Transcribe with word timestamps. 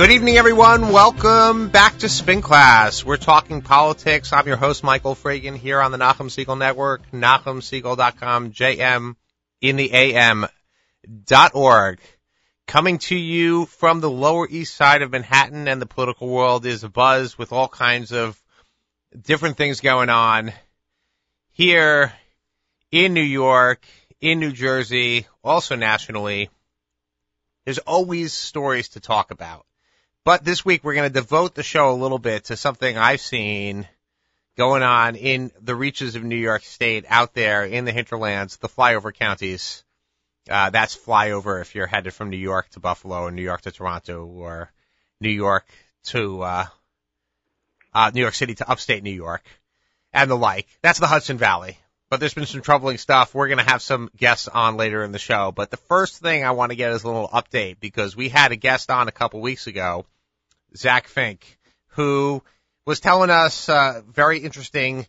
Good 0.00 0.12
evening, 0.12 0.38
everyone. 0.38 0.92
Welcome 0.92 1.68
back 1.68 1.98
to 1.98 2.08
Spin 2.08 2.40
Class. 2.40 3.04
We're 3.04 3.18
talking 3.18 3.60
politics. 3.60 4.32
I'm 4.32 4.46
your 4.46 4.56
host, 4.56 4.82
Michael 4.82 5.14
Fragin, 5.14 5.54
here 5.54 5.78
on 5.78 5.92
the 5.92 5.98
Nachum 5.98 6.30
Segal 6.30 6.56
Network, 6.56 7.02
NachumSegal.com, 7.10 8.52
JM 8.52 9.16
in 9.60 9.76
the 9.76 9.92
AM 9.92 10.46
dot 11.26 11.54
org. 11.54 12.00
Coming 12.66 12.96
to 12.96 13.14
you 13.14 13.66
from 13.66 14.00
the 14.00 14.08
Lower 14.08 14.48
East 14.48 14.74
Side 14.74 15.02
of 15.02 15.10
Manhattan, 15.10 15.68
and 15.68 15.82
the 15.82 15.86
political 15.86 16.30
world 16.30 16.64
is 16.64 16.82
abuzz 16.82 17.36
with 17.36 17.52
all 17.52 17.68
kinds 17.68 18.10
of 18.10 18.42
different 19.20 19.58
things 19.58 19.82
going 19.82 20.08
on 20.08 20.54
here 21.50 22.10
in 22.90 23.12
New 23.12 23.20
York, 23.20 23.84
in 24.18 24.40
New 24.40 24.52
Jersey, 24.52 25.26
also 25.44 25.76
nationally. 25.76 26.48
There's 27.66 27.80
always 27.80 28.32
stories 28.32 28.88
to 28.90 29.00
talk 29.00 29.30
about. 29.30 29.66
But 30.24 30.44
this 30.44 30.64
week 30.64 30.84
we're 30.84 30.94
going 30.94 31.10
to 31.10 31.20
devote 31.20 31.54
the 31.54 31.62
show 31.62 31.90
a 31.90 31.96
little 31.96 32.18
bit 32.18 32.44
to 32.44 32.56
something 32.56 32.96
I've 32.96 33.20
seen 33.20 33.88
going 34.58 34.82
on 34.82 35.16
in 35.16 35.50
the 35.62 35.74
reaches 35.74 36.14
of 36.14 36.22
New 36.22 36.36
York 36.36 36.62
State 36.62 37.06
out 37.08 37.32
there 37.32 37.64
in 37.64 37.86
the 37.86 37.92
hinterlands, 37.92 38.58
the 38.58 38.68
flyover 38.68 39.14
counties. 39.14 39.82
Uh, 40.48 40.68
that's 40.68 40.96
flyover 40.96 41.62
if 41.62 41.74
you're 41.74 41.86
headed 41.86 42.12
from 42.12 42.28
New 42.28 42.36
York 42.36 42.68
to 42.70 42.80
Buffalo 42.80 43.22
or 43.22 43.30
New 43.30 43.42
York 43.42 43.62
to 43.62 43.70
Toronto 43.70 44.26
or 44.26 44.70
New 45.20 45.30
York 45.30 45.66
to, 46.04 46.42
uh, 46.42 46.66
uh, 47.94 48.10
New 48.14 48.20
York 48.20 48.34
City 48.34 48.54
to 48.56 48.70
upstate 48.70 49.02
New 49.02 49.10
York 49.10 49.42
and 50.12 50.30
the 50.30 50.36
like. 50.36 50.66
That's 50.82 50.98
the 50.98 51.06
Hudson 51.06 51.38
Valley. 51.38 51.78
But 52.10 52.18
there's 52.18 52.34
been 52.34 52.46
some 52.46 52.60
troubling 52.60 52.98
stuff. 52.98 53.34
We're 53.34 53.46
going 53.46 53.64
to 53.64 53.70
have 53.70 53.82
some 53.82 54.10
guests 54.16 54.48
on 54.48 54.76
later 54.76 55.04
in 55.04 55.12
the 55.12 55.18
show. 55.18 55.52
But 55.52 55.70
the 55.70 55.76
first 55.76 56.18
thing 56.18 56.44
I 56.44 56.50
want 56.50 56.72
to 56.72 56.76
get 56.76 56.92
is 56.92 57.04
a 57.04 57.06
little 57.06 57.28
update 57.28 57.78
because 57.78 58.16
we 58.16 58.28
had 58.28 58.50
a 58.50 58.56
guest 58.56 58.90
on 58.90 59.06
a 59.06 59.12
couple 59.12 59.40
weeks 59.40 59.68
ago 59.68 60.04
Zack 60.76 61.06
Fink, 61.06 61.58
who 61.88 62.42
was 62.84 63.00
telling 63.00 63.30
us 63.30 63.68
uh, 63.68 64.02
very 64.08 64.38
interesting 64.38 65.06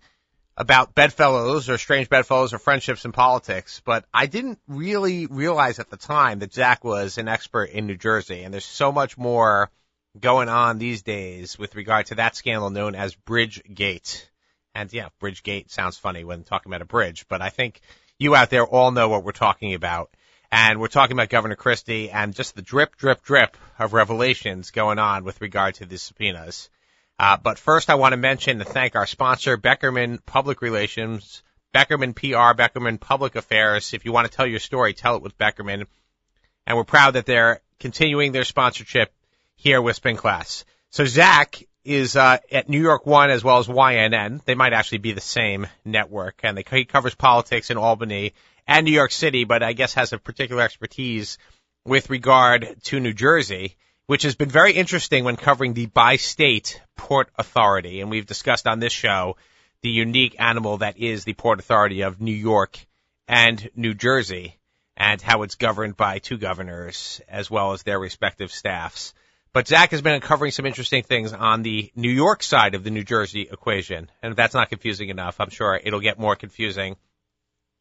about 0.58 0.94
bedfellows 0.94 1.70
or 1.70 1.78
strange 1.80 2.09
bedfellows 2.09 2.53
or 2.53 2.59
friendships 2.59 3.04
in 3.04 3.11
politics. 3.11 3.81
But 3.83 4.06
I 4.14 4.28
didn't 4.28 4.59
really 4.67 5.26
realize 5.26 5.80
at 5.80 5.89
the 5.89 5.98
time 5.98 6.39
that 6.39 6.54
Zack 6.54 6.83
was 6.83 7.17
an 7.17 7.28
expert 7.28 7.72
in 7.72 7.88
New 7.88 7.98
Jersey, 7.98 8.44
and 8.44 8.54
there's 8.54 8.66
so 8.66 8.92
much 8.92 9.17
more 9.17 9.72
going 10.20 10.50
on 10.50 10.78
these 10.78 11.02
days 11.04 11.58
with 11.58 11.76
regard 11.76 12.08
to 12.08 12.16
that 12.16 12.36
scandal 12.36 12.70
known 12.70 12.95
as 12.95 13.16
Bridgegate. 13.16 14.28
And 14.73 14.91
yeah, 14.94 15.09
Bridgegate 15.22 15.69
sounds 15.69 15.97
funny 15.97 16.23
when 16.23 16.44
talking 16.44 16.72
about 16.72 16.81
a 16.81 16.86
bridge, 16.86 17.25
but 17.27 17.41
I 17.41 17.50
think 17.50 17.81
you 18.17 18.36
out 18.36 18.50
there 18.50 18.66
all 18.66 18.91
know 18.91 19.09
what 19.09 19.23
we're 19.23 19.31
talking 19.31 19.73
about. 19.73 20.09
And 20.52 20.80
we're 20.80 20.88
talking 20.88 21.16
about 21.16 21.30
Governor 21.30 21.55
Christie 21.55 22.11
and 22.11 22.36
just 22.36 22.55
the 22.55 22.61
drip, 22.61 22.97
drip, 22.97 23.23
drip 23.23 23.55
of 23.80 23.94
revelations 23.94 24.72
going 24.72 24.99
on 24.99 25.23
with 25.23 25.39
regard 25.39 25.75
to 25.75 25.86
the 25.86 25.97
subpoenas. 25.97 26.69
Uh, 27.17 27.38
but 27.38 27.58
first, 27.58 27.89
I 27.89 27.95
want 27.95 28.14
to 28.14 28.17
mention 28.17 28.59
and 28.59 28.67
thank 28.67 28.95
our 28.95 29.08
sponsor, 29.08 29.58
Beckerman 29.58 30.19
Public 30.25 30.61
Relations, 30.61 31.42
Beckerman 31.73 32.16
PR, 32.16 32.59
Beckerman 32.59 32.99
Public 32.99 33.36
Affairs. 33.36 33.94
If 33.94 34.05
you 34.05 34.11
want 34.11 34.30
to 34.30 34.36
tell 34.36 34.47
your 34.47 34.59
story, 34.59 34.94
tell 34.94 35.16
it 35.16 35.22
with 35.22 35.38
Beckerman. 35.38 35.86
And 36.67 36.77
we're 36.77 36.83
proud 36.83 37.11
that 37.11 37.25
they're 37.25 37.61
continuing 37.80 38.31
their 38.31 38.44
sponsorship 38.44 39.14
here 39.55 39.81
with 39.81 39.95
Spin 39.95 40.17
Class. 40.17 40.66
So 40.89 41.05
Zack 41.05 41.64
is 41.84 42.16
uh, 42.16 42.38
at 42.52 42.70
New 42.70 42.82
York 42.82 43.06
One 43.06 43.30
as 43.30 43.44
well 43.44 43.58
as 43.58 43.68
YNN. 43.68 44.44
They 44.46 44.56
might 44.56 44.74
actually 44.74 45.00
be 45.00 45.14
the 45.14 45.22
same 45.22 45.68
network, 45.84 46.42
and 46.44 46.58
they, 46.58 46.64
he 46.70 46.86
covers 46.86 47.16
politics 47.16 47.70
in 47.70 47.78
Albany 47.78 48.34
and 48.68 48.86
New 48.86 48.92
York 48.92 49.12
City, 49.12 49.44
but 49.44 49.64
I 49.64 49.73
guess 49.73 49.94
has 49.96 50.14
a 50.14 50.18
particular 50.18 50.64
expertise 50.64 51.38
with 51.86 52.10
regard 52.10 52.76
to 52.83 53.00
New 53.00 53.14
Jersey, 53.14 53.76
which 54.05 54.23
has 54.23 54.36
been 54.36 54.50
very 54.50 54.73
interesting 54.73 55.23
when 55.23 55.36
covering 55.36 55.73
the 55.73 55.88
bi-state 55.88 56.82
port 56.95 57.30
authority. 57.38 58.02
And 58.02 58.10
we've 58.10 58.26
discussed 58.26 58.67
on 58.67 58.80
this 58.80 58.94
show 58.94 59.38
the 59.82 59.89
unique 59.89 60.36
animal 60.39 60.78
that 60.78 60.98
is 60.98 61.23
the 61.23 61.34
port 61.34 61.60
authority 61.60 62.02
of 62.02 62.22
New 62.22 62.32
York 62.32 62.78
and 63.28 63.70
New 63.76 63.94
Jersey 63.94 64.58
and 64.95 65.22
how 65.22 65.42
it's 65.42 65.55
governed 65.55 65.98
by 65.98 66.20
two 66.20 66.38
governors 66.38 67.22
as 67.28 67.50
well 67.50 67.73
as 67.73 67.82
their 67.84 68.00
respective 68.00 68.52
staffs. 68.52 69.14
But 69.54 69.67
Zack 69.67 69.92
has 69.92 70.02
been 70.02 70.14
uncovering 70.14 70.52
some 70.52 70.66
interesting 70.66 71.04
things 71.04 71.34
on 71.34 71.62
the 71.62 71.92
New 71.94 72.10
York 72.10 72.42
side 72.42 72.73
of 72.73 72.86
the 72.86 72.89
New 72.89 73.04
Jersey 73.04 73.50
equation. 73.52 74.10
And 74.23 74.32
if 74.32 74.38
that's 74.38 74.54
not 74.54 74.70
confusing 74.70 75.10
enough, 75.10 75.42
I'm 75.42 75.50
sure 75.50 75.80
it'll 75.84 76.00
get 76.00 76.17
more 76.17 76.38
confusing 76.38 76.95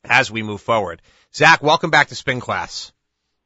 as 0.04 0.32
we 0.32 0.42
move 0.42 0.60
forward. 0.60 1.00
Zack, 1.32 1.62
welcome 1.62 1.90
back 1.90 2.08
to 2.08 2.16
Spin 2.16 2.40
Class. 2.40 2.92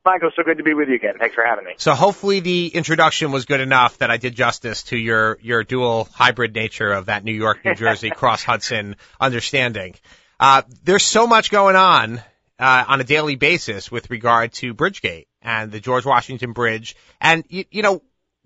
Michael, 0.07 0.31
so 0.37 0.43
good 0.43 0.59
to 0.59 0.65
be 0.65 0.73
with 0.73 0.89
you 0.89 0.95
again. 0.95 1.15
Thanks 1.19 1.34
for 1.34 1.45
having 1.45 1.65
me. 1.65 1.75
So 1.77 1.95
hopefully 1.95 2.41
the 2.41 2.69
introduction 2.69 3.31
was 3.31 3.45
good 3.45 3.61
enough 3.61 3.99
that 3.99 4.11
I 4.11 4.17
did 4.17 4.34
justice 4.34 4.84
to 4.84 4.97
your, 4.97 5.39
your 5.43 5.63
dual 5.63 6.09
hybrid 6.13 6.55
nature 6.55 6.93
of 6.93 7.07
that 7.07 7.25
New 7.25 7.33
York, 7.33 7.65
New 7.65 7.75
Jersey 7.75 8.11
cross 8.15 8.43
Hudson 8.43 8.97
understanding. 9.21 9.97
Uh, 10.41 10.63
there's 10.83 11.05
so 11.05 11.27
much 11.27 11.51
going 11.51 11.77
on, 11.77 12.19
uh, 12.59 12.84
on 12.89 13.01
a 13.01 13.05
daily 13.05 13.37
basis 13.37 13.91
with 13.91 14.11
regard 14.11 14.53
to 14.55 14.75
Bridgegate 14.75 15.27
and 15.41 15.71
the 15.71 15.81
George 15.81 16.05
Washington 16.05 16.53
Bridge. 16.53 16.97
And, 17.21 17.45
you, 17.49 17.65
you 17.71 17.83
know, 17.83 18.03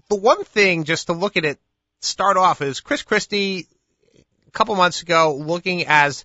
the 0.08 0.16
one 0.16 0.44
thing 0.44 0.84
just 0.84 1.06
to 1.06 1.12
look 1.12 1.36
at 1.36 1.44
it, 1.44 1.58
start 2.00 2.36
off 2.36 2.62
is 2.62 2.80
Chris 2.80 3.02
Christie 3.02 3.66
a 4.46 4.50
couple 4.52 4.74
months 4.76 5.02
ago 5.02 5.34
looking 5.34 5.84
as 5.86 6.24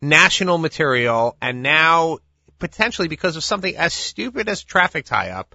national 0.00 0.58
material, 0.58 1.36
and 1.40 1.62
now 1.62 2.18
potentially 2.58 3.08
because 3.08 3.36
of 3.36 3.44
something 3.44 3.76
as 3.76 3.92
stupid 3.92 4.48
as 4.48 4.62
traffic 4.62 5.04
tie-up, 5.04 5.54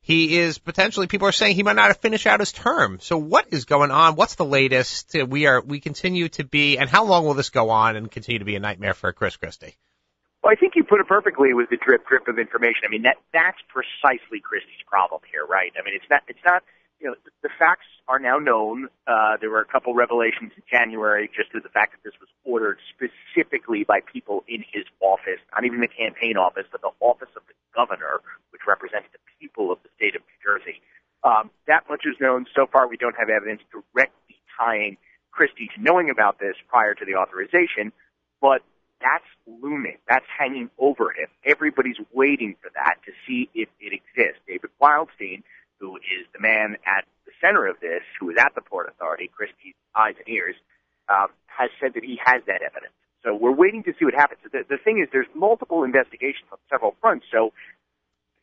he 0.00 0.38
is 0.38 0.58
potentially 0.58 1.06
people 1.06 1.28
are 1.28 1.32
saying 1.32 1.54
he 1.54 1.62
might 1.62 1.76
not 1.76 1.94
finish 1.98 2.26
out 2.26 2.40
his 2.40 2.52
term. 2.52 2.98
So 3.00 3.18
what 3.18 3.46
is 3.50 3.66
going 3.66 3.90
on? 3.90 4.16
What's 4.16 4.36
the 4.36 4.46
latest? 4.46 5.14
Uh, 5.14 5.26
we 5.26 5.46
are 5.46 5.60
we 5.60 5.78
continue 5.78 6.28
to 6.30 6.44
be, 6.44 6.78
and 6.78 6.88
how 6.88 7.04
long 7.04 7.26
will 7.26 7.34
this 7.34 7.50
go 7.50 7.70
on 7.70 7.96
and 7.96 8.10
continue 8.10 8.38
to 8.38 8.44
be 8.44 8.56
a 8.56 8.60
nightmare 8.60 8.94
for 8.94 9.12
Chris 9.12 9.36
Christie? 9.36 9.76
Well, 10.42 10.52
I 10.52 10.56
think 10.56 10.72
you 10.74 10.84
put 10.84 11.00
it 11.00 11.06
perfectly 11.06 11.52
with 11.52 11.68
the 11.68 11.76
drip 11.76 12.08
drip 12.08 12.26
of 12.28 12.38
information. 12.38 12.82
I 12.86 12.88
mean 12.88 13.02
that 13.02 13.16
that's 13.32 13.58
precisely 13.68 14.40
Christie's 14.40 14.82
problem 14.86 15.20
here, 15.30 15.44
right? 15.44 15.72
I 15.78 15.84
mean 15.84 15.94
it's 15.94 16.08
not 16.08 16.22
it's 16.28 16.44
not 16.46 16.62
you 17.00 17.08
know, 17.08 17.14
the 17.42 17.48
facts 17.58 17.86
are 18.08 18.18
now 18.18 18.38
known. 18.38 18.88
Uh, 19.06 19.36
there 19.40 19.50
were 19.50 19.60
a 19.60 19.64
couple 19.64 19.94
revelations 19.94 20.52
in 20.56 20.62
January 20.70 21.30
just 21.34 21.50
through 21.50 21.62
the 21.62 21.72
fact 21.72 21.92
that 21.92 22.02
this 22.04 22.18
was 22.20 22.28
ordered 22.44 22.78
specifically 22.92 23.84
by 23.84 24.00
people 24.00 24.44
in 24.48 24.62
his 24.70 24.84
office, 25.00 25.40
not 25.54 25.64
even 25.64 25.80
the 25.80 25.88
campaign 25.88 26.36
office, 26.36 26.66
but 26.70 26.80
the 26.82 26.92
office 27.00 27.30
of 27.36 27.42
the 27.48 27.54
governor, 27.74 28.20
which 28.50 28.62
represents 28.68 29.08
the 29.12 29.18
people 29.40 29.72
of 29.72 29.78
the 29.82 29.88
state 29.96 30.14
of 30.14 30.22
New 30.22 30.38
Jersey. 30.44 30.80
Um, 31.24 31.50
that 31.66 31.84
much 31.88 32.04
is 32.04 32.16
known. 32.20 32.46
So 32.54 32.66
far, 32.66 32.88
we 32.88 32.96
don't 32.96 33.16
have 33.16 33.28
evidence 33.28 33.62
directly 33.72 34.36
tying 34.58 34.96
Christie 35.32 35.70
to 35.74 35.82
knowing 35.82 36.10
about 36.10 36.38
this 36.38 36.56
prior 36.68 36.94
to 36.94 37.04
the 37.04 37.14
authorization, 37.14 37.92
but 38.40 38.62
that's 39.00 39.24
looming. 39.46 39.96
That's 40.08 40.26
hanging 40.38 40.70
over 40.78 41.12
him. 41.12 41.28
Everybody's 41.44 41.96
waiting 42.12 42.56
for 42.60 42.70
that 42.74 42.96
to 43.06 43.12
see 43.26 43.48
if 43.54 43.68
it 43.80 43.92
exists. 43.92 44.40
David 44.46 44.70
Wildstein, 44.80 45.42
who 45.80 45.96
is 45.96 46.28
the 46.32 46.40
man 46.40 46.76
at 46.86 47.08
the 47.24 47.32
center 47.40 47.66
of 47.66 47.80
this, 47.80 48.04
who 48.20 48.30
is 48.30 48.36
at 48.38 48.54
the 48.54 48.60
Port 48.60 48.88
Authority, 48.88 49.30
Christie's 49.32 49.74
eyes 49.96 50.14
and 50.20 50.28
ears, 50.28 50.54
um, 51.08 51.28
has 51.46 51.70
said 51.80 51.94
that 51.94 52.04
he 52.04 52.20
has 52.22 52.44
that 52.46 52.62
evidence. 52.62 52.92
So 53.24 53.34
we're 53.34 53.56
waiting 53.56 53.82
to 53.84 53.92
see 53.98 54.04
what 54.04 54.14
happens. 54.14 54.40
The, 54.44 54.64
the 54.68 54.78
thing 54.78 55.00
is, 55.02 55.08
there's 55.12 55.28
multiple 55.34 55.82
investigations 55.82 56.46
on 56.52 56.58
several 56.70 56.94
fronts, 57.00 57.26
so 57.32 57.52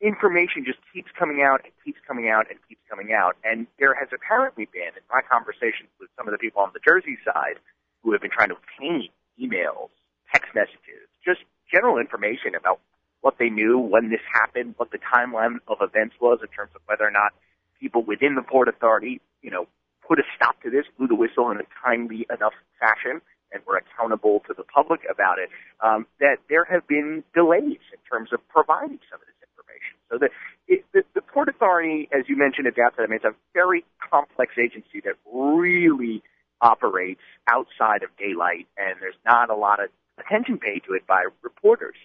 information 0.01 0.65
just 0.65 0.77
keeps 0.93 1.09
coming 1.17 1.41
out 1.41 1.61
and 1.63 1.73
keeps 1.85 1.97
coming 2.05 2.29
out 2.29 2.45
and 2.49 2.59
keeps 2.69 2.81
coming 2.89 3.13
out. 3.13 3.37
And 3.43 3.65
there 3.79 3.95
has 3.97 4.09
apparently 4.13 4.69
been, 4.69 4.93
in 4.93 5.05
my 5.09 5.21
conversations 5.25 5.89
with 5.99 6.09
some 6.17 6.27
of 6.27 6.33
the 6.33 6.37
people 6.37 6.61
on 6.61 6.69
the 6.73 6.83
Jersey 6.85 7.17
side, 7.25 7.57
who 8.03 8.11
have 8.13 8.21
been 8.21 8.33
trying 8.33 8.49
to 8.49 8.57
obtain 8.57 9.09
emails, 9.41 9.89
text 10.33 10.53
messages, 10.53 11.09
just 11.25 11.41
general 11.71 11.97
information 11.97 12.53
about 12.53 12.79
what 13.27 13.37
they 13.39 13.49
knew 13.49 13.77
when 13.77 14.09
this 14.09 14.21
happened, 14.31 14.73
what 14.77 14.89
the 14.91 14.99
timeline 15.13 15.57
of 15.67 15.77
events 15.81 16.15
was 16.21 16.39
in 16.41 16.47
terms 16.47 16.71
of 16.73 16.81
whether 16.85 17.03
or 17.03 17.11
not 17.11 17.33
people 17.77 18.01
within 18.01 18.35
the 18.35 18.41
Port 18.41 18.69
Authority, 18.69 19.19
you 19.41 19.51
know, 19.51 19.67
put 20.07 20.17
a 20.17 20.23
stop 20.33 20.55
to 20.63 20.69
this, 20.69 20.85
blew 20.97 21.07
the 21.07 21.19
whistle 21.23 21.51
in 21.51 21.57
a 21.57 21.67
timely 21.83 22.25
enough 22.33 22.53
fashion, 22.79 23.19
and 23.51 23.61
were 23.67 23.75
accountable 23.83 24.41
to 24.47 24.53
the 24.55 24.63
public 24.63 25.01
about 25.11 25.39
it, 25.39 25.49
um, 25.81 26.07
that 26.21 26.37
there 26.47 26.63
have 26.63 26.87
been 26.87 27.21
delays 27.35 27.83
in 27.91 27.99
terms 28.09 28.29
of 28.31 28.39
providing 28.47 28.99
some 29.11 29.19
of 29.19 29.27
this 29.27 29.39
information. 29.43 29.95
So 30.09 30.17
the, 30.17 30.29
it, 30.71 30.85
the, 30.93 31.03
the 31.13 31.21
Port 31.21 31.49
Authority, 31.49 32.07
as 32.17 32.29
you 32.29 32.37
mentioned 32.37 32.67
outset, 32.79 33.03
I 33.03 33.07
mean, 33.07 33.17
it's 33.17 33.25
a 33.25 33.35
very 33.53 33.83
complex 33.99 34.53
agency 34.57 35.01
that 35.03 35.15
really 35.33 36.23
operates 36.61 37.27
outside 37.49 38.03
of 38.03 38.09
daylight, 38.17 38.67
and 38.77 38.95
there's 39.01 39.19
not 39.25 39.49
a 39.49 39.55
lot 39.55 39.83
of 39.83 39.89
attention 40.17 40.57
paid 40.57 40.83
to 40.87 40.93
it 40.93 41.05
by 41.05 41.25
reporters. 41.43 41.97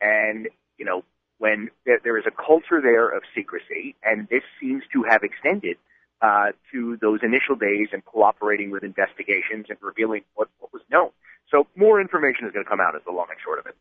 And, 0.00 0.46
you 0.78 0.84
know, 0.84 1.04
when 1.38 1.70
there, 1.86 2.00
there 2.02 2.18
is 2.18 2.24
a 2.26 2.30
culture 2.30 2.80
there 2.82 3.08
of 3.08 3.22
secrecy, 3.34 3.94
and 4.02 4.28
this 4.28 4.42
seems 4.60 4.82
to 4.92 5.04
have 5.08 5.22
extended 5.22 5.76
uh, 6.20 6.48
to 6.72 6.96
those 7.00 7.20
initial 7.22 7.54
days 7.54 7.88
and 7.92 8.04
cooperating 8.04 8.70
with 8.70 8.82
investigations 8.82 9.66
and 9.68 9.78
revealing 9.80 10.22
what, 10.34 10.48
what 10.58 10.72
was 10.72 10.82
known. 10.90 11.10
So 11.50 11.66
more 11.76 12.00
information 12.00 12.46
is 12.46 12.52
going 12.52 12.64
to 12.64 12.68
come 12.68 12.80
out 12.80 12.96
as 12.96 13.02
the 13.06 13.12
long 13.12 13.26
and 13.30 13.38
short 13.42 13.60
of 13.60 13.66
it. 13.66 13.76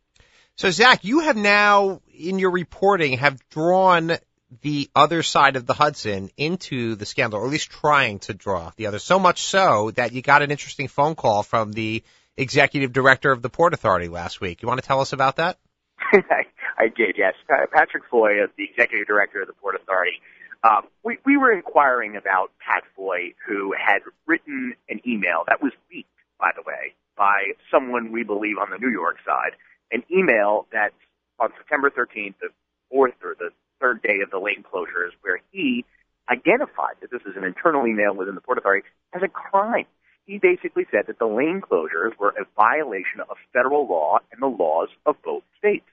So 0.56 0.72
Zack, 0.72 1.04
you 1.04 1.20
have 1.20 1.36
now 1.36 2.02
in 2.14 2.40
your 2.40 2.52
reporting 2.52 3.18
have 3.18 3.38
drawn 3.50 4.18
the 4.62 4.90
other 4.96 5.24
side 5.24 5.56
of 5.56 5.66
the 5.66 5.74
Hudson 5.74 6.30
into 6.38 6.96
the 6.96 7.06
scandal, 7.06 7.40
or 7.40 7.46
at 7.46 7.52
least 7.52 7.70
trying 7.70 8.20
to 8.20 8.34
draw 8.34 8.72
the 8.78 8.88
other. 8.88 9.00
So 9.00 9.20
much 9.20 9.44
so 9.44 9.92
that 9.92 10.14
you 10.14 10.22
got 10.22 10.42
an 10.42 10.52
interesting 10.52 10.88
phone 10.88 11.16
call 11.16 11.44
from 11.44 11.74
the 11.74 12.04
executive 12.38 12.94
director 12.94 13.32
of 13.32 13.42
the 13.42 13.50
Port 13.50 13.74
Authority 13.74 14.08
last 14.08 14.40
week. 14.40 14.62
You 14.62 14.68
want 14.68 14.82
to 14.82 14.88
tell 14.88 15.02
us 15.02 15.12
about 15.12 15.36
that? 15.38 15.58
I, 16.00 16.46
I 16.78 16.88
did, 16.88 17.16
yes. 17.18 17.34
Patrick 17.74 18.04
Foye, 18.10 18.46
the 18.56 18.64
executive 18.64 19.08
director 19.08 19.42
of 19.42 19.48
the 19.48 19.54
Port 19.54 19.76
Authority. 19.76 20.22
Um, 20.64 20.88
we, 21.04 21.18
we 21.26 21.38
were 21.38 21.52
inquiring 21.52 22.16
about 22.16 22.52
Pat 22.60 22.84
Foye, 22.96 23.34
who 23.48 23.74
had 23.74 24.00
written 24.26 24.74
an 24.90 25.02
email 25.08 25.44
that 25.48 25.62
was 25.62 25.72
leaked, 25.92 26.10
by 26.40 26.52
the 26.56 26.62
way, 26.62 26.94
by 27.18 27.54
someone 27.72 28.12
we 28.12 28.24
believe 28.24 28.58
on 28.58 28.70
the 28.70 28.78
New 28.78 28.92
York 28.92 29.18
side, 29.26 29.54
an 29.92 30.04
email 30.12 30.68
that 30.72 30.94
on 31.40 31.50
September 31.58 31.90
13th, 31.90 32.36
the 32.42 32.50
fourth 32.90 33.14
or 33.24 33.36
the 33.38 33.50
third 33.80 34.02
day 34.02 34.20
of 34.24 34.32
the 34.32 34.40
lane 34.40 34.64
closures, 34.64 35.12
where 35.22 35.40
he 35.52 35.86
identified 36.30 36.96
that 37.02 37.12
this 37.12 37.22
is 37.22 37.36
an 37.38 37.44
internal 37.44 37.88
email 37.88 38.14
within 38.14 38.36
the 38.36 38.42
Port 38.42 38.58
Authority 38.58 38.88
as 39.14 39.22
a 39.24 39.28
crime. 39.28 39.86
He 40.26 40.40
basically 40.40 40.86
said 40.92 41.06
that 41.08 41.20
the 41.20 41.26
lane 41.26 41.62
closures 41.62 42.18
were 42.20 42.34
a 42.38 42.46
violation 42.56 43.22
of 43.30 43.38
federal 43.54 43.88
law 43.88 44.20
and 44.32 44.42
the 44.42 44.48
laws 44.48 44.90
of 45.06 45.16
both 45.24 45.44
states. 45.58 45.86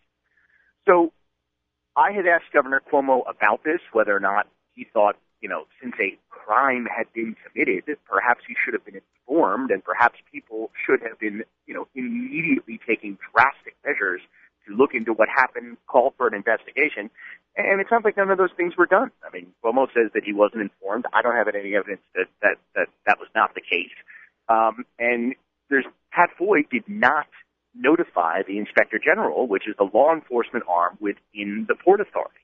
So 0.86 1.12
I 1.96 2.12
had 2.12 2.26
asked 2.26 2.52
Governor 2.52 2.82
Cuomo 2.90 3.22
about 3.28 3.64
this, 3.64 3.80
whether 3.92 4.14
or 4.14 4.20
not 4.20 4.46
he 4.74 4.86
thought, 4.92 5.16
you 5.40 5.48
know, 5.48 5.64
since 5.82 5.94
a 6.00 6.18
crime 6.28 6.86
had 6.86 7.06
been 7.12 7.36
committed, 7.46 7.84
perhaps 8.08 8.40
he 8.46 8.54
should 8.62 8.74
have 8.74 8.84
been 8.84 9.00
informed 9.26 9.70
and 9.70 9.84
perhaps 9.84 10.18
people 10.32 10.70
should 10.84 11.00
have 11.02 11.18
been, 11.18 11.44
you 11.66 11.74
know, 11.74 11.86
immediately 11.94 12.80
taking 12.86 13.18
drastic 13.32 13.76
measures 13.84 14.20
to 14.66 14.74
look 14.74 14.94
into 14.94 15.12
what 15.12 15.28
happened, 15.28 15.76
call 15.86 16.14
for 16.16 16.26
an 16.26 16.34
investigation. 16.34 17.10
And 17.56 17.80
it 17.80 17.86
sounds 17.88 18.04
like 18.04 18.16
none 18.16 18.30
of 18.30 18.38
those 18.38 18.52
things 18.56 18.76
were 18.76 18.86
done. 18.86 19.10
I 19.22 19.30
mean, 19.32 19.52
Cuomo 19.62 19.86
says 19.94 20.10
that 20.14 20.24
he 20.24 20.32
wasn't 20.32 20.62
informed. 20.62 21.04
I 21.12 21.22
don't 21.22 21.36
have 21.36 21.48
any 21.48 21.76
evidence 21.76 22.00
that 22.14 22.26
that 22.42 22.56
that, 22.74 22.88
that 23.06 23.18
was 23.20 23.28
not 23.34 23.54
the 23.54 23.60
case. 23.60 23.94
Um, 24.48 24.84
and 24.98 25.34
there's 25.70 25.84
Pat 26.12 26.30
Foye 26.36 26.64
did 26.70 26.84
not 26.88 27.26
notify 27.84 28.42
the 28.48 28.56
Inspector 28.58 28.98
General, 29.04 29.46
which 29.46 29.68
is 29.68 29.74
the 29.76 29.88
law 29.92 30.12
enforcement 30.12 30.64
arm 30.68 30.96
within 31.00 31.66
the 31.68 31.76
Port 31.76 32.00
Authority. 32.00 32.40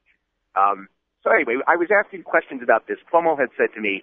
Um, 0.55 0.89
so 1.25 1.31
anyway, 1.33 1.57
I 1.67 1.77
was 1.77 1.89
asking 1.91 2.23
questions 2.23 2.63
about 2.63 2.87
this. 2.87 2.99
Cuomo 3.13 3.39
had 3.39 3.49
said 3.57 3.75
to 3.75 3.81
me, 3.81 4.03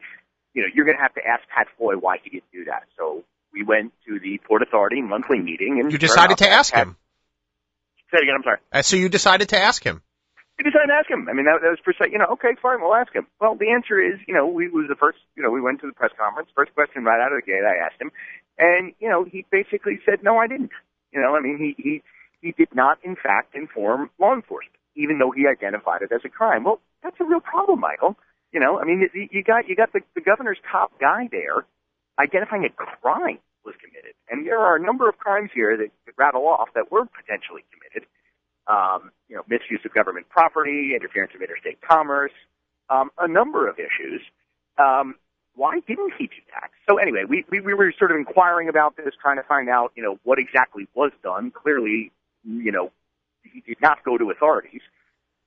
you 0.54 0.62
know, 0.64 0.70
you're 0.74 0.86
going 0.86 0.98
to 0.98 1.02
have 1.02 1.14
to 1.14 1.26
ask 1.26 1.44
Pat 1.56 1.68
Foye 1.78 1.96
why 1.96 2.18
he 2.24 2.30
didn't 2.30 2.52
do 2.52 2.66
that. 2.66 2.84
So 2.98 3.24
we 3.54 3.64
went 3.64 3.94
to 4.08 4.20
the 4.20 4.40
Port 4.48 4.62
Authority 4.62 5.02
monthly 5.02 5.40
meeting, 5.40 5.80
and 5.80 5.92
you 5.92 5.98
decided 5.98 6.40
to 6.40 6.50
ask 6.50 6.74
Pat, 6.74 6.88
him. 6.88 6.98
Say 8.12 8.18
it 8.20 8.24
again. 8.24 8.36
I'm 8.38 8.44
sorry. 8.44 8.60
Uh, 8.72 8.82
so 8.82 8.96
you 8.98 9.10
decided 9.10 9.50
to 9.50 9.58
ask 9.58 9.84
him. 9.84 10.02
We 10.58 10.64
decided 10.64 10.88
to 10.88 10.98
ask 10.98 11.10
him. 11.10 11.30
I 11.30 11.34
mean, 11.34 11.46
that, 11.46 11.62
that 11.62 11.70
was 11.70 11.80
precise. 11.84 12.10
You 12.12 12.18
know, 12.18 12.34
okay, 12.34 12.58
fine, 12.62 12.82
we'll 12.82 12.96
ask 12.96 13.14
him. 13.14 13.28
Well, 13.40 13.56
the 13.56 13.70
answer 13.70 14.02
is, 14.02 14.18
you 14.28 14.34
know, 14.34 14.48
we 14.48 14.70
was 14.70 14.86
the 14.90 14.96
first. 14.96 15.20
You 15.36 15.44
know, 15.44 15.52
we 15.52 15.62
went 15.62 15.82
to 15.82 15.88
the 15.88 15.94
press 15.94 16.12
conference. 16.18 16.50
First 16.56 16.74
question 16.74 17.04
right 17.04 17.22
out 17.22 17.32
of 17.32 17.38
the 17.38 17.46
gate, 17.46 17.62
I 17.62 17.86
asked 17.86 18.02
him, 18.02 18.12
and 18.58 18.94
you 19.00 19.10
know, 19.10 19.24
he 19.24 19.46
basically 19.52 20.00
said, 20.06 20.24
no, 20.24 20.38
I 20.38 20.48
didn't. 20.48 20.72
You 21.12 21.22
know, 21.22 21.36
I 21.36 21.42
mean, 21.42 21.58
he 21.58 21.76
he 21.82 22.04
he 22.42 22.52
did 22.52 22.74
not, 22.74 23.00
in 23.04 23.16
fact, 23.16 23.56
inform 23.56 24.10
law 24.20 24.34
enforcement, 24.34 24.76
even 24.96 25.20
though 25.20 25.32
he 25.32 25.48
identified 25.48 26.02
it 26.02 26.12
as 26.12 26.22
a 26.26 26.30
crime. 26.30 26.64
Well, 26.64 26.80
that's 27.04 27.18
a 27.20 27.26
real 27.26 27.40
problem, 27.40 27.80
Michael. 27.80 28.16
You 28.52 28.60
know, 28.60 28.80
I 28.80 28.86
mean, 28.86 29.08
you 29.14 29.44
got 29.44 29.68
you 29.68 29.76
got 29.76 29.94
the, 29.94 30.02
the 30.16 30.22
governor's 30.22 30.60
top 30.72 31.00
guy 31.00 31.28
there 31.32 31.66
identifying 32.20 32.66
a 32.66 32.70
crime 32.70 33.40
was 33.64 33.76
committed, 33.84 34.14
and 34.30 34.46
there 34.48 34.60
are 34.60 34.76
a 34.76 34.82
number 34.82 35.10
of 35.10 35.18
crimes 35.18 35.52
here 35.54 35.76
that, 35.78 35.92
that 36.06 36.14
rattle 36.18 36.48
off 36.48 36.70
that 36.74 36.92
were 36.92 37.06
potentially 37.06 37.64
committed 37.72 38.08
um, 38.68 39.12
you 39.28 39.36
know, 39.36 39.44
misuse 39.48 39.82
of 39.86 39.94
government 39.94 40.28
property, 40.30 40.92
interference 40.96 41.32
of 41.36 41.42
interstate 41.42 41.80
commerce, 41.82 42.32
um, 42.90 43.10
a 43.18 43.28
number 43.28 43.68
of 43.68 43.80
issues. 43.80 44.22
Um, 44.78 45.16
why 45.58 45.80
didn't 45.88 46.14
he 46.18 46.28
do 46.28 46.42
that? 46.54 46.70
So 46.88 46.98
anyway, 46.98 47.24
we, 47.28 47.44
we, 47.52 47.60
we 47.60 47.74
were 47.74 47.92
sort 47.98 48.12
of 48.12 48.18
inquiring 48.18 48.70
about 48.70 48.96
this, 48.96 49.14
trying 49.20 49.38
to 49.38 49.44
find 49.44 49.70
out, 49.70 49.92
you 49.96 50.04
know, 50.04 50.20
what 50.24 50.38
exactly 50.40 50.88
was 50.94 51.12
done. 51.24 51.52
Clearly, 51.52 52.12
you 52.46 52.72
know, 52.72 52.92
he 53.42 53.62
did 53.62 53.82
not 53.82 54.04
go 54.06 54.18
to 54.18 54.30
authorities. 54.30 54.82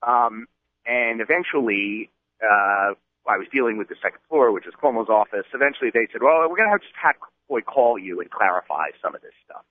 Um, 0.02 0.46
and 0.84 1.20
eventually, 1.20 2.10
uh, 2.42 2.94
I 3.28 3.36
was 3.38 3.46
dealing 3.52 3.78
with 3.78 3.88
the 3.88 3.94
second 4.02 4.18
floor, 4.28 4.50
which 4.52 4.66
is 4.66 4.74
Cuomo's 4.82 5.08
office. 5.08 5.46
Eventually, 5.54 5.90
they 5.92 6.08
said, 6.10 6.22
"Well, 6.22 6.40
we're 6.48 6.56
going 6.56 6.68
to 6.68 6.72
have 6.72 6.80
just 6.80 6.94
Pat 6.94 7.16
Foye 7.48 7.60
call 7.60 7.98
you 7.98 8.20
and 8.20 8.30
clarify 8.30 8.90
some 9.02 9.14
of 9.14 9.20
this 9.20 9.34
stuff." 9.44 9.64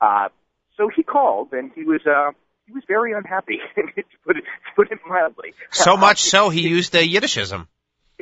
Uh, 0.00 0.28
so 0.76 0.88
he 0.88 1.02
called, 1.02 1.52
and 1.52 1.70
he 1.74 1.84
was 1.84 2.00
uh, 2.06 2.32
he 2.66 2.72
was 2.72 2.82
very 2.88 3.12
unhappy, 3.12 3.58
to 3.76 3.82
put 4.26 4.38
it, 4.38 4.44
to 4.44 4.72
put 4.74 4.90
it 4.90 4.98
mildly. 5.06 5.54
So 5.70 5.96
much 5.96 6.22
so 6.34 6.48
he 6.48 6.62
used 6.62 6.94
a 6.94 7.06
Yiddishism. 7.06 7.68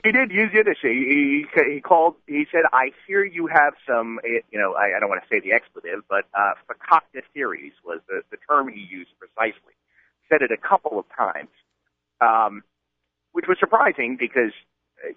He 0.02 0.10
did 0.10 0.30
use 0.30 0.50
Yiddish. 0.54 0.78
He, 0.80 1.46
he, 1.54 1.72
he 1.74 1.80
called. 1.80 2.14
He 2.26 2.46
said, 2.50 2.62
"I 2.72 2.92
hear 3.06 3.24
you 3.24 3.46
have 3.46 3.74
some. 3.86 4.20
You 4.24 4.58
know, 4.58 4.74
I, 4.74 4.96
I 4.96 5.00
don't 5.00 5.08
want 5.08 5.22
to 5.22 5.28
say 5.28 5.40
the 5.40 5.52
expletive, 5.52 6.02
but 6.08 6.24
uh, 6.34 6.52
fakakta 6.68 7.22
theories 7.34 7.72
was 7.84 8.00
the, 8.08 8.22
the 8.30 8.38
term 8.48 8.68
he 8.68 8.80
used 8.80 9.10
precisely. 9.18 9.74
Said 10.28 10.40
it 10.40 10.50
a 10.50 10.56
couple 10.56 10.98
of 10.98 11.04
times, 11.14 11.50
um, 12.20 12.62
which 13.32 13.44
was 13.46 13.58
surprising 13.60 14.16
because 14.18 14.52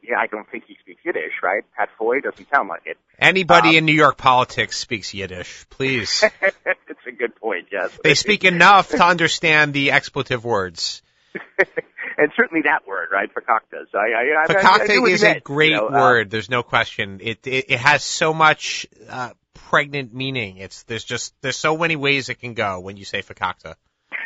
yeah, 0.04 0.18
I 0.20 0.28
don't 0.28 0.50
think 0.50 0.66
he 0.68 0.78
speaks 0.82 1.02
Yiddish, 1.04 1.34
right? 1.44 1.64
Pat 1.78 1.90
Foye 1.98 2.20
doesn't 2.20 2.50
sound 2.50 2.70
like 2.70 2.84
it. 2.86 2.98
Anybody 3.20 3.70
um, 3.70 3.76
in 3.76 3.86
New 3.86 3.94
York 3.94 4.18
politics 4.18 4.78
speaks 4.78 5.14
Yiddish, 5.14 5.66
please. 5.70 6.24
it's 6.42 7.08
a 7.08 7.12
good 7.12 7.36
point, 7.36 7.68
yes. 7.72 7.98
They 8.04 8.16
speak 8.16 8.44
enough 8.44 8.90
to 8.90 9.04
understand 9.04 9.74
the 9.74 9.92
expletive 9.92 10.44
words. 10.44 11.02
and 12.18 12.32
certainly 12.36 12.64
that 12.64 12.88
word, 12.88 13.10
right? 13.12 13.30
Fakakta. 13.34 13.86
So 13.92 13.98
I, 13.98 14.44
I, 14.44 14.48
Fakakta 14.48 14.90
I, 14.90 15.06
I 15.06 15.12
is 15.12 15.24
a 15.24 15.40
great 15.40 15.72
you 15.72 15.78
know, 15.78 15.88
uh, 15.88 15.92
word. 15.92 16.28
Uh, 16.28 16.30
there's 16.32 16.50
no 16.50 16.64
question. 16.64 17.20
It, 17.22 17.46
it, 17.48 17.66
it 17.70 17.80
has 17.80 18.04
so 18.04 18.34
much, 18.34 18.88
uh, 19.10 19.32
pregnant 19.54 20.14
meaning. 20.14 20.58
It's, 20.58 20.84
there's 20.84 21.04
just, 21.04 21.34
there's 21.42 21.58
so 21.58 21.78
many 21.78 21.96
ways 21.96 22.30
it 22.30 22.36
can 22.36 22.54
go 22.54 22.80
when 22.80 22.98
you 22.98 23.06
say 23.06 23.22
Fakakta. 23.22 23.76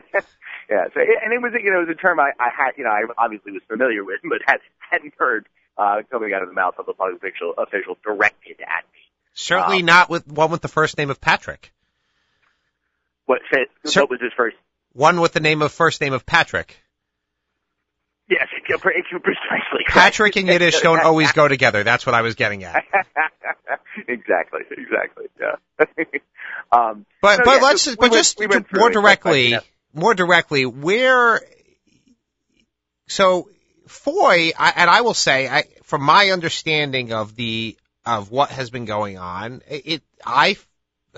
Yeah, 0.70 0.84
so 0.92 1.00
and 1.00 1.32
it 1.32 1.40
was 1.40 1.52
you 1.62 1.70
know 1.70 1.80
it 1.80 1.88
was 1.88 1.96
a 1.96 2.00
term 2.00 2.20
I, 2.20 2.32
I 2.38 2.50
had 2.54 2.72
you 2.76 2.84
know 2.84 2.90
I 2.90 3.02
obviously 3.16 3.52
was 3.52 3.62
familiar 3.66 4.04
with, 4.04 4.20
but 4.22 4.40
had 4.44 4.58
hadn't 4.78 5.14
heard 5.16 5.48
uh, 5.78 6.02
coming 6.10 6.34
out 6.34 6.42
of 6.42 6.48
the 6.48 6.54
mouth 6.54 6.74
of 6.78 6.88
a 6.88 6.92
public 6.92 7.16
official, 7.16 7.54
official 7.56 7.96
directed 8.04 8.60
at 8.60 8.84
me. 8.92 9.00
Certainly 9.32 9.80
um, 9.80 9.86
not 9.86 10.10
with 10.10 10.26
one 10.26 10.50
with 10.50 10.60
the 10.60 10.68
first 10.68 10.98
name 10.98 11.08
of 11.08 11.20
Patrick. 11.20 11.72
What 13.24 13.40
said, 13.50 13.66
Cer- 13.86 14.00
what 14.00 14.10
was 14.10 14.20
his 14.20 14.32
first? 14.36 14.56
One 14.98 15.20
with 15.20 15.32
the 15.32 15.38
name 15.38 15.62
of 15.62 15.70
first 15.70 16.00
name 16.00 16.12
of 16.12 16.26
Patrick. 16.26 16.76
Yes, 18.28 18.48
precisely. 19.20 19.84
Patrick 19.86 20.34
and 20.34 20.48
Yiddish 20.48 20.80
don't 20.82 21.00
always 21.00 21.30
go 21.30 21.46
together. 21.46 21.84
That's 21.84 22.04
what 22.04 22.16
I 22.16 22.22
was 22.22 22.34
getting 22.34 22.64
at. 22.64 22.82
exactly, 24.08 24.62
exactly. 24.72 25.26
Yeah. 25.40 25.86
um, 26.72 27.06
but 27.22 27.36
so, 27.36 27.42
but 27.44 27.54
yeah, 27.54 27.62
let's 27.62 27.86
we 27.86 27.94
but 27.94 28.10
went, 28.10 28.12
just 28.14 28.40
we 28.40 28.48
more 28.72 28.90
directly, 28.90 29.56
more 29.94 30.14
directly, 30.14 30.66
where, 30.66 31.42
so 33.06 33.48
Foye, 33.86 34.50
I, 34.58 34.72
and 34.74 34.90
I 34.90 35.02
will 35.02 35.14
say, 35.14 35.48
I, 35.48 35.62
from 35.84 36.02
my 36.02 36.30
understanding 36.30 37.12
of 37.12 37.36
the, 37.36 37.76
of 38.04 38.32
what 38.32 38.50
has 38.50 38.70
been 38.70 38.84
going 38.84 39.16
on, 39.16 39.62
it, 39.68 40.02
I 40.26 40.56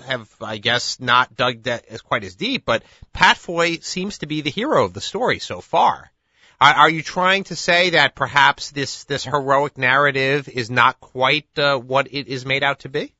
have, 0.01 0.29
I 0.41 0.57
guess, 0.57 0.99
not 0.99 1.35
dug 1.35 1.63
that 1.63 1.85
as 1.87 2.01
quite 2.01 2.23
as 2.23 2.35
deep, 2.35 2.65
but 2.65 2.83
Pat 3.13 3.37
Foye 3.37 3.77
seems 3.81 4.19
to 4.19 4.25
be 4.25 4.41
the 4.41 4.49
hero 4.49 4.85
of 4.85 4.93
the 4.93 5.01
story 5.01 5.39
so 5.39 5.61
far. 5.61 6.11
Are, 6.59 6.73
are 6.73 6.89
you 6.89 7.01
trying 7.01 7.45
to 7.45 7.55
say 7.55 7.91
that 7.91 8.15
perhaps 8.15 8.71
this, 8.71 9.05
this 9.05 9.23
heroic 9.23 9.77
narrative 9.77 10.47
is 10.47 10.69
not 10.69 10.99
quite 10.99 11.47
uh, 11.57 11.77
what 11.77 12.07
it 12.13 12.27
is 12.27 12.45
made 12.45 12.63
out 12.63 12.79
to 12.81 12.89
be? 12.89 13.13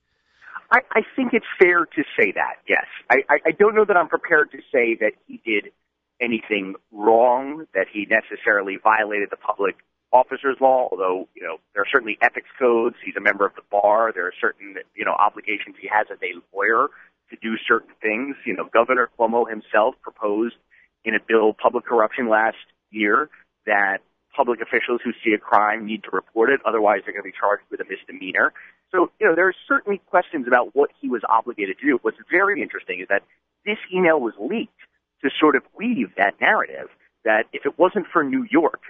I, 0.71 0.79
I 0.91 1.01
think 1.15 1.33
it's 1.33 1.45
fair 1.59 1.85
to 1.85 2.03
say 2.17 2.31
that, 2.33 2.57
yes. 2.67 2.85
I, 3.09 3.23
I, 3.29 3.37
I 3.47 3.51
don't 3.51 3.75
know 3.75 3.83
that 3.83 3.97
I'm 3.97 4.07
prepared 4.07 4.51
to 4.51 4.59
say 4.71 4.95
that 5.01 5.13
he 5.27 5.41
did 5.43 5.71
anything 6.21 6.75
wrong, 6.91 7.65
that 7.73 7.87
he 7.91 8.07
necessarily 8.09 8.77
violated 8.81 9.29
the 9.31 9.37
public 9.37 9.75
officer's 10.11 10.57
law, 10.59 10.89
although, 10.91 11.27
you 11.35 11.43
know, 11.43 11.57
there 11.73 11.83
are 11.83 11.87
certainly 11.91 12.17
ethics 12.21 12.49
codes. 12.59 12.95
He's 13.03 13.15
a 13.15 13.21
member 13.21 13.45
of 13.45 13.55
the 13.55 13.61
bar. 13.71 14.11
There 14.13 14.27
are 14.27 14.33
certain, 14.39 14.75
you 14.95 15.05
know, 15.05 15.13
obligations 15.13 15.75
he 15.79 15.87
has 15.87 16.07
as 16.11 16.17
a 16.21 16.35
lawyer 16.55 16.87
to 17.29 17.37
do 17.41 17.55
certain 17.67 17.93
things. 18.01 18.35
You 18.45 18.55
know, 18.55 18.69
Governor 18.73 19.09
Cuomo 19.17 19.49
himself 19.49 19.95
proposed 20.01 20.55
in 21.05 21.15
a 21.15 21.19
bill, 21.25 21.53
public 21.53 21.85
corruption 21.85 22.29
last 22.29 22.57
year, 22.91 23.29
that 23.65 23.99
public 24.35 24.61
officials 24.61 25.01
who 25.03 25.11
see 25.23 25.33
a 25.33 25.37
crime 25.37 25.85
need 25.85 26.03
to 26.03 26.09
report 26.11 26.49
it, 26.49 26.61
otherwise 26.65 27.01
they're 27.03 27.13
going 27.13 27.23
to 27.23 27.31
be 27.31 27.37
charged 27.37 27.63
with 27.69 27.79
a 27.79 27.85
misdemeanor. 27.85 28.53
So, 28.91 29.11
you 29.19 29.27
know, 29.27 29.35
there 29.35 29.47
are 29.47 29.55
certainly 29.67 29.99
questions 30.07 30.47
about 30.47 30.75
what 30.75 30.89
he 30.99 31.09
was 31.09 31.21
obligated 31.27 31.79
to 31.79 31.85
do. 31.85 31.99
What's 32.01 32.17
very 32.29 32.61
interesting 32.61 32.99
is 32.99 33.07
that 33.09 33.23
this 33.65 33.77
email 33.93 34.19
was 34.19 34.33
leaked 34.39 34.73
to 35.23 35.29
sort 35.39 35.55
of 35.55 35.63
weave 35.77 36.11
that 36.17 36.39
narrative 36.41 36.89
that 37.23 37.45
if 37.53 37.65
it 37.65 37.77
wasn't 37.77 38.07
for 38.11 38.23
New 38.23 38.45
York, 38.49 38.81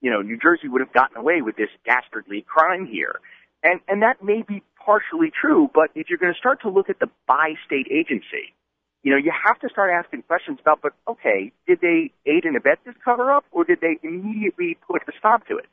you 0.00 0.10
know, 0.10 0.22
New 0.22 0.38
Jersey 0.38 0.68
would 0.68 0.80
have 0.80 0.92
gotten 0.92 1.16
away 1.16 1.42
with 1.42 1.56
this 1.56 1.70
dastardly 1.84 2.44
crime 2.46 2.86
here. 2.86 3.20
And, 3.62 3.80
and 3.88 4.02
that 4.02 4.22
may 4.24 4.42
be 4.42 4.62
partially 4.84 5.30
true, 5.30 5.70
but 5.74 5.90
if 5.94 6.08
you're 6.08 6.18
going 6.18 6.32
to 6.32 6.38
start 6.38 6.62
to 6.62 6.70
look 6.70 6.88
at 6.88 6.98
the 6.98 7.08
bi-state 7.26 7.88
agency, 7.90 8.54
you 9.02 9.12
know, 9.12 9.18
you 9.18 9.32
have 9.32 9.58
to 9.60 9.68
start 9.68 9.90
asking 9.92 10.22
questions 10.22 10.58
about, 10.60 10.80
but 10.82 10.92
okay, 11.08 11.52
did 11.66 11.80
they 11.80 12.12
aid 12.26 12.44
and 12.44 12.56
abet 12.56 12.78
this 12.84 12.94
cover 13.04 13.30
up 13.30 13.44
or 13.50 13.64
did 13.64 13.80
they 13.80 13.98
immediately 14.02 14.76
put 14.86 15.02
a 15.08 15.12
stop 15.18 15.46
to 15.48 15.56
it? 15.56 15.66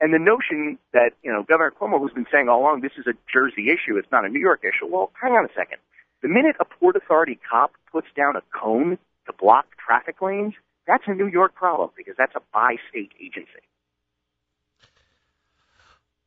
And 0.00 0.12
the 0.12 0.18
notion 0.18 0.78
that, 0.92 1.12
you 1.22 1.32
know, 1.32 1.44
Governor 1.44 1.72
Cuomo, 1.78 1.98
who's 1.98 2.12
been 2.12 2.26
saying 2.32 2.48
all 2.48 2.60
along, 2.60 2.80
this 2.80 2.92
is 2.98 3.06
a 3.06 3.14
Jersey 3.32 3.70
issue, 3.70 3.96
it's 3.96 4.10
not 4.10 4.24
a 4.24 4.28
New 4.28 4.40
York 4.40 4.60
issue. 4.64 4.86
Well, 4.90 5.12
hang 5.20 5.32
on 5.32 5.44
a 5.44 5.54
second. 5.56 5.78
The 6.22 6.28
minute 6.28 6.56
a 6.60 6.64
Port 6.64 6.96
Authority 6.96 7.38
cop 7.48 7.72
puts 7.92 8.08
down 8.16 8.36
a 8.36 8.42
cone 8.58 8.98
to 9.26 9.32
block 9.32 9.66
traffic 9.78 10.20
lanes, 10.20 10.54
that's 10.86 11.04
a 11.06 11.14
New 11.14 11.28
York 11.28 11.54
problem 11.54 11.90
because 11.96 12.14
that's 12.18 12.34
a 12.34 12.42
bi 12.52 12.76
state 12.90 13.12
agency. 13.20 13.64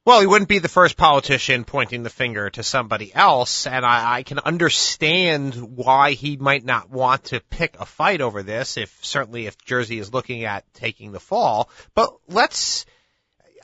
Well, 0.07 0.21
he 0.21 0.25
wouldn't 0.25 0.47
be 0.47 0.59
the 0.59 0.69
first 0.69 0.95
politician 0.95 1.65
pointing 1.65 2.03
the 2.03 2.09
finger 2.09 2.49
to 2.51 2.63
somebody 2.63 3.13
else, 3.13 3.67
and 3.67 3.85
I, 3.85 4.19
I 4.19 4.23
can 4.23 4.39
understand 4.39 5.55
why 5.55 6.13
he 6.13 6.37
might 6.37 6.63
not 6.63 6.89
want 6.89 7.25
to 7.25 7.41
pick 7.41 7.77
a 7.77 7.85
fight 7.85 8.21
over 8.21 8.41
this, 8.41 8.77
if 8.77 8.97
certainly 9.01 9.47
if 9.47 9.57
Jersey 9.57 9.99
is 9.99 10.13
looking 10.13 10.45
at 10.45 10.63
taking 10.73 11.11
the 11.11 11.19
fall. 11.19 11.69
But 11.93 12.09
let's, 12.29 12.85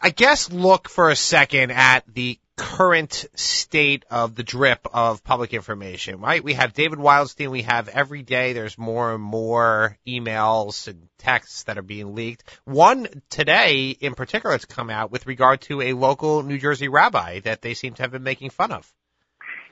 I 0.01 0.09
guess, 0.09 0.51
look 0.51 0.89
for 0.89 1.09
a 1.09 1.15
second 1.15 1.71
at 1.71 2.03
the 2.13 2.38
current 2.55 3.25
state 3.36 4.05
of 4.12 4.36
the 4.36 4.43
drip 4.43 4.86
of 4.93 5.24
public 5.24 5.53
information, 5.53 6.19
right? 6.19 6.43
We 6.43 6.53
have 6.53 6.74
David 6.74 7.00
Wildstein. 7.00 7.50
We 7.50 7.63
have 7.63 7.88
every 7.88 8.22
day 8.22 8.53
there's 8.53 8.77
more 8.77 9.13
and 9.13 9.24
more 9.24 9.98
emails 10.07 10.88
and 10.88 11.07
texts 11.17 11.63
that 11.63 11.77
are 11.77 11.83
being 11.83 12.13
leaked. 12.13 12.43
One 12.65 13.07
today 13.29 13.89
in 13.89 14.13
particular 14.13 14.53
has 14.53 14.65
come 14.65 14.89
out 14.89 15.12
with 15.12 15.25
regard 15.25 15.62
to 15.62 15.81
a 15.81 15.93
local 15.93 16.43
New 16.43 16.60
Jersey 16.60 16.88
rabbi 16.88 17.39
that 17.41 17.62
they 17.62 17.74
seem 17.74 17.95
to 17.95 18.03
have 18.03 18.12
been 18.12 18.24
making 18.24 18.51
fun 18.51 18.72
of. 18.72 18.91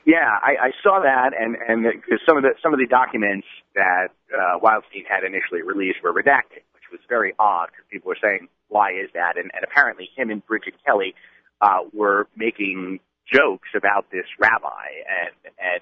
Yeah, 0.04 0.26
I, 0.42 0.56
I 0.60 0.70
saw 0.82 1.00
that, 1.00 1.30
and 1.38 1.56
and 1.68 1.84
because 1.84 2.18
some 2.26 2.36
of 2.36 2.42
the 2.42 2.54
some 2.60 2.74
of 2.74 2.80
the 2.80 2.88
documents 2.88 3.46
that 3.76 4.08
uh, 4.34 4.58
Wildstein 4.58 5.06
had 5.08 5.22
initially 5.22 5.62
released 5.62 6.02
were 6.02 6.12
redacted, 6.12 6.66
which 6.74 6.90
was 6.90 6.98
very 7.08 7.34
odd 7.38 7.68
because 7.70 7.86
people 7.88 8.08
were 8.08 8.18
saying, 8.20 8.48
"Why 8.68 8.90
is 8.90 9.10
that?" 9.14 9.36
And, 9.36 9.52
and 9.54 9.62
apparently, 9.62 10.10
him 10.16 10.30
and 10.30 10.44
Bridget 10.44 10.74
Kelly 10.84 11.14
uh, 11.62 11.78
were 11.94 12.26
making 12.36 13.00
jokes 13.32 13.68
about 13.74 14.10
this 14.10 14.26
rabbi 14.38 14.90
and 15.08 15.54
and 15.58 15.80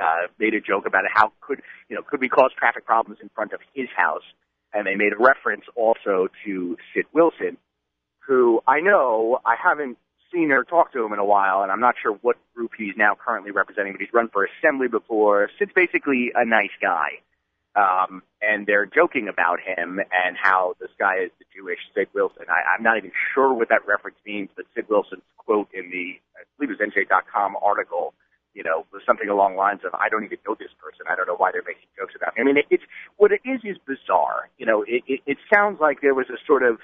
uh, 0.00 0.26
made 0.38 0.54
a 0.54 0.60
joke 0.60 0.86
about. 0.86 1.04
How 1.12 1.32
could 1.40 1.60
you 1.88 1.96
know 1.96 2.02
could 2.02 2.20
we 2.20 2.28
cause 2.28 2.50
traffic 2.58 2.86
problems 2.86 3.20
in 3.22 3.30
front 3.34 3.52
of 3.52 3.60
his 3.74 3.88
house? 3.96 4.24
And 4.72 4.86
they 4.86 4.96
made 4.96 5.12
a 5.12 5.22
reference 5.22 5.64
also 5.76 6.28
to 6.44 6.76
Sid 6.92 7.06
Wilson, 7.14 7.56
who 8.26 8.60
I 8.66 8.80
know 8.80 9.38
I 9.46 9.54
haven't 9.62 9.96
seen 10.32 10.52
or 10.52 10.64
talked 10.64 10.92
to 10.92 11.04
him 11.04 11.12
in 11.12 11.18
a 11.18 11.24
while, 11.24 11.62
and 11.62 11.72
I'm 11.72 11.80
not 11.80 11.94
sure 12.02 12.18
what 12.20 12.36
group 12.54 12.72
he's 12.76 12.94
now 12.96 13.16
currently 13.16 13.50
representing, 13.50 13.92
but 13.92 14.00
he's 14.00 14.12
run 14.12 14.28
for 14.28 14.46
assembly 14.46 14.88
before. 14.88 15.48
Sid's 15.58 15.72
basically 15.74 16.32
a 16.34 16.44
nice 16.44 16.74
guy. 16.82 17.20
Um, 17.76 18.22
and 18.40 18.66
they're 18.66 18.86
joking 18.86 19.28
about 19.28 19.60
him 19.60 20.00
and 20.00 20.36
how 20.40 20.74
this 20.80 20.90
guy 20.98 21.18
is 21.24 21.30
the 21.38 21.44
Jewish 21.54 21.78
Sid 21.94 22.08
Wilson. 22.14 22.46
I, 22.48 22.74
I'm 22.74 22.82
not 22.82 22.96
even 22.96 23.12
sure 23.34 23.52
what 23.52 23.68
that 23.68 23.86
reference 23.86 24.18
means, 24.26 24.48
but 24.56 24.64
Sid 24.74 24.86
Wilson's 24.88 25.22
quote 25.36 25.68
in 25.72 25.90
the, 25.90 26.18
I 26.34 26.42
believe 26.56 26.74
it 26.74 26.80
was 26.80 26.92
NJ.com 26.92 27.56
article, 27.62 28.14
you 28.54 28.64
know, 28.64 28.86
was 28.92 29.02
something 29.06 29.28
along 29.28 29.52
the 29.52 29.58
lines 29.58 29.80
of, 29.86 29.94
I 29.94 30.08
don't 30.08 30.24
even 30.24 30.38
know 30.46 30.56
this 30.58 30.74
person. 30.82 31.06
I 31.08 31.14
don't 31.14 31.26
know 31.26 31.36
why 31.36 31.52
they're 31.52 31.66
making 31.66 31.86
jokes 31.96 32.14
about 32.16 32.34
me. 32.34 32.42
I 32.42 32.44
mean, 32.44 32.56
it, 32.56 32.66
it's, 32.70 32.82
what 33.16 33.30
it 33.30 33.42
is 33.44 33.60
is 33.62 33.76
bizarre. 33.86 34.50
You 34.58 34.66
know, 34.66 34.82
it, 34.82 35.04
it, 35.06 35.20
it 35.26 35.38
sounds 35.52 35.78
like 35.80 36.00
there 36.00 36.14
was 36.14 36.26
a 36.30 36.38
sort 36.46 36.62
of 36.62 36.78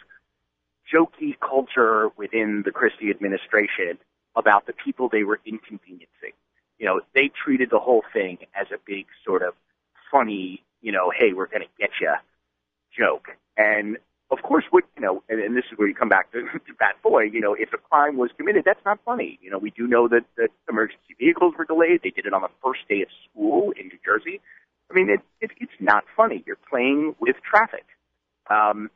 jokey 0.92 1.34
culture 1.40 2.10
within 2.16 2.62
the 2.64 2.70
Christie 2.70 3.10
administration 3.10 3.98
about 4.36 4.66
the 4.66 4.72
people 4.72 5.08
they 5.08 5.24
were 5.24 5.40
inconveniencing. 5.46 6.34
You 6.78 6.86
know, 6.86 7.00
they 7.14 7.30
treated 7.30 7.70
the 7.70 7.78
whole 7.78 8.02
thing 8.12 8.38
as 8.54 8.66
a 8.72 8.78
big 8.84 9.06
sort 9.24 9.42
of 9.42 9.54
funny 10.10 10.62
you 10.84 10.92
know, 10.92 11.10
hey, 11.10 11.32
we're 11.32 11.46
going 11.46 11.62
to 11.62 11.72
get 11.80 11.90
you 12.00 12.12
joke. 12.96 13.28
And 13.56 13.96
of 14.30 14.42
course, 14.42 14.64
what 14.70 14.84
you 14.96 15.02
know, 15.02 15.22
and, 15.28 15.40
and 15.40 15.56
this 15.56 15.64
is 15.72 15.78
where 15.78 15.88
you 15.88 15.94
come 15.94 16.10
back 16.10 16.30
to, 16.32 16.42
to 16.52 16.74
Pat 16.78 16.96
Foye. 17.02 17.30
You 17.32 17.40
know, 17.40 17.54
if 17.54 17.72
a 17.72 17.78
crime 17.78 18.16
was 18.16 18.30
committed, 18.36 18.64
that's 18.64 18.84
not 18.84 19.00
funny. 19.04 19.38
You 19.42 19.50
know, 19.50 19.58
we 19.58 19.70
do 19.70 19.86
know 19.86 20.06
that 20.08 20.24
that 20.36 20.50
emergency 20.68 21.16
vehicles 21.18 21.54
were 21.58 21.64
delayed. 21.64 22.00
They 22.04 22.10
did 22.10 22.26
it 22.26 22.34
on 22.34 22.42
the 22.42 22.50
first 22.62 22.80
day 22.88 23.02
of 23.02 23.08
school 23.30 23.72
in 23.72 23.88
New 23.88 23.98
Jersey. 24.04 24.40
I 24.90 24.94
mean, 24.94 25.08
it, 25.08 25.20
it 25.40 25.50
it's 25.58 25.72
not 25.80 26.04
funny. 26.16 26.44
You're 26.46 26.58
playing 26.68 27.14
with 27.18 27.36
traffic. 27.48 27.86
Um, 28.50 28.90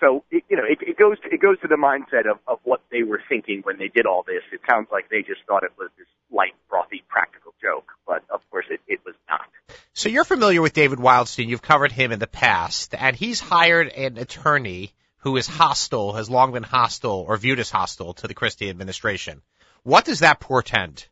so 0.00 0.24
it, 0.30 0.44
you 0.48 0.56
know, 0.56 0.64
it, 0.64 0.78
it 0.80 0.96
goes 0.96 1.18
to, 1.20 1.28
it 1.32 1.40
goes 1.40 1.58
to 1.60 1.68
the 1.68 1.76
mindset 1.76 2.30
of 2.30 2.38
of 2.46 2.58
what 2.64 2.82
they 2.90 3.02
were 3.02 3.22
thinking 3.28 3.60
when 3.62 3.78
they 3.78 3.88
did 3.88 4.06
all 4.06 4.24
this. 4.26 4.42
It 4.52 4.60
sounds 4.68 4.88
like 4.92 5.08
they 5.10 5.22
just 5.22 5.40
thought 5.46 5.64
it 5.64 5.72
was 5.78 5.90
this 5.98 6.06
light, 6.30 6.54
frothy, 6.68 7.02
practical 7.08 7.54
joke, 7.60 7.92
but 8.06 8.22
of 8.30 8.40
course, 8.50 8.66
it, 8.70 8.80
it 8.86 9.00
was 9.04 9.14
not. 9.28 9.46
So 9.92 10.08
you're 10.08 10.24
familiar 10.24 10.62
with 10.62 10.72
David 10.72 10.98
Wildstein. 10.98 11.48
You've 11.48 11.62
covered 11.62 11.92
him 11.92 12.12
in 12.12 12.18
the 12.18 12.26
past, 12.26 12.94
and 12.94 13.16
he's 13.16 13.40
hired 13.40 13.88
an 13.88 14.18
attorney 14.18 14.92
who 15.18 15.36
is 15.36 15.46
hostile, 15.46 16.12
has 16.12 16.30
long 16.30 16.52
been 16.52 16.62
hostile 16.62 17.24
or 17.26 17.36
viewed 17.36 17.58
as 17.58 17.70
hostile 17.70 18.14
to 18.14 18.28
the 18.28 18.34
Christie 18.34 18.70
administration. 18.70 19.42
What 19.82 20.04
does 20.04 20.20
that 20.20 20.40
portend? 20.40 21.06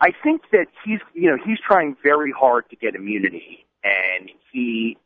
I 0.00 0.12
think 0.22 0.42
that 0.52 0.66
he's, 0.84 1.00
you 1.14 1.30
know, 1.30 1.36
he's 1.44 1.58
trying 1.66 1.96
very 2.02 2.32
hard 2.32 2.68
to 2.70 2.76
get 2.76 2.94
immunity, 2.94 3.66
and 3.84 4.30
he, 4.52 4.96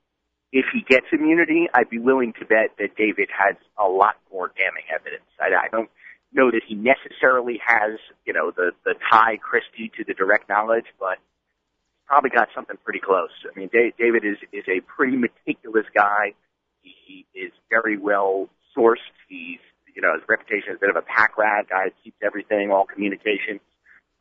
if 0.54 0.66
he 0.73 0.82
gets 0.88 1.06
immunity, 1.12 1.66
I'd 1.75 1.90
be 1.90 1.99
willing 1.99 2.32
to 2.38 2.46
bet 2.46 2.78
that 2.78 2.96
David 2.96 3.28
has 3.37 3.56
a 3.76 3.88
lot 3.88 4.14
more 4.32 4.52
damning 4.56 4.87
evidence. 4.88 5.26
I, 5.40 5.66
I 5.66 5.68
don't 5.68 5.90
know 6.32 6.52
that 6.52 6.62
he 6.66 6.76
necessarily 6.76 7.61
has, 7.66 7.99
you 8.25 8.32
know, 8.32 8.52
the 8.52 8.70
the 8.84 8.94
tie 9.11 9.37
Christie 9.37 9.90
to 9.99 10.04
the 10.06 10.14
direct 10.14 10.49
knowledge, 10.49 10.87
but 11.00 11.18
he's 11.18 12.06
probably 12.06 12.30
got 12.30 12.49
something 12.54 12.76
pretty 12.84 13.00
close. 13.00 13.34
I 13.44 13.58
mean, 13.58 13.68
David 13.73 14.25
is 14.25 14.38
is 14.52 14.64
a 14.68 14.80
pretty 14.80 15.16
meticulous 15.16 15.87
guy. 15.92 16.34
He 16.82 17.26
is 17.34 17.50
very 17.68 17.99
well 17.99 18.49
sourced. 18.78 19.11
He's 19.28 19.58
you 19.92 20.02
know 20.02 20.14
his 20.14 20.23
reputation 20.28 20.70
is 20.70 20.76
a 20.76 20.80
bit 20.80 20.90
of 20.90 20.96
a 20.96 21.02
pack 21.02 21.37
rat 21.37 21.66
guy. 21.68 21.90
Keeps 22.04 22.23
everything, 22.23 22.70
all 22.70 22.87
communications. 22.87 23.61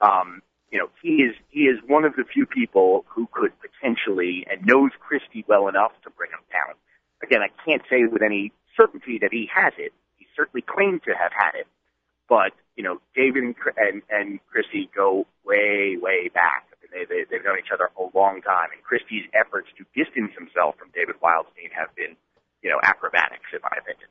Um, 0.01 0.41
you 0.73 0.79
know, 0.79 0.89
he 1.03 1.21
is 1.21 1.35
he 1.51 1.69
is 1.69 1.77
one 1.85 2.03
of 2.03 2.15
the 2.15 2.23
few 2.25 2.47
people 2.47 3.05
who 3.07 3.29
could 3.31 3.51
potentially 3.61 4.43
and 4.49 4.65
knows 4.65 4.89
Christie 4.99 5.45
well 5.47 5.67
enough 5.67 5.91
to 6.03 6.09
bring 6.09 6.31
him 6.31 6.41
down. 6.51 6.73
Again, 7.21 7.41
I 7.45 7.49
can't 7.63 7.83
say 7.91 8.05
with 8.11 8.23
any 8.23 8.51
certainty 8.75 9.19
that 9.21 9.29
he 9.31 9.47
has 9.53 9.73
it. 9.77 9.93
He 10.17 10.25
certainly 10.35 10.63
claimed 10.65 11.03
to 11.03 11.11
have 11.13 11.31
had 11.31 11.53
it, 11.53 11.67
but 12.27 12.53
you 12.75 12.83
know, 12.83 12.99
David 13.15 13.43
and 13.43 13.55
and, 13.77 14.01
and 14.09 14.39
Christie 14.49 14.89
go 14.95 15.27
way 15.45 15.95
way 16.01 16.29
back. 16.33 16.65
They, 16.91 17.05
they, 17.05 17.25
they've 17.29 17.43
known 17.45 17.57
each 17.59 17.71
other 17.71 17.89
a 17.97 18.17
long 18.17 18.41
time, 18.41 18.69
and 18.73 18.81
Christie's 18.83 19.25
efforts 19.33 19.67
to 19.77 19.85
distance 19.93 20.31
himself 20.37 20.77
from 20.77 20.89
David 20.93 21.15
Wildstein 21.21 21.73
have 21.75 21.93
been, 21.95 22.15
you 22.61 22.69
know, 22.69 22.77
acrobatics, 22.83 23.49
in 23.51 23.59
my 23.63 23.77
opinion. 23.77 24.09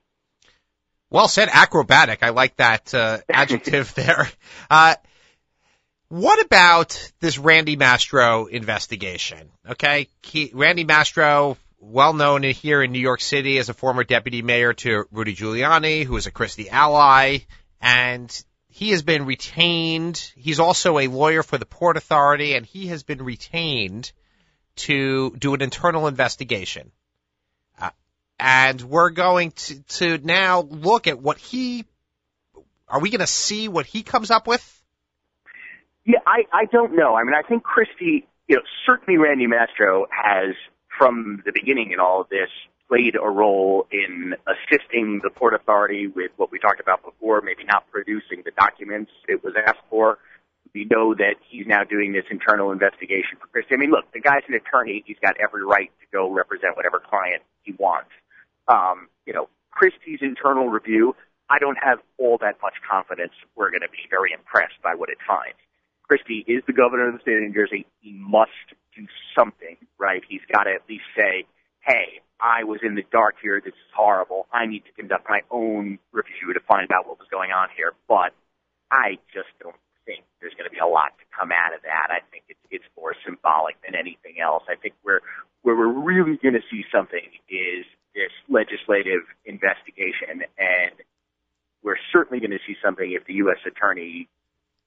Well 1.10 1.28
said, 1.28 1.48
acrobatic. 1.52 2.22
I 2.22 2.30
like 2.30 2.56
that 2.56 2.92
uh, 2.92 3.18
adjective 3.28 3.94
there. 3.94 4.28
Uh, 4.68 4.96
what 6.12 6.44
about 6.44 7.10
this 7.20 7.38
Randy 7.38 7.76
Mastro 7.76 8.44
investigation? 8.44 9.48
Okay, 9.66 10.08
he, 10.22 10.50
Randy 10.52 10.84
Mastro, 10.84 11.56
well 11.80 12.12
known 12.12 12.42
here 12.42 12.82
in 12.82 12.92
New 12.92 13.00
York 13.00 13.22
City 13.22 13.56
as 13.56 13.70
a 13.70 13.74
former 13.74 14.04
deputy 14.04 14.42
mayor 14.42 14.74
to 14.74 15.04
Rudy 15.10 15.34
Giuliani, 15.34 16.04
who 16.04 16.14
is 16.18 16.26
a 16.26 16.30
Christie 16.30 16.68
ally, 16.68 17.38
and 17.80 18.44
he 18.68 18.90
has 18.90 19.00
been 19.00 19.24
retained. 19.24 20.18
He's 20.36 20.60
also 20.60 20.98
a 20.98 21.06
lawyer 21.06 21.42
for 21.42 21.56
the 21.56 21.64
Port 21.64 21.96
Authority, 21.96 22.56
and 22.56 22.66
he 22.66 22.88
has 22.88 23.02
been 23.02 23.22
retained 23.22 24.12
to 24.76 25.30
do 25.30 25.54
an 25.54 25.62
internal 25.62 26.08
investigation. 26.08 26.92
Uh, 27.80 27.88
and 28.38 28.82
we're 28.82 29.08
going 29.08 29.52
to, 29.52 29.82
to 29.84 30.18
now 30.18 30.60
look 30.60 31.06
at 31.06 31.18
what 31.18 31.38
he. 31.38 31.86
Are 32.86 33.00
we 33.00 33.08
going 33.08 33.20
to 33.20 33.26
see 33.26 33.68
what 33.68 33.86
he 33.86 34.02
comes 34.02 34.30
up 34.30 34.46
with? 34.46 34.81
Yeah, 36.04 36.18
I, 36.26 36.44
I 36.52 36.64
don't 36.66 36.96
know. 36.96 37.14
I 37.14 37.24
mean, 37.24 37.34
I 37.34 37.46
think 37.46 37.62
Christie, 37.62 38.26
you 38.48 38.56
know, 38.56 38.62
certainly 38.86 39.18
Randy 39.18 39.46
Mastro 39.46 40.06
has, 40.10 40.54
from 40.98 41.42
the 41.46 41.52
beginning 41.52 41.92
in 41.92 42.00
all 42.00 42.20
of 42.20 42.28
this, 42.28 42.50
played 42.88 43.14
a 43.14 43.28
role 43.28 43.86
in 43.90 44.34
assisting 44.46 45.20
the 45.22 45.30
Port 45.30 45.54
Authority 45.54 46.08
with 46.08 46.30
what 46.36 46.50
we 46.50 46.58
talked 46.58 46.80
about 46.80 47.02
before, 47.04 47.40
maybe 47.40 47.64
not 47.64 47.88
producing 47.90 48.42
the 48.44 48.50
documents 48.50 49.10
it 49.28 49.42
was 49.42 49.54
asked 49.66 49.80
for. 49.88 50.18
We 50.74 50.84
know 50.84 51.14
that 51.14 51.36
he's 51.48 51.66
now 51.66 51.84
doing 51.84 52.12
this 52.12 52.24
internal 52.30 52.72
investigation 52.72 53.38
for 53.40 53.46
Christie. 53.46 53.74
I 53.74 53.78
mean, 53.78 53.90
look, 53.90 54.10
the 54.12 54.20
guy's 54.20 54.42
an 54.48 54.54
attorney. 54.54 55.04
He's 55.06 55.18
got 55.22 55.36
every 55.40 55.64
right 55.64 55.90
to 56.00 56.06
go 56.12 56.30
represent 56.30 56.76
whatever 56.76 57.00
client 57.00 57.42
he 57.62 57.72
wants. 57.78 58.10
Um, 58.68 59.08
you 59.26 59.32
know, 59.32 59.48
Christie's 59.70 60.20
internal 60.20 60.68
review, 60.68 61.14
I 61.48 61.58
don't 61.58 61.78
have 61.82 61.98
all 62.18 62.38
that 62.38 62.56
much 62.62 62.74
confidence 62.88 63.32
we're 63.56 63.70
going 63.70 63.82
to 63.82 63.90
be 63.90 64.08
very 64.10 64.32
impressed 64.32 64.80
by 64.82 64.94
what 64.94 65.08
it 65.08 65.18
finds. 65.26 65.56
Christie 66.12 66.44
is 66.46 66.62
the 66.66 66.74
governor 66.74 67.08
of 67.08 67.14
the 67.14 67.20
state 67.24 67.36
of 67.36 67.40
New 67.40 67.54
Jersey. 67.54 67.86
He 68.02 68.12
must 68.12 68.52
do 68.94 69.06
something, 69.32 69.78
right? 69.96 70.20
He's 70.28 70.44
got 70.52 70.64
to 70.64 70.70
at 70.76 70.84
least 70.86 71.08
say, 71.16 71.46
hey, 71.80 72.20
I 72.38 72.64
was 72.64 72.80
in 72.82 72.96
the 72.96 73.04
dark 73.10 73.36
here. 73.40 73.62
This 73.64 73.72
is 73.72 73.90
horrible. 73.96 74.44
I 74.52 74.66
need 74.66 74.84
to 74.84 74.92
conduct 74.92 75.24
my 75.30 75.40
own 75.50 75.98
review 76.12 76.52
to 76.52 76.60
find 76.68 76.92
out 76.92 77.08
what 77.08 77.18
was 77.18 77.28
going 77.30 77.50
on 77.50 77.68
here. 77.74 77.94
But 78.08 78.36
I 78.90 79.16
just 79.32 79.48
don't 79.58 79.80
think 80.04 80.20
there's 80.42 80.52
going 80.52 80.68
to 80.68 80.74
be 80.74 80.84
a 80.84 80.86
lot 80.86 81.16
to 81.16 81.24
come 81.32 81.48
out 81.48 81.72
of 81.72 81.80
that. 81.88 82.12
I 82.12 82.20
think 82.30 82.44
it's 82.50 82.60
it's 82.70 82.84
more 82.94 83.16
symbolic 83.24 83.80
than 83.80 83.94
anything 83.96 84.36
else. 84.36 84.64
I 84.68 84.76
think 84.76 84.92
where 85.00 85.22
where 85.62 85.76
we're 85.76 85.96
really 85.96 86.36
going 86.36 86.60
to 86.60 86.66
see 86.68 86.84
something 86.92 87.24
is 87.48 87.88
this 88.12 88.36
legislative 88.52 89.24
investigation, 89.46 90.44
and 90.60 90.92
we're 91.82 91.96
certainly 92.12 92.38
going 92.38 92.52
to 92.52 92.60
see 92.66 92.76
something 92.84 93.16
if 93.16 93.24
the 93.24 93.40
U.S. 93.48 93.64
attorney 93.64 94.28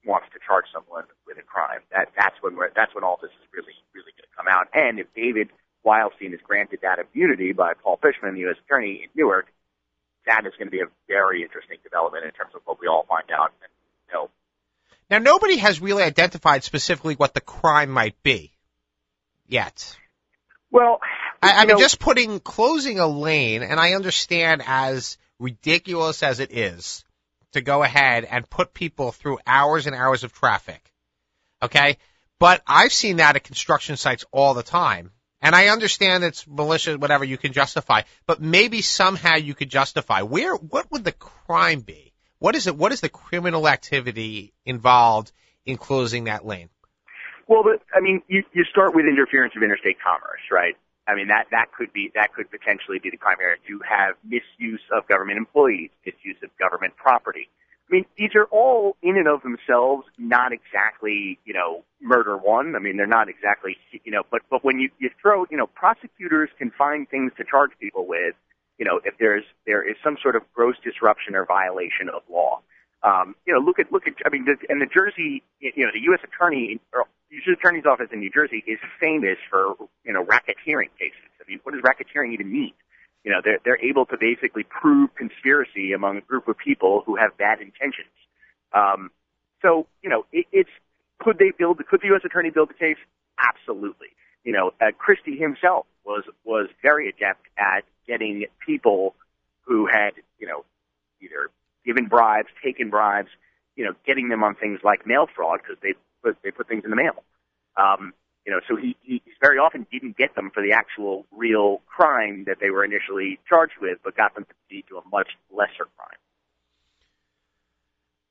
wants 0.06 0.28
to 0.32 0.38
charge 0.46 0.66
someone 0.72 1.04
with 1.26 1.36
a 1.38 1.42
crime. 1.42 1.80
That 1.92 2.08
that's 2.16 2.36
when 2.40 2.56
we're, 2.56 2.70
that's 2.74 2.94
when 2.94 3.04
all 3.04 3.18
this 3.20 3.30
is 3.30 3.46
really 3.52 3.74
really 3.92 4.12
going 4.16 4.30
to 4.30 4.36
come 4.36 4.46
out. 4.48 4.68
And 4.72 4.98
if 4.98 5.12
David 5.14 5.50
Wildstein 5.84 6.32
is 6.32 6.40
granted 6.42 6.80
that 6.82 6.98
immunity 6.98 7.52
by 7.52 7.74
Paul 7.74 7.98
Fishman, 8.00 8.34
the 8.34 8.40
U.S. 8.40 8.56
attorney 8.64 9.02
in 9.04 9.08
Newark, 9.14 9.46
that 10.26 10.46
is 10.46 10.52
going 10.58 10.68
to 10.68 10.72
be 10.72 10.80
a 10.80 10.88
very 11.08 11.42
interesting 11.42 11.78
development 11.82 12.24
in 12.24 12.32
terms 12.32 12.54
of 12.54 12.62
what 12.64 12.80
we 12.80 12.86
all 12.86 13.04
find 13.08 13.30
out 13.30 13.52
and 13.62 13.70
know. 14.12 14.30
Now, 15.08 15.18
nobody 15.18 15.58
has 15.58 15.80
really 15.80 16.02
identified 16.02 16.64
specifically 16.64 17.14
what 17.14 17.34
the 17.34 17.40
crime 17.40 17.90
might 17.90 18.20
be 18.22 18.52
yet. 19.46 19.96
Well, 20.70 21.00
I, 21.40 21.52
I 21.52 21.58
mean, 21.60 21.76
know, 21.76 21.78
just 21.78 22.00
putting 22.00 22.40
closing 22.40 22.98
a 22.98 23.06
lane, 23.06 23.62
and 23.62 23.78
I 23.78 23.92
understand 23.92 24.62
as 24.66 25.16
ridiculous 25.38 26.22
as 26.22 26.40
it 26.40 26.52
is 26.52 27.04
to 27.56 27.62
go 27.62 27.82
ahead 27.82 28.24
and 28.24 28.48
put 28.48 28.72
people 28.72 29.12
through 29.12 29.38
hours 29.46 29.86
and 29.86 29.96
hours 29.96 30.24
of 30.24 30.32
traffic. 30.32 30.92
Okay? 31.62 31.98
But 32.38 32.62
I've 32.66 32.92
seen 32.92 33.16
that 33.16 33.36
at 33.36 33.44
construction 33.44 33.96
sites 33.96 34.24
all 34.30 34.54
the 34.54 34.62
time. 34.62 35.10
And 35.42 35.54
I 35.54 35.68
understand 35.68 36.24
it's 36.24 36.46
malicious, 36.46 36.96
whatever 36.96 37.24
you 37.24 37.36
can 37.36 37.52
justify, 37.52 38.02
but 38.26 38.40
maybe 38.40 38.80
somehow 38.82 39.36
you 39.36 39.54
could 39.54 39.68
justify 39.68 40.22
where, 40.22 40.54
what 40.54 40.90
would 40.90 41.04
the 41.04 41.12
crime 41.12 41.80
be? 41.80 42.12
What 42.38 42.54
is 42.54 42.66
it, 42.66 42.76
what 42.76 42.92
is 42.92 43.00
the 43.00 43.08
criminal 43.08 43.68
activity 43.68 44.54
involved 44.64 45.32
in 45.64 45.76
closing 45.76 46.24
that 46.24 46.46
lane? 46.46 46.70
Well, 47.48 47.62
but, 47.62 47.82
I 47.94 48.00
mean, 48.00 48.22
you, 48.28 48.42
you 48.52 48.64
start 48.64 48.94
with 48.94 49.06
interference 49.06 49.54
of 49.56 49.62
interstate 49.62 49.96
commerce, 50.04 50.40
right? 50.50 50.74
I 51.08 51.14
mean, 51.14 51.28
that, 51.28 51.46
that 51.52 51.72
could 51.72 51.92
be, 51.92 52.10
that 52.14 52.34
could 52.34 52.50
potentially 52.50 52.98
be 52.98 53.10
the 53.10 53.16
crime 53.16 53.38
area. 53.40 53.56
You 53.66 53.80
have 53.88 54.16
misuse 54.24 54.82
of 54.92 55.06
government 55.06 55.38
employees, 55.38 55.90
misuse 56.04 56.36
of 56.42 56.50
government 56.58 56.96
property. 56.96 57.48
I 57.88 57.94
mean, 57.94 58.04
these 58.18 58.34
are 58.34 58.46
all 58.46 58.96
in 59.02 59.16
and 59.16 59.28
of 59.28 59.42
themselves 59.42 60.06
not 60.18 60.52
exactly, 60.52 61.38
you 61.44 61.54
know, 61.54 61.84
murder 62.00 62.36
one. 62.36 62.74
I 62.74 62.80
mean, 62.80 62.96
they're 62.96 63.06
not 63.06 63.28
exactly, 63.28 63.76
you 64.04 64.10
know, 64.10 64.24
but, 64.28 64.42
but 64.50 64.64
when 64.64 64.80
you, 64.80 64.90
you 64.98 65.10
throw, 65.22 65.46
you 65.50 65.56
know, 65.56 65.68
prosecutors 65.68 66.50
can 66.58 66.72
find 66.72 67.08
things 67.08 67.30
to 67.36 67.44
charge 67.44 67.70
people 67.78 68.04
with, 68.06 68.34
you 68.78 68.84
know, 68.84 69.00
if 69.04 69.14
there's, 69.18 69.44
there 69.66 69.88
is 69.88 69.96
some 70.02 70.16
sort 70.20 70.34
of 70.34 70.42
gross 70.52 70.74
disruption 70.82 71.36
or 71.36 71.44
violation 71.44 72.08
of 72.08 72.22
law. 72.28 72.60
Um, 73.06 73.36
you 73.46 73.54
know, 73.54 73.60
look 73.60 73.78
at, 73.78 73.92
look 73.92 74.08
at, 74.08 74.14
I 74.26 74.30
mean, 74.30 74.46
the, 74.46 74.56
and 74.68 74.82
the 74.82 74.86
Jersey, 74.92 75.44
you 75.60 75.86
know, 75.86 75.92
the 75.94 76.02
U.S. 76.10 76.20
attorney, 76.24 76.80
or 76.92 77.04
the 77.30 77.36
U.S. 77.36 77.56
attorney's 77.56 77.86
office 77.86 78.08
in 78.12 78.18
New 78.18 78.30
Jersey 78.30 78.64
is 78.66 78.80
famous 79.00 79.38
for, 79.48 79.76
you 80.04 80.12
know, 80.12 80.24
racketeering 80.24 80.90
cases. 80.98 81.30
I 81.40 81.48
mean, 81.48 81.60
what 81.62 81.72
does 81.72 81.82
racketeering 81.82 82.32
even 82.32 82.50
mean? 82.50 82.72
You 83.22 83.30
know, 83.30 83.40
they're, 83.44 83.58
they're 83.64 83.84
able 83.84 84.06
to 84.06 84.16
basically 84.18 84.64
prove 84.64 85.14
conspiracy 85.14 85.92
among 85.92 86.16
a 86.18 86.20
group 86.20 86.48
of 86.48 86.58
people 86.58 87.04
who 87.06 87.14
have 87.14 87.36
bad 87.36 87.60
intentions. 87.60 88.10
Um, 88.72 89.12
so, 89.62 89.86
you 90.02 90.10
know, 90.10 90.26
it, 90.32 90.46
it's, 90.50 90.70
could 91.20 91.38
they 91.38 91.52
build, 91.56 91.78
could 91.86 92.00
the 92.00 92.08
U.S. 92.08 92.22
attorney 92.24 92.50
build 92.50 92.70
the 92.70 92.74
case? 92.74 92.98
Absolutely. 93.38 94.08
You 94.42 94.52
know, 94.52 94.72
uh, 94.80 94.90
Christie 94.98 95.36
himself 95.36 95.86
was, 96.04 96.24
was 96.44 96.68
very 96.82 97.08
adept 97.08 97.46
at 97.56 97.84
getting 98.06 98.46
people 98.64 99.14
who 99.62 99.86
had, 99.86 100.12
given 101.96 102.08
bribes, 102.08 102.48
taken 102.62 102.90
bribes, 102.90 103.28
you 103.74 103.84
know, 103.84 103.92
getting 104.06 104.28
them 104.28 104.42
on 104.42 104.54
things 104.54 104.80
like 104.84 105.06
mail 105.06 105.26
fraud 105.34 105.60
because 105.62 105.76
they 105.82 105.94
put, 106.22 106.36
they 106.42 106.50
put 106.50 106.68
things 106.68 106.84
in 106.84 106.90
the 106.90 106.96
mail. 106.96 107.24
Um, 107.76 108.12
you 108.46 108.52
know, 108.52 108.60
so 108.68 108.76
he, 108.76 108.96
he 109.02 109.22
very 109.40 109.58
often 109.58 109.86
didn't 109.90 110.16
get 110.16 110.34
them 110.34 110.50
for 110.54 110.62
the 110.62 110.72
actual 110.72 111.26
real 111.32 111.80
crime 111.86 112.44
that 112.46 112.58
they 112.60 112.70
were 112.70 112.84
initially 112.84 113.38
charged 113.48 113.74
with, 113.80 113.98
but 114.04 114.16
got 114.16 114.34
them 114.34 114.44
to 114.44 114.54
plead 114.68 114.84
to 114.88 114.98
a 114.98 115.02
much 115.10 115.28
lesser 115.50 115.88
crime. 115.96 116.18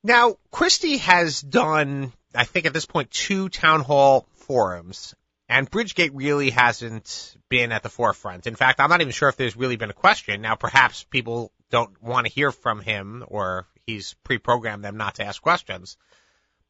Now, 0.04 0.38
Christie 0.52 0.98
has 0.98 1.42
done, 1.42 2.14
I 2.34 2.46
think 2.46 2.66
at 2.66 2.74
this 2.74 2.86
point, 2.86 3.12
two 3.12 3.50
town 3.50 3.82
hall 3.82 4.26
forums, 4.36 5.16
and 5.50 5.70
Bridgegate 5.70 6.12
really 6.14 6.50
hasn't 6.50 7.36
been 7.50 7.72
at 7.72 7.84
the 7.84 7.90
forefront. 7.90 8.48
In 8.48 8.56
fact, 8.56 8.80
I'm 8.80 8.90
not 8.90 9.02
even 9.02 9.12
sure 9.12 9.30
if 9.30 9.36
there's 9.36 9.56
really 9.56 9.76
been 9.76 9.90
a 9.90 9.94
question. 9.94 10.42
Now, 10.42 10.56
perhaps 10.56 11.04
people 11.04 11.52
don't 11.76 12.02
want 12.02 12.26
to 12.26 12.32
hear 12.32 12.54
from 12.54 12.80
him, 12.80 13.26
or 13.28 13.68
he's 13.86 14.16
pre-programmed 14.24 14.82
them 14.82 14.96
not 14.96 15.16
to 15.16 15.26
ask 15.26 15.42
questions. 15.42 15.98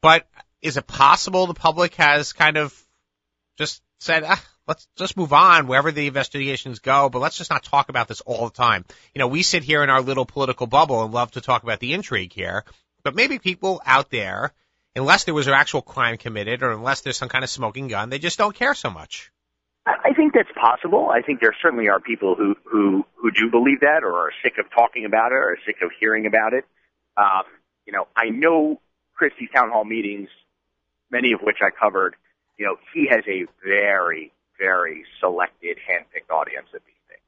But 0.02 0.28
is 0.60 0.76
it 0.76 0.88
possible 0.88 1.46
the 1.46 1.54
public 1.54 1.94
has 1.94 2.32
kind 2.32 2.56
of 2.56 2.74
just 3.56 3.82
said, 4.00 4.24
ah, 4.26 4.44
let's 4.66 4.88
just 4.96 5.16
move 5.16 5.32
on 5.32 5.68
wherever 5.68 5.92
the 5.92 6.08
investigations 6.08 6.80
go, 6.80 7.08
but 7.08 7.20
let's 7.20 7.38
just 7.38 7.50
not 7.50 7.62
talk 7.62 7.88
about 7.88 8.08
this 8.08 8.20
all 8.22 8.46
the 8.46 8.54
time. 8.56 8.84
You 9.14 9.20
know, 9.20 9.28
we 9.28 9.44
sit 9.44 9.62
here 9.62 9.84
in 9.84 9.90
our 9.90 10.02
little 10.02 10.26
political 10.26 10.66
bubble 10.66 11.04
and 11.04 11.14
love 11.14 11.30
to 11.32 11.40
talk 11.40 11.62
about 11.62 11.78
the 11.78 11.94
intrigue 11.94 12.32
here, 12.32 12.64
but 13.04 13.14
maybe 13.14 13.38
people 13.38 13.80
out 13.86 14.10
there, 14.10 14.52
unless 14.96 15.22
there 15.22 15.34
was 15.34 15.46
an 15.46 15.54
actual 15.54 15.82
crime 15.82 16.16
committed 16.16 16.64
or 16.64 16.72
unless 16.72 17.02
there's 17.02 17.16
some 17.16 17.28
kind 17.28 17.44
of 17.44 17.50
smoking 17.50 17.86
gun, 17.86 18.10
they 18.10 18.18
just 18.18 18.38
don't 18.38 18.56
care 18.56 18.74
so 18.74 18.90
much. 18.90 19.30
I 19.86 20.12
think 20.14 20.34
that's 20.34 20.50
possible. 20.60 21.10
I 21.10 21.22
think 21.22 21.40
there 21.40 21.54
certainly 21.62 21.88
are 21.88 22.00
people 22.00 22.34
who 22.34 22.56
who 22.64 23.06
who 23.14 23.30
do 23.30 23.50
believe 23.50 23.80
that, 23.80 24.02
or 24.02 24.14
are 24.14 24.32
sick 24.42 24.54
of 24.58 24.66
talking 24.70 25.04
about 25.04 25.30
it, 25.30 25.36
or 25.36 25.52
are 25.52 25.58
sick 25.64 25.76
of 25.82 25.90
hearing 25.98 26.26
about 26.26 26.54
it. 26.54 26.64
Um, 27.16 27.44
you 27.86 27.92
know, 27.92 28.08
I 28.16 28.30
know 28.30 28.80
Christie's 29.14 29.48
town 29.54 29.70
hall 29.70 29.84
meetings, 29.84 30.28
many 31.10 31.32
of 31.32 31.40
which 31.40 31.58
I 31.62 31.70
covered 31.70 32.16
you 32.56 32.64
know, 32.64 32.76
he 32.94 33.06
has 33.10 33.22
a 33.28 33.44
very, 33.64 34.32
very 34.58 35.04
selected, 35.20 35.78
handpicked 35.78 36.32
audience 36.32 36.68
of 36.74 36.80
these 36.86 36.94
things. 37.08 37.20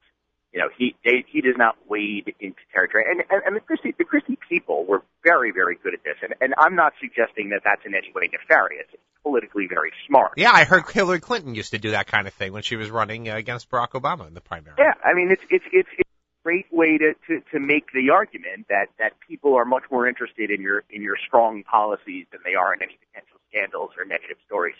You 0.51 0.59
know, 0.59 0.69
he 0.75 0.95
they, 1.05 1.23
he 1.27 1.41
does 1.41 1.55
not 1.57 1.75
wade 1.87 2.33
into 2.39 2.59
territory, 2.73 3.05
and 3.07 3.23
and, 3.29 3.41
and 3.45 3.55
the 3.55 3.59
Christie 3.59 3.93
the 3.97 4.03
Christie 4.03 4.39
people 4.49 4.85
were 4.85 5.03
very, 5.23 5.51
very 5.51 5.77
good 5.81 5.93
at 5.93 6.03
this, 6.03 6.17
and 6.23 6.33
and 6.41 6.53
I'm 6.57 6.75
not 6.75 6.93
suggesting 6.99 7.49
that 7.49 7.61
that's 7.63 7.85
in 7.85 7.93
any 7.93 8.11
way 8.13 8.29
nefarious. 8.31 8.87
It's 8.93 9.03
politically 9.23 9.67
very 9.67 9.91
smart. 10.07 10.33
Yeah, 10.37 10.51
I 10.53 10.63
heard 10.63 10.89
Hillary 10.89 11.19
Clinton 11.19 11.55
used 11.55 11.71
to 11.71 11.79
do 11.79 11.91
that 11.91 12.07
kind 12.07 12.27
of 12.27 12.33
thing 12.33 12.53
when 12.53 12.63
she 12.63 12.75
was 12.75 12.89
running 12.89 13.29
uh, 13.29 13.35
against 13.35 13.69
Barack 13.69 13.91
Obama 13.91 14.27
in 14.27 14.33
the 14.33 14.41
primary. 14.41 14.75
Yeah, 14.77 14.93
I 15.03 15.13
mean, 15.13 15.31
it's 15.31 15.43
it's 15.49 15.65
it's. 15.71 15.89
it's 15.93 16.01
a 16.01 16.03
Great 16.41 16.67
way 16.71 16.97
to, 16.97 17.13
to 17.27 17.41
to 17.51 17.59
make 17.59 17.91
the 17.93 18.11
argument 18.11 18.67
that 18.69 18.87
that 18.97 19.11
people 19.27 19.55
are 19.55 19.65
much 19.65 19.83
more 19.91 20.07
interested 20.07 20.49
in 20.49 20.61
your 20.61 20.83
in 20.89 21.03
your 21.03 21.17
strong 21.27 21.63
policies 21.63 22.25
than 22.31 22.39
they 22.45 22.55
are 22.55 22.73
in 22.73 22.81
any 22.81 22.97
potential 23.11 23.37
scandals 23.51 23.91
or 23.97 24.05
negative 24.05 24.37
stories. 24.47 24.77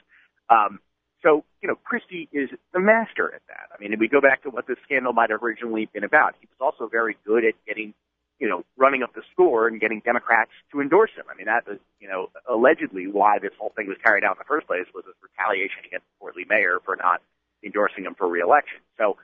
Um, 0.49 0.79
so, 1.21 1.43
you 1.61 1.67
know, 1.67 1.75
Christie 1.75 2.29
is 2.31 2.49
the 2.73 2.79
master 2.79 3.35
at 3.35 3.41
that. 3.49 3.67
I 3.75 3.81
mean, 3.81 3.91
if 3.91 3.99
we 3.99 4.07
go 4.07 4.21
back 4.21 4.43
to 4.43 4.49
what 4.49 4.67
this 4.67 4.77
scandal 4.85 5.11
might 5.11 5.31
have 5.31 5.43
originally 5.43 5.89
been 5.93 6.05
about, 6.05 6.35
he 6.39 6.47
was 6.47 6.73
also 6.73 6.89
very 6.89 7.17
good 7.25 7.43
at 7.43 7.53
getting, 7.67 7.93
you 8.39 8.47
know, 8.47 8.63
running 8.77 9.03
up 9.03 9.13
the 9.13 9.21
score 9.31 9.67
and 9.67 9.81
getting 9.81 10.01
Democrats 10.03 10.51
to 10.71 10.79
endorse 10.79 11.11
him. 11.15 11.25
I 11.29 11.35
mean, 11.35 11.45
that 11.45 11.67
was, 11.67 11.77
you 11.99 12.07
know, 12.07 12.29
allegedly 12.49 13.07
why 13.07 13.37
this 13.39 13.51
whole 13.59 13.73
thing 13.75 13.87
was 13.87 13.97
carried 14.03 14.23
out 14.23 14.37
in 14.37 14.39
the 14.39 14.47
first 14.47 14.65
place 14.65 14.85
was 14.95 15.03
this 15.05 15.15
retaliation 15.21 15.83
against 15.85 16.05
the 16.07 16.15
Fort 16.19 16.35
mayor 16.47 16.79
for 16.83 16.95
not 16.95 17.21
endorsing 17.63 18.05
him 18.05 18.15
for 18.15 18.27
reelection. 18.27 18.79
So, 18.97 19.17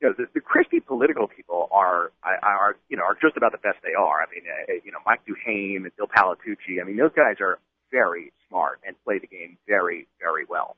you 0.00 0.08
know, 0.08 0.14
the, 0.16 0.26
the 0.34 0.40
Christie 0.40 0.80
political 0.80 1.28
people 1.28 1.68
are, 1.70 2.10
are, 2.24 2.76
you 2.88 2.96
know, 2.96 3.04
are 3.04 3.16
just 3.20 3.36
about 3.36 3.52
the 3.52 3.58
best 3.58 3.78
they 3.84 3.94
are. 3.94 4.22
I 4.22 4.26
mean, 4.32 4.44
uh, 4.48 4.80
you 4.84 4.90
know, 4.90 4.98
Mike 5.04 5.20
DuHaime 5.28 5.84
and 5.84 5.96
Bill 5.96 6.08
Palatucci. 6.08 6.80
I 6.80 6.84
mean, 6.84 6.96
those 6.96 7.12
guys 7.14 7.36
are 7.40 7.58
very 7.90 8.32
smart 8.48 8.80
and 8.86 8.96
play 9.04 9.18
the 9.18 9.26
game 9.26 9.58
very, 9.68 10.08
very 10.18 10.46
well. 10.48 10.76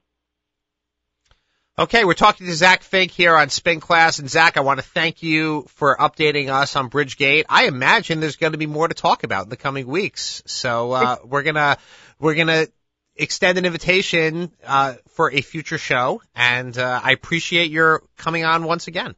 Okay, 1.77 2.05
we're 2.05 2.15
talking 2.15 2.47
to 2.47 2.55
Zack 2.55 2.85
Fink 2.85 3.11
here 3.11 3.37
on 3.37 3.49
Spin 3.49 3.81
Class, 3.81 4.21
and 4.21 4.31
Zack, 4.31 4.57
I 4.57 4.61
want 4.61 4.79
to 4.79 4.87
thank 4.87 5.25
you 5.25 5.67
for 5.71 5.97
updating 5.97 6.49
us 6.49 6.77
on 6.77 6.89
Bridgegate. 6.89 7.47
I 7.49 7.67
imagine 7.67 8.21
there's 8.21 8.37
going 8.37 8.53
to 8.53 8.59
be 8.59 8.67
more 8.67 8.87
to 8.87 8.95
talk 8.95 9.25
about 9.25 9.43
in 9.47 9.49
the 9.49 9.57
coming 9.57 9.89
weeks, 9.89 10.45
so 10.47 10.93
uh, 10.93 11.17
we're 11.25 11.43
gonna 11.43 11.77
we're 12.21 12.37
gonna 12.37 12.69
extend 13.17 13.59
an 13.59 13.65
invitation 13.65 14.53
uh, 14.65 14.95
for 15.15 15.33
a 15.33 15.41
future 15.41 15.77
show, 15.77 16.23
and 16.37 16.79
uh, 16.79 17.01
I 17.03 17.11
appreciate 17.11 17.73
your 17.73 18.05
coming 18.17 18.45
on 18.45 18.63
once 18.63 18.87
again. 18.87 19.17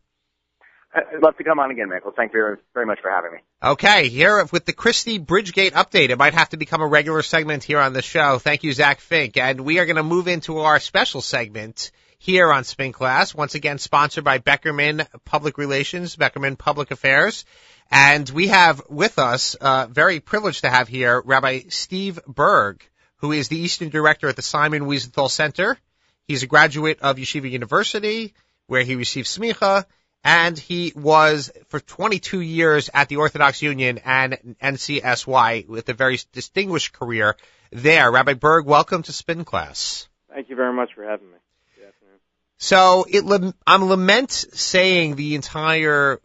I'd 0.95 1.23
love 1.23 1.37
to 1.37 1.45
come 1.45 1.59
on 1.59 1.71
again, 1.71 1.90
Michael. 1.90 2.14
Thank 2.16 2.33
you 2.33 2.57
very 2.73 2.87
much 2.87 3.01
for 3.03 3.11
having 3.11 3.33
me. 3.33 3.38
Okay, 3.62 4.09
here 4.09 4.42
with 4.51 4.64
the 4.64 4.73
Christie 4.73 5.19
Bridgegate 5.19 5.73
update, 5.73 6.09
it 6.09 6.16
might 6.16 6.33
have 6.33 6.49
to 6.49 6.57
become 6.57 6.81
a 6.81 6.87
regular 6.87 7.21
segment 7.21 7.64
here 7.64 7.81
on 7.81 7.92
the 7.92 8.01
show. 8.01 8.38
Thank 8.38 8.64
you, 8.64 8.73
Zack 8.73 9.01
Fink. 9.01 9.37
And 9.37 9.61
we 9.61 9.79
are 9.79 9.85
going 9.85 9.97
to 9.97 10.03
move 10.03 10.27
into 10.27 10.61
our 10.61 10.81
special 10.81 11.21
segment 11.21 11.90
here 12.27 12.53
on 12.53 12.65
Spin 12.65 12.91
Class, 12.91 13.37
once 13.37 13.55
again 13.55 13.79
sponsored 13.79 14.25
by 14.25 14.41
Beckerman 14.41 15.07
Public 15.25 15.59
Relations, 15.59 16.17
Beckerman 16.17 16.59
Public 16.59 16.91
Affairs. 16.91 17.45
And 17.89 18.29
we 18.29 18.49
have 18.49 18.83
with 18.89 19.21
us, 19.21 19.55
uh, 19.55 19.87
very 19.89 20.19
privileged 20.19 20.62
to 20.62 20.69
have 20.69 20.89
here, 20.89 21.23
Rabbi 21.25 21.61
Steve 21.69 22.19
Burg, 22.27 22.83
who 23.19 23.31
is 23.31 23.47
the 23.47 23.61
Eastern 23.61 23.91
Director 23.91 24.29
at 24.29 24.35
the 24.35 24.43
Simon 24.43 24.87
Wiesenthal 24.87 25.31
Center. 25.31 25.79
He's 26.27 26.43
a 26.43 26.49
graduate 26.49 26.99
of 27.01 27.17
Yeshiva 27.17 27.49
University, 27.49 28.35
where 28.67 28.83
he 28.83 28.97
received 28.97 29.29
smicha 29.29 29.85
and 30.25 30.59
he 30.59 30.93
was 30.97 31.53
for 31.69 31.79
22 31.79 32.41
years 32.41 32.91
at 32.93 33.09
the 33.09 33.19
Orthodox 33.19 33.62
Union 33.62 34.01
and 34.05 34.57
NCSY 34.61 35.69
with 35.69 35.89
a 35.91 35.95
very 35.95 36.19
distinguished 36.33 36.93
career 36.93 37.37
there. 37.71 38.11
Rabbi 38.11 38.35
Burg, 38.35 38.67
welcome 38.67 39.05
to 39.05 39.12
Spin 39.12 39.45
Class. 39.45 40.09
Thank 40.29 40.49
you 40.49 40.57
very 40.57 40.73
much 40.73 40.95
for 40.97 41.05
having 41.05 41.31
me. 41.31 41.37
So 42.59 43.05
it, 43.09 43.55
I'm 43.66 43.85
lament 43.85 44.31
saying 44.31 45.16
the 45.16 45.35
entire, 45.35 46.21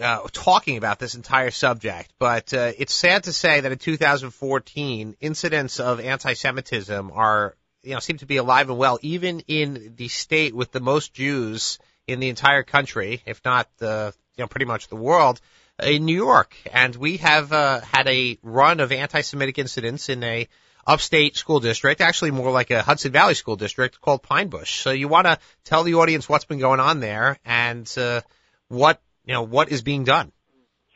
uh, 0.00 0.20
talking 0.32 0.78
about 0.78 0.98
this 0.98 1.14
entire 1.14 1.50
subject, 1.50 2.12
but 2.18 2.54
uh, 2.54 2.72
it's 2.78 2.94
sad 2.94 3.24
to 3.24 3.32
say 3.32 3.60
that 3.60 3.70
in 3.70 3.78
2014, 3.78 5.16
incidents 5.20 5.78
of 5.78 6.00
anti-Semitism 6.00 7.10
are, 7.14 7.54
you 7.82 7.92
know, 7.92 8.00
seem 8.00 8.16
to 8.18 8.26
be 8.26 8.38
alive 8.38 8.70
and 8.70 8.78
well, 8.78 8.98
even 9.02 9.40
in 9.40 9.94
the 9.96 10.08
state 10.08 10.54
with 10.54 10.72
the 10.72 10.80
most 10.80 11.12
Jews 11.12 11.78
in 12.06 12.20
the 12.20 12.30
entire 12.30 12.62
country, 12.62 13.22
if 13.26 13.42
not 13.44 13.68
the, 13.78 14.14
you 14.36 14.42
know, 14.42 14.48
pretty 14.48 14.66
much 14.66 14.88
the 14.88 14.96
world, 14.96 15.40
in 15.82 16.06
New 16.06 16.16
York. 16.16 16.56
And 16.72 16.96
we 16.96 17.18
have 17.18 17.52
uh, 17.52 17.80
had 17.80 18.08
a 18.08 18.38
run 18.42 18.80
of 18.80 18.90
anti-Semitic 18.90 19.58
incidents 19.58 20.08
in 20.08 20.22
a 20.24 20.48
upstate 20.86 21.36
school 21.36 21.60
district, 21.60 22.00
actually 22.00 22.30
more 22.30 22.50
like 22.50 22.70
a 22.70 22.82
Hudson 22.82 23.12
Valley 23.12 23.34
school 23.34 23.56
district 23.56 24.00
called 24.00 24.22
Pine 24.22 24.48
Bush. 24.48 24.80
So 24.80 24.90
you 24.90 25.08
want 25.08 25.26
to 25.26 25.38
tell 25.64 25.84
the 25.84 25.94
audience 25.94 26.28
what's 26.28 26.44
been 26.44 26.58
going 26.58 26.80
on 26.80 27.00
there 27.00 27.38
and 27.44 27.90
uh, 27.96 28.22
what 28.68 29.00
you 29.24 29.34
know 29.34 29.42
what 29.42 29.70
is 29.70 29.82
being 29.82 30.04
done. 30.04 30.32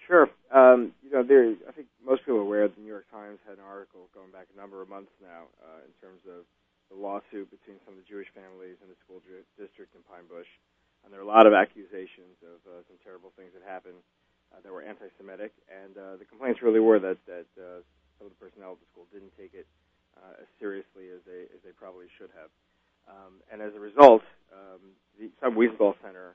Sure. 0.06 0.28
Um, 0.52 0.92
you 1.02 1.10
know, 1.10 1.22
there. 1.22 1.54
I 1.68 1.72
think 1.72 1.88
most 2.04 2.22
people 2.22 2.38
are 2.38 2.46
aware 2.46 2.68
the 2.68 2.80
New 2.80 2.90
York 2.90 3.10
Times 3.10 3.38
had 3.46 3.58
an 3.58 3.66
article 3.66 4.08
going 4.14 4.30
back 4.30 4.46
a 4.54 4.58
number 4.58 4.82
of 4.82 4.88
months 4.88 5.10
now 5.22 5.50
uh, 5.62 5.82
in 5.82 5.92
terms 5.98 6.22
of 6.26 6.46
the 6.90 6.96
lawsuit 6.96 7.50
between 7.50 7.82
some 7.82 7.98
of 7.98 8.00
the 8.02 8.06
Jewish 8.06 8.30
families 8.30 8.78
and 8.78 8.86
the 8.86 8.98
school 9.02 9.18
district 9.58 9.90
in 9.98 10.02
Pine 10.06 10.26
Bush, 10.30 10.46
and 11.02 11.10
there 11.10 11.18
are 11.18 11.26
a 11.26 11.28
lot 11.28 11.50
of 11.50 11.54
accusations 11.54 12.38
of 12.46 12.58
uh, 12.62 12.86
some 12.86 12.98
terrible 13.02 13.34
things 13.34 13.50
that 13.58 13.66
happened 13.66 13.98
uh, 14.54 14.62
that 14.62 14.70
were 14.70 14.86
anti-Semitic, 14.86 15.50
and 15.66 15.98
uh, 15.98 16.14
the 16.14 16.24
complaints 16.24 16.62
really 16.62 16.78
were 16.78 17.02
that 17.02 17.18
that 17.26 17.50
uh, 17.58 17.82
some 18.18 18.28
of 18.28 18.32
the 18.34 18.40
personnel 18.40 18.76
at 18.76 18.80
the 18.80 18.88
school 18.92 19.06
didn't 19.12 19.32
take 19.36 19.52
it 19.52 19.68
uh, 20.16 20.42
as 20.42 20.48
seriously 20.58 21.12
as 21.12 21.20
they 21.28 21.48
as 21.52 21.60
they 21.64 21.72
probably 21.76 22.08
should 22.16 22.32
have. 22.36 22.50
Um, 23.06 23.38
and 23.52 23.62
as 23.62 23.70
a 23.76 23.82
result, 23.82 24.22
um, 24.50 24.96
the 25.18 25.30
Sam 25.38 25.54
Wiesenthal 25.54 25.94
Center 26.02 26.34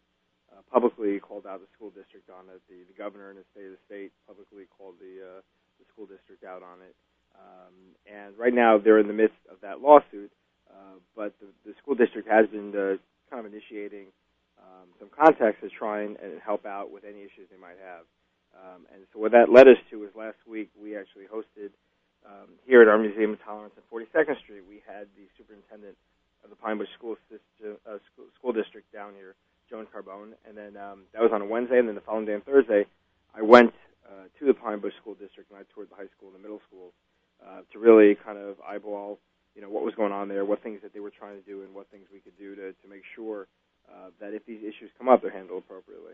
uh, 0.52 0.62
publicly 0.72 1.20
called 1.20 1.46
out 1.48 1.60
the 1.60 1.72
school 1.76 1.91
district 1.91 2.30
on 2.32 2.48
it. 2.48 2.62
The, 2.70 2.88
the 2.88 2.98
governor 2.98 3.32
in 3.32 3.38
the 3.38 3.48
state 3.52 3.67
of 3.67 3.76
the 3.76 3.84
state 3.88 4.12
publicly 4.28 4.67
called 4.78 4.96
the, 5.00 5.20
uh, 5.20 5.41
the 5.80 5.86
school 5.91 6.08
district 6.08 6.44
out 6.44 6.63
on 6.63 6.80
it. 6.84 6.96
Um, 7.36 7.76
and 8.08 8.38
right 8.38 8.54
now 8.54 8.78
they're 8.78 9.00
in 9.00 9.08
the 9.08 9.15
midst 9.15 9.39
of 9.52 9.60
that 9.62 9.82
lawsuit. 9.82 10.32
Uh, 10.72 11.00
but 11.15 11.36
the, 11.39 11.52
the 11.67 11.76
school 11.84 11.96
district 11.96 12.28
has 12.28 12.48
been 12.48 12.72
uh, 12.72 12.96
kind 13.28 13.44
of 13.44 13.52
initiating 13.52 14.08
um, 14.60 14.88
some 15.00 15.10
contacts 15.12 15.60
to 15.60 15.70
try 15.70 16.04
and, 16.04 16.15
and 16.24 16.39
help 16.39 16.65
out 16.65 16.91
with 16.91 17.04
any 17.04 17.24
issues 17.24 17.52
they 17.52 17.60
might 17.60 17.80
have. 17.84 18.08
Um, 18.55 18.85
and 18.93 19.03
so 19.13 19.19
what 19.19 19.31
that 19.31 19.49
led 19.49 19.67
us 19.67 19.77
to 19.89 19.99
was 19.99 20.09
last 20.15 20.37
week 20.47 20.69
we 20.75 20.95
actually 20.95 21.25
hosted 21.25 21.71
um, 22.25 22.49
here 22.65 22.81
at 22.81 22.87
our 22.87 22.97
Museum 22.97 23.33
of 23.33 23.43
Tolerance 23.43 23.73
on 23.77 23.83
42nd 23.89 24.37
Street. 24.39 24.61
We 24.67 24.83
had 24.85 25.07
the 25.17 25.25
superintendent 25.37 25.97
of 26.43 26.49
the 26.49 26.55
Pine 26.55 26.77
Bush 26.77 26.89
School, 26.97 27.15
System, 27.29 27.77
uh, 27.87 27.97
school, 28.11 28.25
school 28.37 28.53
District 28.53 28.85
down 28.93 29.13
here, 29.15 29.35
Joan 29.69 29.87
Carbone, 29.87 30.33
and 30.47 30.57
then 30.57 30.77
um, 30.77 31.03
that 31.13 31.21
was 31.21 31.31
on 31.33 31.41
a 31.41 31.45
Wednesday, 31.45 31.79
and 31.79 31.87
then 31.87 31.95
the 31.95 32.01
following 32.01 32.25
day 32.25 32.35
on 32.35 32.41
Thursday, 32.41 32.85
I 33.33 33.41
went 33.41 33.73
uh, 34.05 34.27
to 34.39 34.45
the 34.45 34.53
Pine 34.53 34.79
Bush 34.79 34.93
School 35.01 35.15
District 35.15 35.49
and 35.49 35.59
I 35.59 35.63
toured 35.73 35.89
the 35.89 35.95
high 35.95 36.11
school 36.17 36.29
and 36.29 36.35
the 36.35 36.43
middle 36.43 36.61
schools 36.67 36.93
uh, 37.39 37.61
to 37.71 37.79
really 37.79 38.15
kind 38.15 38.37
of 38.37 38.57
eyeball, 38.67 39.19
you 39.55 39.61
know, 39.61 39.69
what 39.69 39.83
was 39.83 39.95
going 39.95 40.11
on 40.11 40.27
there, 40.27 40.45
what 40.45 40.61
things 40.61 40.81
that 40.83 40.93
they 40.93 40.99
were 40.99 41.11
trying 41.11 41.39
to 41.39 41.45
do, 41.47 41.63
and 41.63 41.73
what 41.73 41.89
things 41.89 42.05
we 42.11 42.19
could 42.19 42.37
do 42.37 42.55
to 42.55 42.73
to 42.73 42.85
make 42.89 43.03
sure 43.15 43.47
uh, 43.89 44.09
that 44.19 44.33
if 44.33 44.45
these 44.45 44.61
issues 44.61 44.91
come 44.97 45.09
up, 45.09 45.21
they're 45.21 45.31
handled 45.31 45.63
appropriately. 45.65 46.13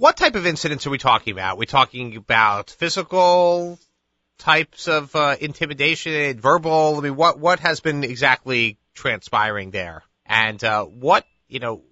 What 0.00 0.16
type 0.16 0.34
of 0.34 0.46
incidents 0.46 0.86
are 0.86 0.90
we 0.90 0.96
talking 0.96 1.34
about? 1.34 1.58
We're 1.58 1.66
talking 1.66 2.16
about 2.16 2.70
physical 2.70 3.78
types 4.38 4.88
of 4.88 5.14
uh, 5.14 5.36
intimidation, 5.38 6.40
verbal. 6.40 6.96
I 6.96 7.00
mean, 7.00 7.16
what 7.16 7.38
what 7.38 7.60
has 7.60 7.80
been 7.80 8.02
exactly 8.02 8.78
transpiring 8.94 9.72
there, 9.72 10.02
and 10.24 10.64
uh, 10.64 10.86
what 10.86 11.26
you 11.48 11.58
know 11.58 11.82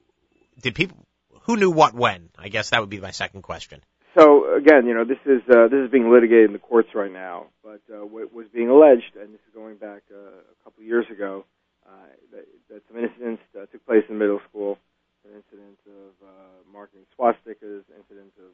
did 0.62 0.74
people 0.74 0.96
who 1.42 1.58
knew 1.58 1.70
what 1.70 1.92
when? 1.92 2.30
I 2.38 2.48
guess 2.48 2.70
that 2.70 2.80
would 2.80 2.88
be 2.88 2.98
my 2.98 3.10
second 3.10 3.42
question. 3.42 3.82
So 4.16 4.54
again, 4.56 4.86
you 4.86 4.94
know, 4.94 5.04
this 5.04 5.20
is 5.26 5.42
uh, 5.54 5.68
this 5.68 5.84
is 5.84 5.90
being 5.90 6.10
litigated 6.10 6.46
in 6.46 6.54
the 6.54 6.60
courts 6.60 6.88
right 6.94 7.12
now, 7.12 7.48
but 7.62 7.82
uh, 7.92 8.06
what 8.06 8.32
was 8.32 8.46
being 8.54 8.70
alleged, 8.70 9.16
and 9.20 9.34
this 9.34 9.40
is 9.46 9.54
going 9.54 9.76
back 9.76 10.00
uh, 10.10 10.16
a 10.16 10.64
couple 10.64 10.80
of 10.80 10.86
years 10.86 11.04
ago, 11.12 11.44
uh, 11.86 11.92
that, 12.32 12.46
that 12.70 12.82
some 12.88 13.04
incidents 13.04 13.42
uh, 13.54 13.66
took 13.66 13.84
place 13.84 14.04
in 14.08 14.16
middle 14.16 14.40
school 14.48 14.78
an 15.28 15.36
incident 15.36 15.78
of 15.86 16.12
uh, 16.26 16.30
marketing 16.72 17.04
swastikas, 17.18 17.84
incidents 17.96 18.36
of, 18.38 18.52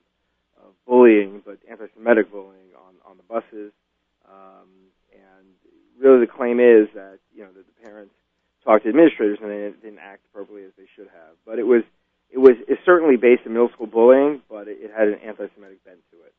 of 0.67 0.71
bullying, 0.87 1.43
but 1.45 1.59
anti-Semitic 1.71 2.31
bullying 2.31 2.75
on, 2.77 2.95
on 3.09 3.17
the 3.17 3.23
buses. 3.23 3.73
Um, 4.27 4.69
and 5.13 5.47
really 5.99 6.21
the 6.21 6.31
claim 6.31 6.59
is 6.61 6.89
that, 6.95 7.19
you 7.35 7.43
know, 7.43 7.53
that 7.53 7.65
the 7.67 7.85
parents 7.85 8.15
talked 8.65 8.85
to 8.85 8.89
administrators 8.89 9.39
and 9.43 9.51
they 9.51 9.73
didn't 9.83 10.01
act 10.01 10.23
appropriately 10.31 10.65
as 10.67 10.73
they 10.77 10.89
should 10.97 11.09
have. 11.09 11.35
But 11.47 11.59
it 11.59 11.67
was, 11.67 11.83
it 12.31 12.39
was 12.39 12.55
it's 12.67 12.81
certainly 12.85 13.17
based 13.17 13.43
in 13.47 13.53
middle 13.53 13.69
school 13.69 13.87
bullying, 13.87 14.43
but 14.49 14.69
it, 14.69 14.79
it 14.81 14.91
had 14.97 15.09
an 15.09 15.19
anti-Semitic 15.25 15.85
bent 15.85 15.99
to 16.11 16.17
it. 16.27 16.35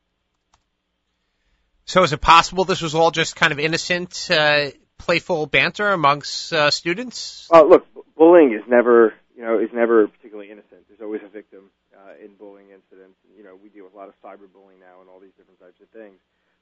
So 1.85 2.03
is 2.03 2.11
it 2.13 2.21
possible 2.21 2.65
this 2.65 2.81
was 2.81 2.95
all 2.95 3.11
just 3.11 3.35
kind 3.35 3.53
of 3.53 3.59
innocent, 3.59 4.27
uh, 4.31 4.71
playful 4.97 5.45
banter 5.45 5.91
amongst 5.91 6.51
uh, 6.51 6.71
students? 6.71 7.47
Uh, 7.53 7.63
look, 7.63 7.85
bullying 8.15 8.53
is 8.53 8.63
never 8.67 9.13
you 9.35 9.43
know, 9.43 9.59
is 9.59 9.69
never 9.73 10.07
particularly 10.07 10.49
innocent. 10.49 10.87
There's 10.87 11.01
always 11.01 11.21
a 11.25 11.29
victim 11.29 11.69
uh, 11.91 12.15
in 12.23 12.35
bullying 12.35 12.71
incidents. 12.71 13.19
You 13.35 13.43
know, 13.43 13.59
we 13.61 13.69
deal 13.69 13.83
with 13.83 13.93
a 13.93 13.97
lot 13.97 14.07
of 14.07 14.15
cyberbullying 14.23 14.79
now 14.79 15.01
and 15.01 15.09
all 15.09 15.19
these 15.19 15.35
different 15.37 15.59
types 15.59 15.79
of 15.81 15.89
things. 15.89 16.15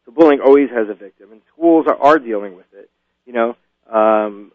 So 0.05 0.11
bullying 0.11 0.41
always 0.41 0.69
has 0.71 0.89
a 0.89 0.93
victim, 0.93 1.31
and 1.31 1.41
schools 1.53 1.85
are, 1.87 1.95
are 1.95 2.19
dealing 2.19 2.57
with 2.57 2.67
it. 2.73 2.89
You 3.25 3.33
know, 3.33 3.55
um, 3.89 4.51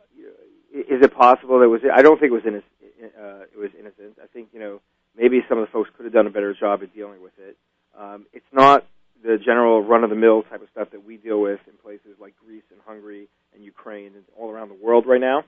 is 0.73 1.01
it 1.01 1.15
possible 1.15 1.61
that 1.61 1.69
was? 1.69 1.81
I 1.93 2.03
don't 2.03 2.19
think 2.21 2.33
it 2.33 2.35
was 2.35 2.47
innocent. 2.47 2.73
Uh, 3.17 3.47
it 3.55 3.59
was 3.59 3.71
innocent. 3.79 4.19
I 4.23 4.27
think 4.27 4.49
you 4.53 4.61
know 4.61 4.81
maybe 5.17 5.41
some 5.49 5.59
of 5.59 5.67
the 5.67 5.73
folks 5.73 5.89
could 5.97 6.05
have 6.05 6.13
done 6.13 6.27
a 6.27 6.31
better 6.31 6.55
job 6.55 6.83
at 6.83 6.95
dealing 6.95 7.23
with 7.23 7.33
it. 7.39 7.57
Um, 7.99 8.27
it's 8.33 8.47
not 8.53 8.87
the 9.23 9.39
general 9.39 9.83
run-of-the-mill 9.83 10.43
type 10.45 10.63
of 10.63 10.69
stuff 10.71 10.91
that 10.93 11.05
we 11.05 11.17
deal 11.17 11.41
with 11.41 11.59
in 11.67 11.73
places 11.83 12.15
like 12.21 12.35
Greece 12.45 12.63
and 12.71 12.81
Hungary 12.87 13.29
and 13.55 13.65
Ukraine 13.65 14.13
and 14.15 14.25
all 14.39 14.51
around 14.51 14.69
the 14.69 14.79
world 14.81 15.07
right 15.07 15.21
now. 15.21 15.45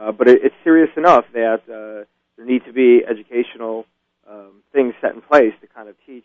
Uh, 0.00 0.12
but 0.12 0.28
it, 0.28 0.40
it's 0.42 0.54
serious 0.64 0.90
enough 0.96 1.26
that 1.34 1.60
uh, 1.68 2.04
there 2.36 2.46
need 2.46 2.64
to 2.64 2.72
be 2.72 3.02
educational 3.08 3.84
um, 4.28 4.62
things 4.72 4.94
set 5.00 5.14
in 5.14 5.20
place 5.20 5.52
to 5.60 5.66
kind 5.66 5.88
of 5.88 5.96
teach, 6.06 6.24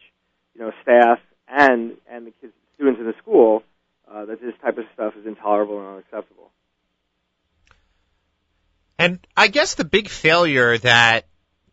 you 0.53 0.61
know, 0.61 0.71
staff 0.81 1.19
and 1.47 1.97
and 2.09 2.27
the 2.27 2.31
kids, 2.39 2.53
students 2.75 2.99
in 2.99 3.05
the 3.05 3.13
school 3.21 3.63
uh, 4.09 4.25
that 4.25 4.41
this 4.41 4.53
type 4.61 4.77
of 4.77 4.85
stuff 4.93 5.13
is 5.19 5.25
intolerable 5.25 5.79
and 5.79 5.88
unacceptable. 5.88 6.51
And 8.97 9.19
I 9.35 9.49
guess 9.49 9.75
the 9.75 9.83
big 9.83 10.07
failure 10.07 10.77
that 10.77 11.27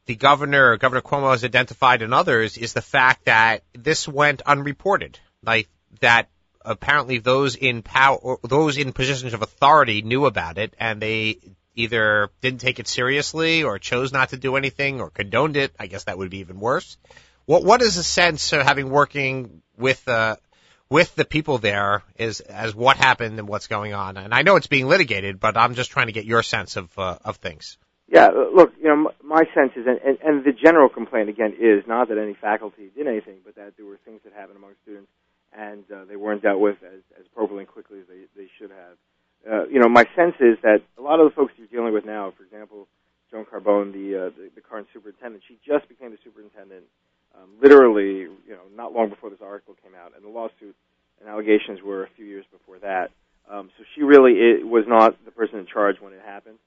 the 0.07 0.17
governor, 0.17 0.77
Governor 0.79 1.03
Cuomo, 1.03 1.31
has 1.31 1.45
identified 1.45 2.03
and 2.03 2.13
others 2.13 2.59
is 2.59 2.73
the 2.73 2.83
fact 2.83 3.27
that 3.27 3.63
this 3.75 4.09
went 4.09 4.43
unreported. 4.43 5.21
Like 5.45 5.69
that 6.01 6.29
apparently 6.65 7.19
those 7.19 7.55
in 7.55 7.83
power, 7.83 8.39
those 8.43 8.77
in 8.77 8.93
positions 8.93 9.35
of 9.35 9.43
authority 9.43 10.03
knew 10.03 10.27
about 10.27 10.59
it 10.59 10.75
and 10.79 11.01
they 11.01 11.39
either 11.75 12.31
didn't 12.41 12.61
take 12.61 12.79
it 12.79 12.89
seriously 12.89 13.63
or 13.63 13.79
chose 13.79 14.13
not 14.13 14.31
to 14.31 14.37
do 14.37 14.57
anything 14.57 15.01
or 15.01 15.11
condoned 15.11 15.57
it. 15.57 15.73
I 15.79 15.87
guess 15.87 16.05
that 16.05 16.19
would 16.19 16.31
be 16.31 16.39
even 16.39 16.61
worse. 16.61 16.97
What 17.47 17.65
what 17.65 17.83
is 17.83 17.97
the 17.97 18.03
sense 18.03 18.53
of 18.53 18.63
having 18.63 18.91
working 18.91 19.63
with 19.77 20.07
uh 20.09 20.37
with 20.89 21.15
the 21.15 21.25
people 21.25 21.59
there 21.59 22.03
is 22.17 22.41
as 22.41 22.75
what 22.75 22.97
happened 22.97 23.39
and 23.39 23.49
what's 23.49 23.67
going 23.67 23.95
on? 23.95 24.17
And 24.17 24.35
I 24.35 24.43
know 24.43 24.57
it's 24.57 24.67
being 24.67 24.87
litigated, 24.87 25.41
but 25.41 25.57
I'm 25.57 25.75
just 25.75 25.91
trying 25.91 26.07
to 26.07 26.13
get 26.13 26.25
your 26.25 26.43
sense 26.43 26.77
of 26.77 26.97
uh, 26.99 27.19
of 27.25 27.37
things. 27.37 27.79
Yeah, 28.09 28.29
look, 28.29 28.75
you 28.79 28.89
know, 28.89 29.11
my 29.25 29.45
sense 29.55 29.73
is, 29.75 29.87
and, 29.87 29.99
and, 30.05 30.19
and 30.23 30.45
the 30.45 30.53
general 30.53 30.91
complaint 30.91 31.31
again 31.31 31.55
is 31.59 31.83
not 31.87 32.09
that 32.09 32.19
any 32.19 32.35
faculty 32.35 32.91
did 32.95 33.07
anything, 33.07 33.39
but 33.43 33.55
that 33.55 33.73
there 33.79 33.87
were 33.87 33.99
things 34.05 34.21
that 34.25 34.35
happened 34.35 34.59
among 34.59 34.73
students 34.83 35.09
and 35.57 35.85
uh, 35.91 36.05
they 36.05 36.17
weren't 36.17 36.43
dealt 36.43 36.61
with 36.61 36.77
as, 36.83 37.01
as 37.19 37.27
appropriately 37.27 37.65
and 37.65 37.69
quickly 37.69 38.01
as 38.01 38.07
they, 38.09 38.25
they 38.37 38.49
should 38.59 38.71
have 38.71 38.97
uh, 39.51 39.67
you 39.67 39.81
know, 39.81 39.89
my 39.89 40.05
sense 40.15 40.35
is 40.41 40.57
that 40.63 40.83
a 40.99 41.03
lot 41.03 41.21
of 41.21 41.29
the 41.29 41.35
folks 41.35 41.53
you're 41.57 41.67
dealing 41.67 41.93
with 41.93 42.05
now, 42.05 42.33
for 42.37 42.45
example, 42.45 42.87
Joan 43.31 43.45
Carbone, 43.45 43.93
the, 43.93 44.27
uh, 44.27 44.31
the 44.37 44.51
the 44.55 44.61
current 44.61 44.87
superintendent, 44.93 45.43
she 45.49 45.59
just 45.67 45.89
became 45.89 46.11
the 46.11 46.19
superintendent 46.23 46.85
um, 47.35 47.49
literally, 47.63 48.29
you 48.47 48.53
know, 48.53 48.69
not 48.75 48.93
long 48.93 49.09
before 49.09 49.31
this 49.31 49.41
article 49.43 49.75
came 49.83 49.95
out, 49.95 50.13
and 50.15 50.25
the 50.25 50.29
lawsuit 50.29 50.77
and 51.21 51.29
allegations 51.29 51.81
were 51.83 52.05
a 52.05 52.09
few 52.17 52.27
years 52.27 52.45
before 52.53 52.79
that. 52.81 53.11
Um, 53.51 53.71
so 53.79 53.85
she 53.95 54.03
really 54.03 54.33
it, 54.33 54.67
was 54.67 54.85
not 54.87 55.17
the 55.25 55.31
person 55.31 55.59
in 55.59 55.67
charge 55.67 55.97
when 56.01 56.13
it 56.13 56.21
happened. 56.25 56.59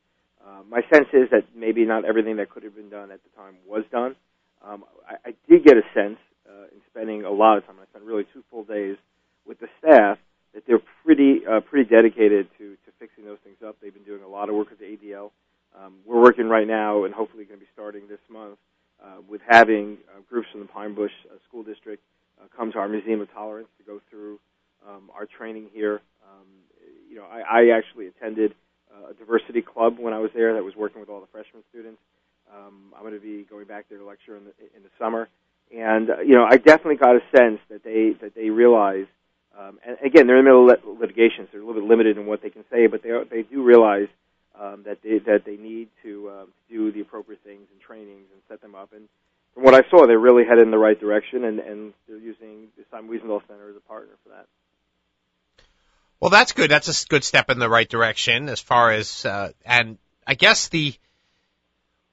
Uh, 0.45 0.61
my 0.69 0.81
sense 0.93 1.07
is 1.13 1.29
that 1.31 1.43
maybe 1.55 1.85
not 1.85 2.05
everything 2.05 2.37
that 2.37 2.49
could 2.49 2.63
have 2.63 2.75
been 2.75 2.89
done 2.89 3.11
at 3.11 3.19
the 3.23 3.29
time 3.41 3.55
was 3.67 3.83
done. 3.91 4.15
Um, 4.63 4.83
I, 5.07 5.29
I 5.29 5.33
did 5.49 5.63
get 5.63 5.77
a 5.77 5.83
sense 5.93 6.17
uh, 6.49 6.65
in 6.73 6.81
spending 6.89 7.23
a 7.23 7.31
lot 7.31 7.57
of 7.57 7.65
time. 7.65 7.75
I 7.81 7.85
spent 7.89 8.05
really 8.05 8.25
two 8.33 8.43
full 8.51 8.63
days 8.63 8.97
with 9.45 9.59
the 9.59 9.67
staff 9.79 10.17
that 10.55 10.65
they're 10.65 10.81
pretty 11.05 11.41
uh, 11.45 11.59
pretty 11.59 11.87
dedicated 11.87 12.47
to 12.57 12.75
to 12.85 12.91
fixing 12.97 13.25
those 13.25 13.37
things 13.43 13.57
up. 13.65 13.75
They've 13.81 13.93
been 13.93 14.03
doing 14.03 14.23
a 14.23 14.27
lot 14.27 14.49
of 14.49 14.55
work 14.55 14.71
with 14.71 14.79
the 14.79 14.85
ADL. 14.85 15.29
Um, 15.77 15.95
we're 16.05 16.21
working 16.21 16.47
right 16.47 16.65
now, 16.67 17.03
and 17.03 17.13
hopefully 17.13 17.43
going 17.43 17.59
to 17.59 17.65
be 17.65 17.71
starting 17.73 18.07
this 18.07 18.23
month 18.29 18.57
uh, 19.03 19.21
with 19.27 19.41
having 19.47 19.97
uh, 20.09 20.21
groups 20.29 20.47
from 20.51 20.61
the 20.61 20.67
Pine 20.67 20.95
Bush 20.95 21.11
uh, 21.29 21.35
School 21.47 21.63
District 21.63 22.01
uh, 22.41 22.47
come 22.55 22.71
to 22.71 22.79
our 22.79 22.87
Museum 22.87 23.21
of 23.21 23.31
Tolerance 23.33 23.67
to 23.77 23.83
go 23.83 23.99
through 24.09 24.39
um, 24.87 25.09
our 25.13 25.25
training 25.25 25.67
here. 25.73 26.01
Um, 26.23 26.47
you 27.09 27.17
know, 27.17 27.25
I, 27.25 27.61
I 27.61 27.77
actually 27.77 28.07
attended 28.07 28.55
uh, 28.91 29.11
a 29.11 29.13
diversity 29.13 29.61
club 29.61 29.99
when 29.99 30.13
I 30.13 30.19
was 30.19 30.31
there 30.33 30.53
that 30.53 30.63
was 30.63 30.75
working 30.75 30.99
with 31.01 31.09
all 31.09 31.19
the 31.19 31.27
freshman 31.27 31.63
students. 31.69 31.99
Um, 32.53 32.93
I'm 32.95 33.01
going 33.01 33.13
to 33.13 33.19
be 33.19 33.45
going 33.49 33.65
back 33.65 33.85
there 33.89 33.97
to 33.97 34.05
lecture 34.05 34.37
in 34.37 34.45
the, 34.45 34.51
in 34.75 34.83
the 34.83 34.89
summer, 34.99 35.27
and 35.75 36.09
uh, 36.09 36.19
you 36.21 36.35
know, 36.35 36.45
I 36.49 36.57
definitely 36.57 36.97
got 36.97 37.15
a 37.15 37.21
sense 37.35 37.59
that 37.69 37.83
they 37.83 38.15
that 38.21 38.35
they 38.35 38.49
realize. 38.49 39.07
Um, 39.57 39.79
and 39.85 39.97
again, 40.03 40.27
they're 40.27 40.37
in 40.37 40.45
the 40.45 40.51
middle 40.51 40.69
of 40.69 40.99
litigation, 40.99 41.45
so 41.45 41.49
they're 41.53 41.61
a 41.61 41.65
little 41.65 41.81
bit 41.81 41.89
limited 41.89 42.17
in 42.17 42.25
what 42.25 42.41
they 42.41 42.49
can 42.49 42.65
say, 42.69 42.87
but 42.87 43.03
they 43.03 43.09
are, 43.09 43.23
they 43.25 43.43
do 43.43 43.63
realize 43.63 44.07
um, 44.59 44.83
that 44.85 45.01
they 45.01 45.19
that 45.19 45.45
they 45.45 45.55
need 45.55 45.89
to 46.03 46.29
uh, 46.29 46.45
do 46.69 46.91
the 46.91 47.01
appropriate 47.01 47.41
things 47.43 47.67
and 47.71 47.81
trainings 47.81 48.27
and 48.33 48.41
set 48.49 48.61
them 48.61 48.75
up. 48.75 48.91
And 48.93 49.07
from 49.53 49.63
what 49.63 49.73
I 49.73 49.89
saw, 49.89 50.05
they're 50.07 50.19
really 50.19 50.43
headed 50.43 50.63
in 50.63 50.71
the 50.71 50.77
right 50.77 50.99
direction, 50.99 51.45
and, 51.45 51.59
and 51.59 51.93
they're 52.07 52.17
using 52.17 52.67
the 52.77 52.83
Simon 52.91 53.09
Wiesenthal 53.09 53.41
Center 53.47 53.69
as 53.69 53.75
a 53.75 53.87
partner 53.87 54.13
for 54.23 54.29
that. 54.29 54.45
Well, 56.19 56.29
that's 56.29 56.51
good. 56.51 56.69
That's 56.69 57.03
a 57.03 57.07
good 57.07 57.23
step 57.23 57.49
in 57.49 57.59
the 57.59 57.69
right 57.69 57.87
direction 57.87 58.49
as 58.49 58.59
far 58.59 58.91
as, 58.91 59.25
uh, 59.25 59.51
and 59.65 59.97
I 60.25 60.35
guess 60.35 60.69
the, 60.69 60.93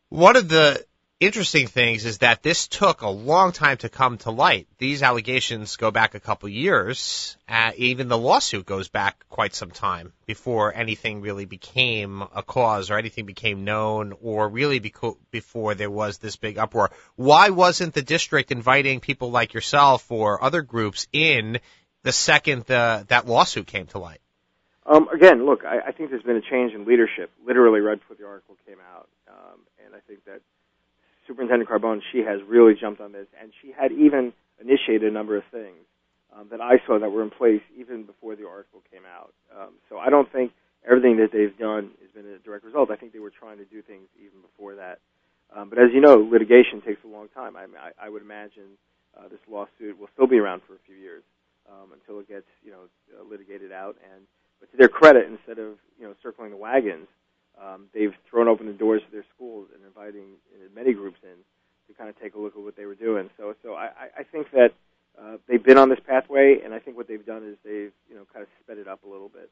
one 0.09 0.37
of 0.37 0.49
the 0.49 0.85
interesting 1.23 1.69
things 1.69 2.05
is 2.05 2.19
that 2.19 2.43
this 2.43 2.67
took 2.67 3.03
a 3.03 3.09
long 3.09 3.53
time 3.53 3.77
to 3.79 3.89
come 3.89 4.19
to 4.19 4.31
light. 4.31 4.67
These 4.79 5.03
allegations 5.03 5.77
go 5.77 5.91
back 5.91 6.15
a 6.15 6.21
couple 6.21 6.49
years. 6.49 7.37
Uh, 7.49 7.71
even 7.77 8.09
the 8.09 8.19
lawsuit 8.19 8.67
goes 8.67 8.89
back 8.89 9.25
quite 9.29 9.55
some 9.55 9.71
time 9.71 10.13
before 10.27 10.75
anything 10.75 11.21
really 11.21 11.45
became 11.45 12.23
a 12.35 12.43
cause 12.43 12.91
or 12.91 12.99
anything 12.99 13.25
became 13.25 13.65
known 13.65 14.15
or 14.21 14.49
really 14.49 14.81
beco- 14.81 15.17
before 15.31 15.75
there 15.75 15.91
was 15.91 16.19
this 16.19 16.37
big 16.37 16.59
uproar. 16.59 16.91
Why 17.15 17.51
wasn't 17.51 17.95
the 17.95 18.03
district 18.03 18.51
inviting 18.51 18.99
people 19.01 19.31
like 19.31 19.55
yourself 19.55 20.11
or 20.11 20.43
other 20.43 20.63
groups 20.63 21.07
in 21.13 21.61
the 22.03 22.13
second 22.13 22.65
the, 22.65 23.05
that 23.09 23.29
lawsuit 23.29 23.69
came 23.69 23.87
to 23.89 23.99
light? 23.99 24.21
Um, 24.85 25.09
again, 25.15 25.47
look, 25.47 25.65
I, 25.65 25.79
I 25.89 25.93
think 25.93 26.11
there's 26.11 26.25
been 26.25 26.37
a 26.37 26.51
change 26.51 26.73
in 26.73 26.85
leadership, 26.85 27.31
literally 27.47 27.79
right 27.79 27.99
before 27.99 28.17
the 28.17 28.27
article 28.27 28.57
came 28.67 28.79
out, 28.93 29.09
um, 29.29 29.61
and 29.85 29.95
I 29.95 30.01
think 30.09 30.25
that 30.25 30.41
Superintendent 31.27 31.69
Carbone, 31.69 32.01
she 32.13 32.19
has 32.19 32.41
really 32.47 32.75
jumped 32.75 33.01
on 33.01 33.13
this, 33.13 33.27
and 33.41 33.53
she 33.63 33.73
had 33.73 33.93
even 33.93 34.33
initiated 34.61 35.05
a 35.05 35.11
number 35.11 35.37
of 35.37 35.45
things 35.51 35.87
um, 36.35 36.49
that 36.51 36.61
I 36.61 36.81
saw 36.87 36.99
that 36.99 37.11
were 37.11 37.23
in 37.23 37.31
place 37.31 37.63
even 37.77 38.05
before 38.05 38.37
the 38.37 38.47
article 38.49 38.83
came 38.91 39.03
out. 39.05 39.33
Um, 39.55 39.75
so 39.89 39.99
I 39.99 40.11
don't 40.11 40.31
think 40.33 40.53
everything 40.89 41.17
that 41.19 41.31
they've 41.33 41.57
done 41.57 41.91
has 42.01 42.11
been 42.11 42.31
a 42.33 42.39
direct 42.39 42.65
result. 42.65 42.91
I 42.91 42.97
think 42.97 43.13
they 43.13 43.19
were 43.19 43.33
trying 43.33 43.59
to 43.59 43.65
do 43.65 43.83
things 43.83 44.09
even 44.19 44.41
before 44.41 44.75
that. 44.77 44.99
Um, 45.55 45.69
but 45.69 45.79
as 45.79 45.91
you 45.93 46.01
know, 46.01 46.17
litigation 46.17 46.81
takes 46.81 47.05
a 47.05 47.09
long 47.09 47.29
time. 47.29 47.57
I, 47.57 47.65
I, 47.77 48.07
I 48.07 48.09
would 48.09 48.23
imagine 48.23 48.81
uh, 49.17 49.29
this 49.29 49.41
lawsuit 49.51 49.99
will 50.01 50.09
still 50.15 50.27
be 50.27 50.39
around 50.39 50.63
for 50.67 50.75
a 50.75 50.83
few 50.87 50.97
years 50.97 51.23
um, 51.69 51.93
until 51.93 52.21
it 52.21 52.29
gets 52.29 52.49
you 52.65 52.71
know 52.71 52.89
uh, 53.13 53.23
litigated 53.29 53.71
out. 53.71 53.97
And 54.13 54.25
but 54.61 54.71
to 54.73 54.77
their 54.77 54.89
credit, 54.89 55.29
instead 55.29 55.59
of 55.59 55.77
you 55.99 56.07
know 56.07 56.15
circling 56.23 56.51
the 56.51 56.57
wagons, 56.57 57.09
um, 57.61 57.87
they've 57.93 58.15
thrown 58.29 58.49
open 58.49 58.67
the 58.67 58.73
doors 58.73 59.03
of 59.05 59.13
their 59.13 59.25
schools 59.35 59.69
and 59.75 59.85
inviting 59.85 60.37
uh, 60.55 60.69
many 60.75 60.93
groups 60.93 61.19
in 61.23 61.37
to 61.89 61.99
kind 61.99 62.09
of 62.09 62.19
take 62.21 62.35
a 62.35 62.39
look 62.39 62.55
at 62.57 62.63
what 62.63 62.77
they 62.77 62.87
were 62.87 62.95
doing. 62.95 63.31
So 63.37 63.55
so 63.63 63.75
I, 63.75 63.91
I 64.19 64.23
think 64.25 64.51
that 64.53 64.73
uh, 65.21 65.37
they've 65.47 65.63
been 65.63 65.79
on 65.79 65.89
this 65.89 66.01
pathway, 66.07 66.61
and 66.65 66.73
I 66.73 66.79
think 66.79 66.97
what 66.97 67.09
they've 67.09 67.25
done 67.25 67.45
is 67.49 67.57
they've 67.65 67.93
you 68.09 68.17
know 68.17 68.27
kind 68.33 68.43
of 68.43 68.49
sped 68.63 68.79
it 68.79 68.89
up 68.89 69.05
a 69.05 69.09
little 69.09 69.29
bit. 69.29 69.51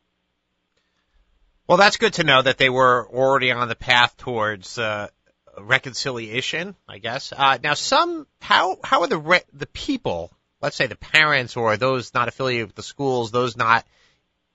Well, 1.67 1.79
that's 1.79 1.99
good 1.99 2.15
to 2.15 2.25
know 2.25 2.43
that 2.43 2.59
they 2.59 2.71
were 2.71 3.09
already 3.09 3.53
on 3.53 3.69
the 3.69 3.77
path 3.77 4.17
towards 4.17 4.77
uh, 4.77 5.09
reconciliation, 5.57 6.75
I 6.89 6.99
guess. 6.99 7.33
Uh, 7.37 7.59
now, 7.63 7.75
some 7.75 8.27
how 8.41 8.79
how 8.83 9.03
are 9.03 9.09
the 9.09 9.19
re- 9.19 9.45
the 9.53 9.67
people 9.67 10.33
let's 10.61 10.77
say 10.77 10.87
the 10.87 10.97
parents 10.97 11.57
or 11.57 11.77
those 11.77 12.15
not 12.15 12.29
affiliated 12.29 12.69
with 12.69 12.77
the 12.77 12.83
schools, 12.83 13.31
those 13.31 13.57
not 13.57 13.87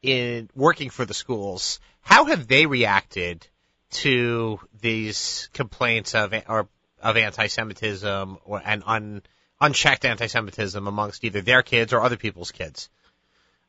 in 0.02 0.50
working 0.56 0.90
for 0.90 1.06
the 1.06 1.14
schools, 1.14 1.80
how 2.06 2.26
have 2.26 2.48
they 2.48 2.66
reacted 2.68 3.46
to 3.90 4.60
these 4.80 5.50
complaints 5.54 6.14
of 6.14 6.34
or 6.48 6.70
of 7.02 7.18
anti-Semitism 7.18 8.38
or 8.46 8.62
and 8.64 8.84
un, 8.86 9.24
unchecked 9.60 10.06
anti-Semitism 10.06 10.88
amongst 10.88 11.24
either 11.24 11.42
their 11.42 11.64
kids 11.64 11.92
or 11.92 12.02
other 12.02 12.16
people's 12.16 12.52
kids? 12.52 12.90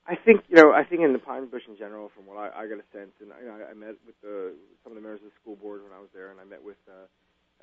I 0.06 0.14
think 0.14 0.44
you 0.48 0.56
know. 0.56 0.70
I 0.70 0.84
think 0.84 1.00
in 1.00 1.12
the 1.12 1.18
Pine 1.18 1.46
Bush 1.46 1.62
in 1.66 1.76
general, 1.76 2.12
from 2.14 2.26
what 2.26 2.36
I, 2.36 2.62
I 2.62 2.66
got 2.68 2.78
a 2.78 2.86
sense, 2.92 3.10
and 3.20 3.32
you 3.42 3.48
know, 3.48 3.58
I 3.68 3.74
met 3.74 3.96
with 4.06 4.20
the, 4.22 4.52
some 4.84 4.92
of 4.92 4.96
the 4.96 5.02
members 5.02 5.22
of 5.24 5.30
the 5.32 5.36
school 5.42 5.56
board 5.56 5.82
when 5.82 5.92
I 5.92 5.98
was 5.98 6.08
there, 6.14 6.30
and 6.30 6.38
I 6.38 6.44
met 6.44 6.62
with 6.62 6.76
uh, 6.86 7.06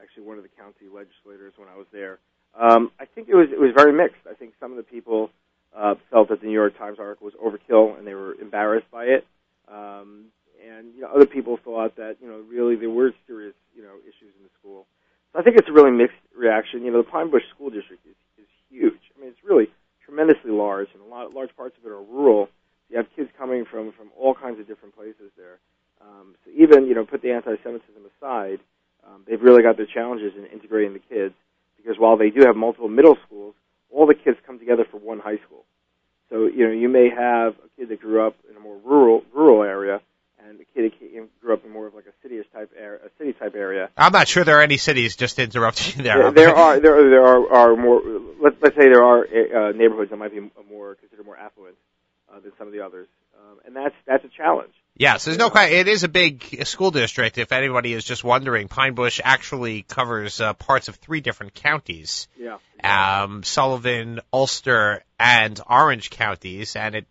actually 0.02 0.24
one 0.24 0.38
of 0.38 0.44
the 0.44 0.50
county 0.50 0.92
legislators 0.92 1.54
when 1.56 1.70
I 1.70 1.78
was 1.78 1.88
there. 1.94 2.20
Um, 2.60 2.92
I 3.00 3.06
think 3.06 3.30
it 3.30 3.36
was 3.36 3.48
it 3.52 3.60
was 3.60 3.72
very 3.76 3.94
mixed. 3.94 4.28
I 4.30 4.34
think 4.34 4.54
some 4.60 4.72
of 4.72 4.78
the 4.78 4.84
people 4.84 5.30
uh, 5.76 5.96
felt 6.12 6.30
that 6.30 6.42
the 6.42 6.48
New 6.48 6.54
York 6.54 6.78
Times 6.78 6.98
article 7.00 7.30
was 7.30 7.36
overkill 7.36 7.98
and 7.98 8.06
they 8.06 8.14
were 8.14 8.34
embarrassed 8.36 8.90
by 8.92 9.06
it. 9.06 9.26
Um, 9.68 10.26
and 10.64 10.94
you 10.96 11.02
know, 11.02 11.10
other 11.14 11.26
people 11.26 11.58
thought 11.64 11.96
that 11.98 12.18
you 12.22 12.28
know 12.28 12.44
really 12.50 12.76
there 12.76 12.90
were 12.90 13.12
serious 13.28 13.54
you 13.76 13.84
know 13.84 13.96
issues 14.04 14.34
in 14.38 14.44
the 14.44 14.50
school. 14.60 14.86
So 15.32 15.40
I 15.40 15.44
think 15.44 15.58
it's 15.58 15.70
a 15.70 15.74
really 15.74 15.92
mixed 15.92 16.18
reaction. 16.36 16.84
You 16.84 16.92
know, 16.92 17.02
the 17.02 17.10
Pine 17.10 17.32
Bush 17.32 17.44
School 17.54 17.70
District 17.70 18.06
is, 18.06 18.16
is 18.38 18.50
huge. 18.70 19.02
I 19.16 19.20
mean, 19.20 19.30
it's 19.30 19.44
really 19.44 19.68
tremendously 20.06 20.52
large, 20.52 20.90
and 20.94 21.02
a 21.02 21.06
lot 21.06 21.34
large 21.34 21.56
parts 21.56 21.76
of 21.78 21.86
it 21.86 21.92
are 21.92 22.02
rural. 22.02 22.50
You 22.90 22.98
have 22.98 23.08
kids 23.16 23.30
coming 23.38 23.66
from 23.66 23.92
from 23.94 24.10
all 24.18 24.34
kinds 24.34 24.60
of 24.60 24.68
different 24.68 24.96
places 24.96 25.32
there. 25.38 25.60
Um, 26.02 26.36
so 26.44 26.52
even 26.52 26.88
you 26.88 26.96
know, 26.96 27.06
put 27.06 27.22
the 27.22 27.32
anti-Semitism 27.32 28.04
aside, 28.18 28.60
um, 29.08 29.24
they've 29.28 29.42
really 29.42 29.64
got 29.64 29.78
their 29.78 29.86
challenges 29.86 30.34
in 30.38 30.46
integrating 30.46 30.94
the 30.94 31.00
kids 31.00 31.34
because 31.78 31.98
while 31.98 32.18
they 32.18 32.30
do 32.30 32.42
have 32.46 32.56
multiple 32.56 32.90
middle 32.90 33.18
schools, 33.26 33.56
all 33.90 34.06
the 34.06 34.16
kids 34.16 34.38
come 34.46 34.60
together 34.60 34.86
for 34.90 34.98
one 34.98 35.20
high 35.20 35.38
school. 35.46 35.66
So 36.30 36.46
you 36.46 36.66
know 36.66 36.74
you 36.74 36.90
may 36.90 37.10
have 37.10 37.54
a 37.64 37.70
kid 37.78 37.90
that 37.90 38.02
grew 38.02 38.26
up 38.26 38.36
in 38.50 38.56
a 38.56 38.60
more 38.60 38.80
rural 38.84 39.24
rural 39.34 39.64
area, 39.64 40.02
and 40.48 40.60
a 40.60 40.66
kid 40.74 40.94
grew 41.42 41.54
up 41.54 41.66
in 41.66 41.72
more 41.72 41.88
of 41.88 41.94
like 41.94 42.06
a 42.06 42.14
city 42.22 42.42
type 42.54 42.72
area, 42.78 43.00
a 43.06 43.10
city 43.18 43.34
type 43.34 43.56
area. 43.56 43.90
I'm 43.98 44.12
not 44.12 44.28
sure 44.28 44.44
there 44.44 44.60
are 44.60 44.62
any 44.62 44.78
cities. 44.78 45.16
Just 45.16 45.40
interrupting 45.40 45.54
interrupt 45.54 45.98
you 45.98 46.04
there. 46.04 46.32
There, 46.32 46.32
there 46.32 46.56
are 46.56 46.80
there 46.80 47.10
there 47.10 47.26
are, 47.26 47.54
are 47.54 47.76
more. 47.76 48.02
Let, 48.42 48.62
let's 48.62 48.76
say 48.76 48.86
there 48.86 49.04
are 49.04 49.24
uh, 49.24 49.72
neighborhoods 49.72 50.10
that 50.12 50.18
might 50.18 50.32
be 50.32 50.52
more 50.70 50.96
considered 50.96 51.26
more 51.26 51.38
affluent 51.38 51.76
uh, 52.32 52.40
than 52.40 52.52
some 52.58 52.68
of 52.68 52.74
the 52.74 52.82
others, 52.82 53.08
um, 53.40 53.60
and 53.66 53.76
that's 53.76 53.96
that's 54.06 54.26
a 54.26 54.30
challenge. 54.30 54.74
Yes, 54.96 55.26
there's 55.26 55.40
no 55.40 55.50
question. 55.50 55.76
It 55.76 55.88
is 55.88 56.04
a 56.04 56.08
big 56.08 56.66
school 56.66 56.92
district. 56.92 57.40
If 57.40 57.52
anybody 57.52 57.94
is 57.94 58.04
just 58.04 58.24
wondering, 58.24 58.68
Pine 58.68 58.94
Bush 58.94 59.20
actually 59.24 59.82
covers 59.82 60.40
uh, 60.40 60.54
parts 60.54 60.88
of 60.88 60.96
three 60.96 61.20
different 61.20 61.56
counties. 61.56 62.28
Yeah. 62.38 62.58
Um, 62.84 63.42
Sullivan, 63.44 64.20
Ulster, 64.32 65.04
and 65.18 65.60
Orange 65.68 66.12
counties, 66.12 66.76
and 66.76 66.96
it 66.96 67.08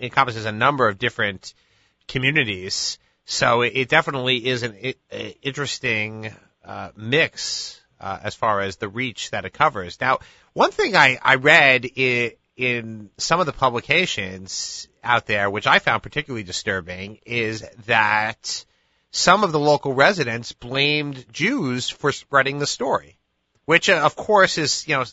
encompasses 0.00 0.44
a 0.44 0.52
number 0.52 0.86
of 0.86 0.98
different 0.98 1.54
communities. 2.08 2.98
So 3.24 3.62
it, 3.62 3.72
it 3.74 3.88
definitely 3.88 4.46
is 4.46 4.62
an 4.62 4.94
interesting 5.42 6.34
uh, 6.64 6.90
mix 6.96 7.80
uh, 8.00 8.18
as 8.22 8.34
far 8.34 8.60
as 8.60 8.76
the 8.76 8.88
reach 8.88 9.30
that 9.30 9.44
it 9.44 9.52
covers. 9.52 10.00
Now, 10.00 10.18
one 10.52 10.70
thing 10.70 10.96
I, 10.96 11.18
I 11.22 11.36
read 11.36 11.84
in, 11.84 12.32
in 12.56 13.10
some 13.18 13.40
of 13.40 13.46
the 13.46 13.52
publications 13.52 14.88
out 15.02 15.26
there, 15.26 15.50
which 15.50 15.66
I 15.66 15.78
found 15.78 16.02
particularly 16.02 16.44
disturbing, 16.44 17.18
is 17.24 17.64
that 17.86 18.64
some 19.10 19.44
of 19.44 19.52
the 19.52 19.60
local 19.60 19.94
residents 19.94 20.52
blamed 20.52 21.24
Jews 21.32 21.88
for 21.88 22.12
spreading 22.12 22.58
the 22.58 22.66
story, 22.66 23.16
which 23.64 23.88
uh, 23.88 23.94
of 23.94 24.16
course 24.16 24.58
is, 24.58 24.86
you 24.88 24.96
know, 24.96 25.04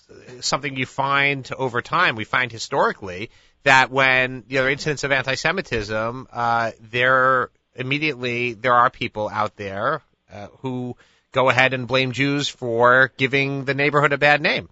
something 0.41 0.75
you 0.75 0.85
find 0.85 1.49
over 1.57 1.81
time. 1.81 2.15
We 2.15 2.23
find 2.23 2.51
historically 2.51 3.29
that 3.63 3.91
when 3.91 4.43
there 4.49 4.65
are 4.65 4.69
incidents 4.69 5.03
of 5.03 5.11
anti-Semitism, 5.11 6.27
uh, 6.31 6.71
there 6.79 7.49
immediately 7.75 8.53
there 8.53 8.73
are 8.73 8.89
people 8.89 9.29
out 9.29 9.55
there 9.55 10.01
uh, 10.31 10.47
who 10.59 10.95
go 11.31 11.49
ahead 11.49 11.73
and 11.73 11.87
blame 11.87 12.11
Jews 12.11 12.49
for 12.49 13.11
giving 13.17 13.65
the 13.65 13.73
neighborhood 13.73 14.13
a 14.13 14.17
bad 14.17 14.41
name. 14.41 14.69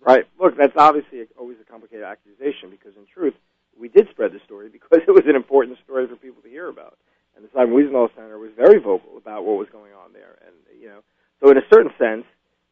Right. 0.00 0.24
Look, 0.40 0.56
that's 0.56 0.76
obviously 0.76 1.26
always 1.38 1.58
a 1.60 1.70
complicated 1.70 2.04
accusation 2.04 2.70
because 2.70 2.96
in 2.96 3.06
truth, 3.12 3.34
we 3.78 3.88
did 3.88 4.08
spread 4.10 4.32
the 4.32 4.40
story 4.44 4.68
because 4.68 5.00
it 5.06 5.10
was 5.10 5.24
an 5.26 5.36
important 5.36 5.78
story 5.84 6.06
for 6.06 6.16
people 6.16 6.42
to 6.42 6.48
hear 6.48 6.68
about. 6.68 6.96
And 7.36 7.44
the 7.44 7.50
Simon 7.54 7.74
Wiesenthal 7.74 8.08
Center 8.16 8.38
was 8.38 8.50
very 8.56 8.80
vocal 8.80 9.16
about 9.16 9.44
what 9.44 9.58
was 9.58 9.68
going 9.70 9.92
on 9.92 10.12
there. 10.12 10.38
And, 10.44 10.54
you 10.80 10.88
know, 10.88 11.00
so 11.40 11.50
in 11.50 11.56
a 11.56 11.66
certain 11.72 11.92
sense, 11.98 12.24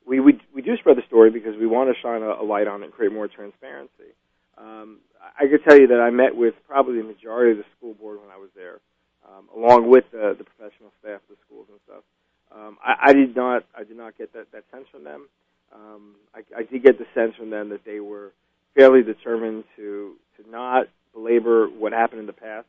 we, 0.07 0.19
we, 0.19 0.41
we 0.55 0.63
do 0.63 0.77
spread 0.77 0.97
the 0.97 1.07
story 1.07 1.31
because 1.31 1.57
we 1.59 1.67
want 1.67 1.91
to 1.91 2.01
shine 2.01 2.23
a, 2.23 2.43
a 2.43 2.45
light 2.45 2.67
on 2.67 2.83
it 2.83 2.87
and 2.87 2.93
create 2.93 3.13
more 3.13 3.29
transparency. 3.29 4.11
Um, 4.59 4.99
I 5.39 5.47
could 5.49 5.65
tell 5.65 5.79
you 5.79 5.89
that 5.89 6.01
I 6.01 6.11
met 6.11 6.35
with 6.35 6.55
probably 6.67 6.99
the 6.99 7.05
majority 7.09 7.53
of 7.53 7.59
the 7.59 7.65
school 7.77 7.95
board 7.95 8.21
when 8.21 8.31
I 8.31 8.39
was 8.39 8.51
there, 8.55 8.81
um, 9.27 9.49
along 9.55 9.89
with 9.89 10.05
the, 10.13 10.35
the 10.37 10.45
professional 10.45 10.93
staff 11.01 11.21
the 11.29 11.37
schools 11.47 11.67
and 11.71 11.79
stuff. 11.85 12.05
Um, 12.55 12.79
I, 12.83 13.11
I 13.11 13.13
did 13.13 13.35
not 13.35 13.65
I 13.77 13.85
did 13.85 13.97
not 13.97 14.17
get 14.17 14.33
that, 14.33 14.53
that 14.53 14.65
sense 14.71 14.87
from 14.91 15.05
them. 15.05 15.29
Um, 15.75 16.15
I, 16.35 16.43
I 16.57 16.63
did 16.63 16.83
get 16.83 16.99
the 16.99 17.07
sense 17.15 17.35
from 17.37 17.51
them 17.51 17.71
that 17.71 17.85
they 17.85 18.01
were 18.01 18.33
fairly 18.75 19.03
determined 19.03 19.65
to 19.77 20.15
to 20.37 20.51
not 20.51 20.87
belabor 21.13 21.67
what 21.69 21.93
happened 21.93 22.21
in 22.21 22.27
the 22.27 22.33
past, 22.33 22.67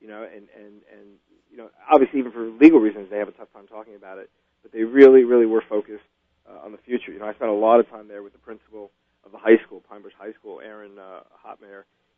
you 0.00 0.08
know, 0.08 0.22
and 0.22 0.48
and 0.56 0.82
and 0.90 1.06
you 1.50 1.56
know, 1.56 1.68
obviously 1.90 2.18
even 2.18 2.32
for 2.32 2.50
legal 2.60 2.80
reasons 2.80 3.08
they 3.10 3.18
have 3.18 3.28
a 3.28 3.32
tough 3.32 3.52
time 3.52 3.66
talking 3.66 3.94
about 3.94 4.18
it, 4.18 4.30
but 4.62 4.72
they 4.72 4.82
really 4.82 5.24
really 5.24 5.46
were 5.46 5.62
focused 5.68 6.04
uh, 6.48 6.64
on 6.64 6.72
the 6.72 6.78
future. 6.78 7.12
You 7.12 7.20
know, 7.20 7.26
I 7.26 7.34
spent 7.34 7.50
a 7.50 7.54
lot 7.54 7.80
of 7.80 7.88
time 7.88 8.08
there 8.08 8.22
with 8.22 8.32
the 8.32 8.38
principal 8.40 8.90
of 9.24 9.32
the 9.32 9.38
high 9.38 9.58
school, 9.64 9.82
Pine 9.88 10.02
Bush 10.02 10.12
High 10.18 10.32
School, 10.32 10.60
Aaron 10.60 10.98
uh. 10.98 11.20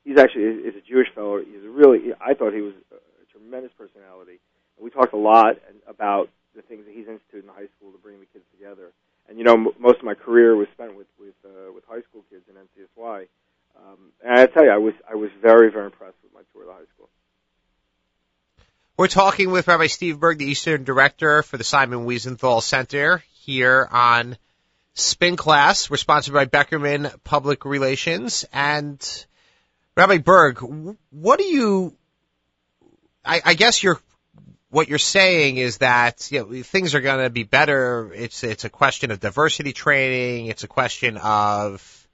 He's 0.05 0.19
actually 0.19 0.43
is, 0.67 0.75
a 0.75 0.81
Jewish 0.81 1.09
fellow. 1.15 1.39
He's 1.39 1.65
a 1.65 1.71
really 1.71 2.13
I 2.21 2.35
thought 2.35 2.53
he 2.53 2.61
was 2.61 2.75
a 2.91 3.27
tremendous 3.33 3.73
personality, 3.79 4.41
we 4.83 4.91
talked 4.91 5.13
a 5.13 5.19
lot 5.19 5.57
about 5.87 6.29
the 6.55 6.63
things 6.63 6.85
that 6.87 6.95
he's 6.95 7.07
instituted 7.07 7.45
in 7.45 7.49
high 7.49 7.71
school 7.77 7.93
to 7.93 7.99
bring 7.99 8.21
the 8.21 8.27
kids 8.27 8.45
together. 8.53 8.93
And 9.29 9.39
you 9.39 9.45
know, 9.45 9.55
m- 9.55 9.75
most 9.79 9.99
of 9.99 10.05
my 10.05 10.15
career 10.15 10.57
was 10.57 10.67
spent 10.75 10.97
with 10.97 11.07
with 11.19 11.35
uh, 11.45 11.73
with 11.73 11.85
high 11.89 12.03
school 12.11 12.25
kids 12.31 12.43
in 12.49 12.55
NCSY. 12.57 13.27
Um, 13.75 14.13
and 14.23 14.39
I 14.39 14.47
tell 14.47 14.65
you, 14.65 14.71
I 14.71 14.79
was 14.79 14.95
I 15.11 15.15
was 15.15 15.31
very 15.41 15.71
very 15.71 15.87
impressed 15.87 16.17
with 16.23 16.35
my 16.35 16.41
tour 16.53 16.63
of 16.63 16.69
the 16.69 16.75
high 16.75 16.91
school. 16.95 17.09
We're 18.99 19.09
talking 19.09 19.51
with 19.51 19.69
Rabbi 19.69 19.87
Steve 19.87 20.21
Burg, 20.21 20.39
the 20.39 20.45
Eastern 20.47 20.85
Director 20.85 21.43
for 21.43 21.57
the 21.57 21.65
Simon 21.65 22.05
Wiesenthal 22.05 22.61
Center 22.63 23.23
here 23.33 23.89
on 23.91 24.37
Spin 24.95 25.37
Class. 25.37 25.89
We're 25.89 25.97
sponsored 25.97 26.35
by 26.35 26.47
Beckerman 26.47 27.13
Public 27.25 27.65
Relations. 27.65 28.45
And 28.53 29.27
Rabbi 29.97 30.19
Burg, 30.19 30.59
what 31.11 31.39
do 31.39 31.45
you, 31.45 31.97
I, 33.25 33.41
I 33.45 33.55
guess 33.55 33.83
you're, 33.83 34.01
what 34.71 34.89
you're 34.89 34.99
saying 34.99 35.59
is 35.59 35.79
that 35.79 36.33
you 36.33 36.41
know, 36.41 36.63
things 36.63 36.95
are 36.95 37.01
going 37.01 37.23
to 37.25 37.31
be 37.31 37.43
better. 37.43 38.11
It's 38.15 38.43
it's 38.43 38.65
a 38.65 38.71
question 38.71 39.11
of 39.11 39.21
diversity 39.21 39.75
training. 39.75 40.47
It's 40.47 40.65
a 40.65 40.69
question 40.69 41.19
of 41.19 42.09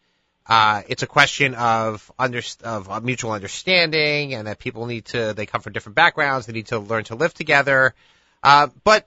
uh, 0.48 0.82
it's 0.88 1.02
a 1.02 1.06
question 1.06 1.54
of 1.54 2.10
under, 2.18 2.40
of 2.64 3.04
mutual 3.04 3.32
understanding 3.32 4.34
and 4.34 4.46
that 4.46 4.58
people 4.58 4.86
need 4.86 5.04
to, 5.04 5.34
they 5.34 5.44
come 5.44 5.60
from 5.60 5.74
different 5.74 5.94
backgrounds, 5.94 6.46
they 6.46 6.54
need 6.54 6.68
to 6.68 6.78
learn 6.78 7.04
to 7.04 7.14
live 7.14 7.34
together. 7.34 7.94
Uh, 8.42 8.68
but 8.82 9.06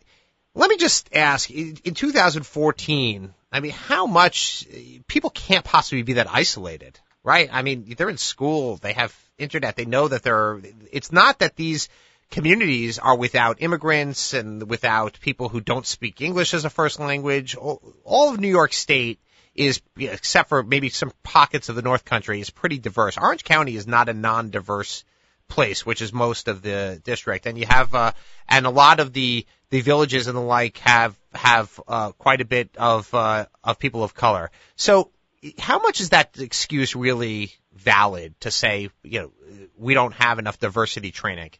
let 0.54 0.70
me 0.70 0.78
just 0.78 1.10
ask, 1.14 1.50
in, 1.50 1.78
in 1.84 1.94
2014, 1.94 3.34
I 3.52 3.60
mean, 3.60 3.72
how 3.72 4.06
much, 4.06 4.68
people 5.08 5.30
can't 5.30 5.66
possibly 5.66 6.04
be 6.04 6.14
that 6.14 6.30
isolated, 6.30 7.00
right? 7.24 7.50
I 7.52 7.62
mean, 7.62 7.94
they're 7.98 8.10
in 8.10 8.18
school, 8.18 8.78
they 8.78 8.94
have 8.94 9.16
internet, 9.38 9.76
they 9.76 9.86
know 9.86 10.08
that 10.08 10.24
they're, 10.24 10.62
it's 10.92 11.12
not 11.12 11.40
that 11.40 11.56
these 11.56 11.90
communities 12.32 12.98
are 13.00 13.16
without 13.16 13.62
immigrants 13.62 14.34
and 14.34 14.70
without 14.70 15.20
people 15.22 15.50
who 15.50 15.62
don't 15.62 15.86
speak 15.86 16.22
English 16.22 16.54
as 16.54 16.66
a 16.66 16.70
first 16.70 17.00
language. 17.00 17.56
All, 17.56 17.82
all 18.04 18.34
of 18.34 18.40
New 18.40 18.48
York 18.48 18.74
State 18.74 19.20
is, 19.54 19.82
except 19.98 20.50
for 20.50 20.64
maybe 20.64 20.90
some 20.90 21.12
pockets 21.24 21.70
of 21.70 21.76
the 21.76 21.82
North 21.82 22.06
Country, 22.06 22.40
is 22.40 22.50
pretty 22.50 22.80
diverse. 22.80 23.18
Orange 23.18 23.44
County 23.44 23.76
is 23.76 23.86
not 23.86 24.10
a 24.10 24.14
non-diverse 24.14 25.04
place, 25.50 25.86
which 25.86 26.02
is 26.02 26.14
most 26.14 26.48
of 26.48 26.62
the 26.62 27.02
district, 27.04 27.46
and 27.46 27.58
you 27.58 27.66
have, 27.66 27.94
uh, 27.94 28.14
and 28.48 28.66
a 28.66 28.70
lot 28.70 29.02
of 29.02 29.12
the 29.12 29.46
the 29.72 29.82
villages 29.82 30.28
and 30.28 30.38
the 30.38 30.42
like 30.42 30.78
have 30.80 31.18
have 31.34 31.80
uh, 31.88 32.12
quite 32.12 32.42
a 32.42 32.46
bit 32.46 32.70
of 32.78 33.12
uh, 33.14 33.46
of 33.64 33.80
people 33.80 34.04
of 34.04 34.14
color. 34.14 34.52
So, 34.76 35.12
how 35.58 35.80
much 35.80 36.02
is 36.02 36.10
that 36.10 36.38
excuse 36.38 36.96
really 36.96 37.52
valid 37.74 38.40
to 38.42 38.52
say, 38.52 38.90
you 39.02 39.20
know, 39.22 39.32
we 39.78 39.96
don't 39.96 40.14
have 40.14 40.38
enough 40.38 40.60
diversity 40.60 41.12
training? 41.12 41.52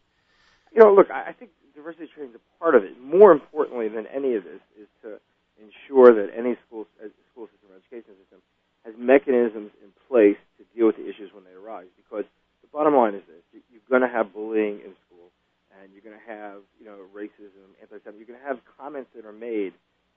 You 0.72 0.84
know, 0.84 0.94
look, 0.94 1.10
I 1.10 1.32
think 1.32 1.50
diversity 1.74 2.06
training 2.14 2.34
is 2.34 2.36
a 2.36 2.58
part 2.62 2.76
of 2.76 2.84
it. 2.84 3.00
More 3.00 3.32
importantly 3.32 3.88
than 3.88 4.06
any 4.06 4.36
of 4.36 4.44
this 4.44 4.60
is 4.78 4.88
to 5.02 5.18
ensure 5.58 6.14
that 6.14 6.32
any 6.36 6.56
school 6.68 6.86
school 7.32 7.48
system 7.48 7.72
or 7.72 7.76
education 7.80 8.12
system 8.22 8.40
has 8.84 8.94
mechanisms 8.98 9.72
in 9.82 9.88
place 10.08 10.36
to 10.58 10.64
deal 10.76 10.86
with 10.86 10.96
the 10.96 11.08
issues 11.08 11.32
when 11.32 11.44
they 11.44 11.56
arise. 11.56 11.88
Because 11.96 12.28
the 12.60 12.68
bottom 12.68 12.94
line 12.94 13.14
is 13.14 13.22
this: 13.24 13.62
you're 13.72 13.88
going 13.88 14.04
to 14.04 14.14
have 14.14 14.34
bullying 14.34 14.80
you're 16.02 16.12
going 16.12 16.18
to 16.18 16.30
have 16.30 16.62
you 16.78 16.86
know 16.86 16.98
racism, 17.14 17.78
anti-Semitism. 17.80 18.18
You're 18.18 18.26
going 18.26 18.40
to 18.40 18.46
have 18.46 18.58
comments 18.78 19.10
that 19.14 19.24
are 19.24 19.32
made 19.32 19.72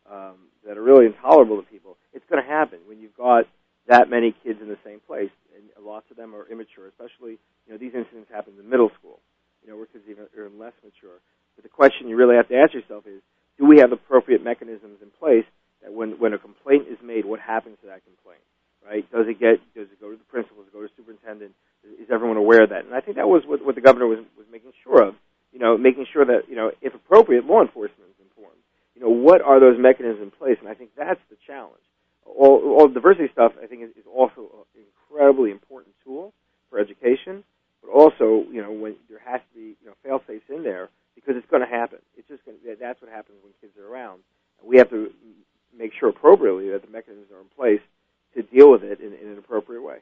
um, 0.09 0.49
that 0.65 0.77
are 0.77 0.83
really 0.83 1.05
intolerable 1.05 1.61
to 1.61 1.67
people. 1.69 1.97
It's 2.13 2.25
going 2.29 2.41
to 2.41 2.47
happen 2.47 2.79
when 2.87 2.99
you've 2.99 3.15
got 3.15 3.45
that 3.87 4.09
many 4.09 4.33
kids 4.43 4.59
in 4.61 4.69
the 4.69 4.81
same 4.83 4.99
place, 5.05 5.33
and 5.53 5.69
lots 5.77 6.09
of 6.09 6.17
them 6.17 6.33
are 6.33 6.49
immature. 6.49 6.89
Especially, 6.89 7.37
you 7.65 7.69
know, 7.69 7.77
these 7.77 7.93
incidents 7.93 8.29
happen 8.33 8.53
in 8.57 8.69
middle 8.69 8.89
school, 8.97 9.21
you 9.61 9.69
know, 9.69 9.77
where 9.77 9.85
kids 9.85 10.05
even 10.09 10.25
are 10.33 10.49
less 10.49 10.73
mature. 10.81 11.21
But 11.55 11.63
the 11.63 11.73
question 11.73 12.09
you 12.09 12.17
really 12.17 12.35
have 12.35 12.49
to 12.49 12.57
ask 12.57 12.73
yourself 12.73 13.05
is: 13.05 13.21
Do 13.57 13.65
we 13.65 13.79
have 13.79 13.91
appropriate 13.91 14.43
mechanisms 14.43 14.99
in 15.01 15.09
place 15.13 15.45
that 15.81 15.93
when 15.93 16.17
when 16.17 16.33
a 16.33 16.41
complaint 16.41 16.89
is 16.89 16.97
made, 17.05 17.25
what 17.25 17.39
happens 17.39 17.77
to 17.81 17.87
that 17.87 18.01
complaint? 18.05 18.41
Right? 18.81 19.05
Does 19.09 19.25
it 19.25 19.39
get 19.39 19.61
does 19.73 19.89
it 19.89 20.01
go 20.01 20.09
to 20.09 20.17
the 20.17 20.29
principal? 20.29 20.61
Does 20.61 20.69
it 20.69 20.73
go 20.73 20.81
to 20.81 20.89
the 20.89 20.97
superintendent? 20.97 21.53
Is 21.85 22.09
everyone 22.13 22.37
aware 22.37 22.65
of 22.65 22.69
that? 22.69 22.85
And 22.85 22.93
I 22.93 23.01
think 23.01 23.17
that 23.17 23.29
was 23.29 23.41
what, 23.45 23.65
what 23.65 23.73
the 23.73 23.81
governor 23.81 24.05
was 24.05 24.21
was 24.37 24.45
making 24.51 24.73
sure 24.83 25.01
of. 25.01 25.15
You 25.55 25.61
know, 25.63 25.77
making 25.77 26.05
sure 26.11 26.25
that 26.25 26.49
you 26.51 26.55
know, 26.57 26.71
if 26.81 26.93
appropriate, 26.93 27.45
law 27.45 27.61
enforcement 27.61 28.11
is 28.11 28.27
informed. 28.27 28.59
You 28.93 29.01
know, 29.03 29.09
what 29.09 29.41
are 29.41 29.57
those 29.57 29.79
mechanisms 29.79 30.19
in 30.21 30.31
place? 30.31 30.57
And 30.59 30.67
I 30.67 30.73
think 30.73 30.91
that's 30.97 31.23
the 31.29 31.37
challenge. 31.47 31.79
All, 32.25 32.75
all 32.75 32.89
diversity 32.89 33.29
stuff, 33.31 33.53
I 33.63 33.65
think, 33.65 33.83
is, 33.83 33.91
is 33.91 34.03
also 34.03 34.67
an 34.75 34.83
incredibly 34.83 35.51
important 35.51 35.95
tool 36.03 36.33
for 36.69 36.77
education, 36.77 37.45
but 37.81 37.89
also, 37.89 38.43
you 38.51 38.61
know, 38.61 38.71
when 38.71 38.95
there 39.07 39.21
has 39.23 39.39
to 39.39 39.55
be, 39.55 39.79
you 39.79 39.87
know, 39.87 39.95
fail 40.03 40.19
safes 40.27 40.43
in 40.49 40.63
there 40.63 40.89
because 41.15 41.35
it's 41.37 41.49
going 41.49 41.63
to 41.63 41.71
happen. 41.71 41.99
It's 42.17 42.27
just 42.27 42.43
going 42.43 42.57
to, 42.57 42.75
that's 42.75 43.01
what 43.01 43.09
happens 43.09 43.37
when 43.41 43.53
kids 43.61 43.79
are 43.79 43.87
around. 43.87 44.19
We 44.61 44.75
have 44.77 44.89
to 44.89 45.09
make 45.71 45.91
sure 45.97 46.09
appropriately 46.09 46.69
that 46.71 46.81
the 46.83 46.91
mechanisms 46.91 47.31
are 47.31 47.39
in 47.39 47.47
place 47.55 47.81
to 48.35 48.43
deal 48.43 48.71
with 48.71 48.83
it 48.83 48.99
in, 48.99 49.13
in 49.13 49.31
an 49.31 49.37
appropriate 49.37 49.81
way. 49.81 49.99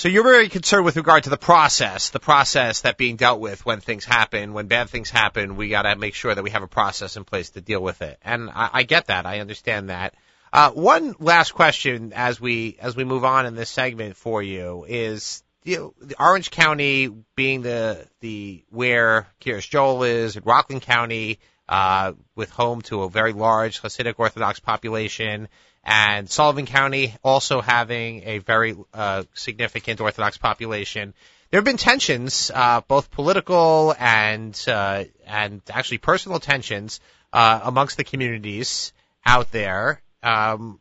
So 0.00 0.08
you're 0.08 0.24
very 0.24 0.48
concerned 0.48 0.86
with 0.86 0.96
regard 0.96 1.24
to 1.24 1.28
the 1.28 1.36
process, 1.36 2.08
the 2.08 2.20
process 2.20 2.80
that 2.80 2.96
being 2.96 3.16
dealt 3.16 3.38
with 3.38 3.66
when 3.66 3.80
things 3.80 4.06
happen, 4.06 4.54
when 4.54 4.66
bad 4.66 4.88
things 4.88 5.10
happen, 5.10 5.56
we 5.56 5.68
got 5.68 5.82
to 5.82 5.94
make 5.94 6.14
sure 6.14 6.34
that 6.34 6.42
we 6.42 6.48
have 6.52 6.62
a 6.62 6.66
process 6.66 7.18
in 7.18 7.24
place 7.24 7.50
to 7.50 7.60
deal 7.60 7.82
with 7.82 8.00
it. 8.00 8.18
And 8.22 8.48
I, 8.48 8.70
I 8.72 8.82
get 8.84 9.08
that, 9.08 9.26
I 9.26 9.40
understand 9.40 9.90
that. 9.90 10.14
Uh, 10.54 10.70
one 10.70 11.16
last 11.18 11.52
question 11.52 12.14
as 12.14 12.40
we 12.40 12.78
as 12.80 12.96
we 12.96 13.04
move 13.04 13.26
on 13.26 13.44
in 13.44 13.54
this 13.54 13.68
segment 13.68 14.16
for 14.16 14.42
you 14.42 14.86
is 14.88 15.42
you 15.64 15.76
know, 15.76 15.94
the 16.00 16.16
Orange 16.18 16.50
County 16.50 17.10
being 17.36 17.60
the 17.60 18.08
the 18.20 18.64
where 18.70 19.26
Kiryas 19.42 19.68
Joel 19.68 20.04
is, 20.04 20.34
and 20.34 20.46
Rockland 20.46 20.80
County 20.80 21.40
uh, 21.68 22.14
with 22.34 22.48
home 22.48 22.80
to 22.82 23.02
a 23.02 23.10
very 23.10 23.34
large 23.34 23.82
Hasidic 23.82 24.14
Orthodox 24.16 24.60
population, 24.60 25.48
and 25.84 26.28
Sullivan 26.30 26.66
County 26.66 27.14
also 27.22 27.60
having 27.60 28.22
a 28.24 28.38
very 28.38 28.76
uh, 28.92 29.24
significant 29.34 30.00
Orthodox 30.00 30.36
population. 30.36 31.14
There 31.50 31.58
have 31.58 31.64
been 31.64 31.78
tensions, 31.78 32.50
uh, 32.54 32.82
both 32.86 33.10
political 33.10 33.94
and 33.98 34.58
uh, 34.68 35.04
and 35.26 35.62
actually 35.70 35.98
personal 35.98 36.38
tensions 36.38 37.00
uh, 37.32 37.60
amongst 37.64 37.96
the 37.96 38.04
communities 38.04 38.92
out 39.24 39.50
there 39.50 40.00
um, 40.22 40.80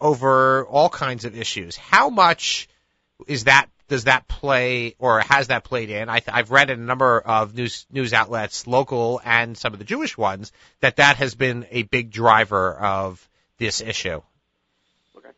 over 0.00 0.64
all 0.66 0.88
kinds 0.88 1.24
of 1.24 1.36
issues. 1.36 1.76
How 1.76 2.10
much 2.10 2.68
is 3.26 3.44
that 3.44 3.68
does 3.88 4.04
that 4.04 4.28
play 4.28 4.94
or 4.98 5.20
has 5.20 5.48
that 5.48 5.64
played 5.64 5.90
in? 5.90 6.08
I, 6.08 6.22
have 6.26 6.50
read 6.50 6.70
in 6.70 6.80
a 6.80 6.84
number 6.84 7.20
of 7.20 7.54
news 7.54 7.86
news 7.90 8.12
outlets, 8.12 8.66
local 8.66 9.20
and 9.24 9.56
some 9.56 9.72
of 9.72 9.78
the 9.78 9.84
Jewish 9.84 10.16
ones, 10.16 10.52
that 10.80 10.96
that 10.96 11.16
has 11.16 11.34
been 11.34 11.66
a 11.70 11.82
big 11.82 12.10
driver 12.10 12.72
of 12.74 13.26
this 13.58 13.80
issue. 13.80 14.20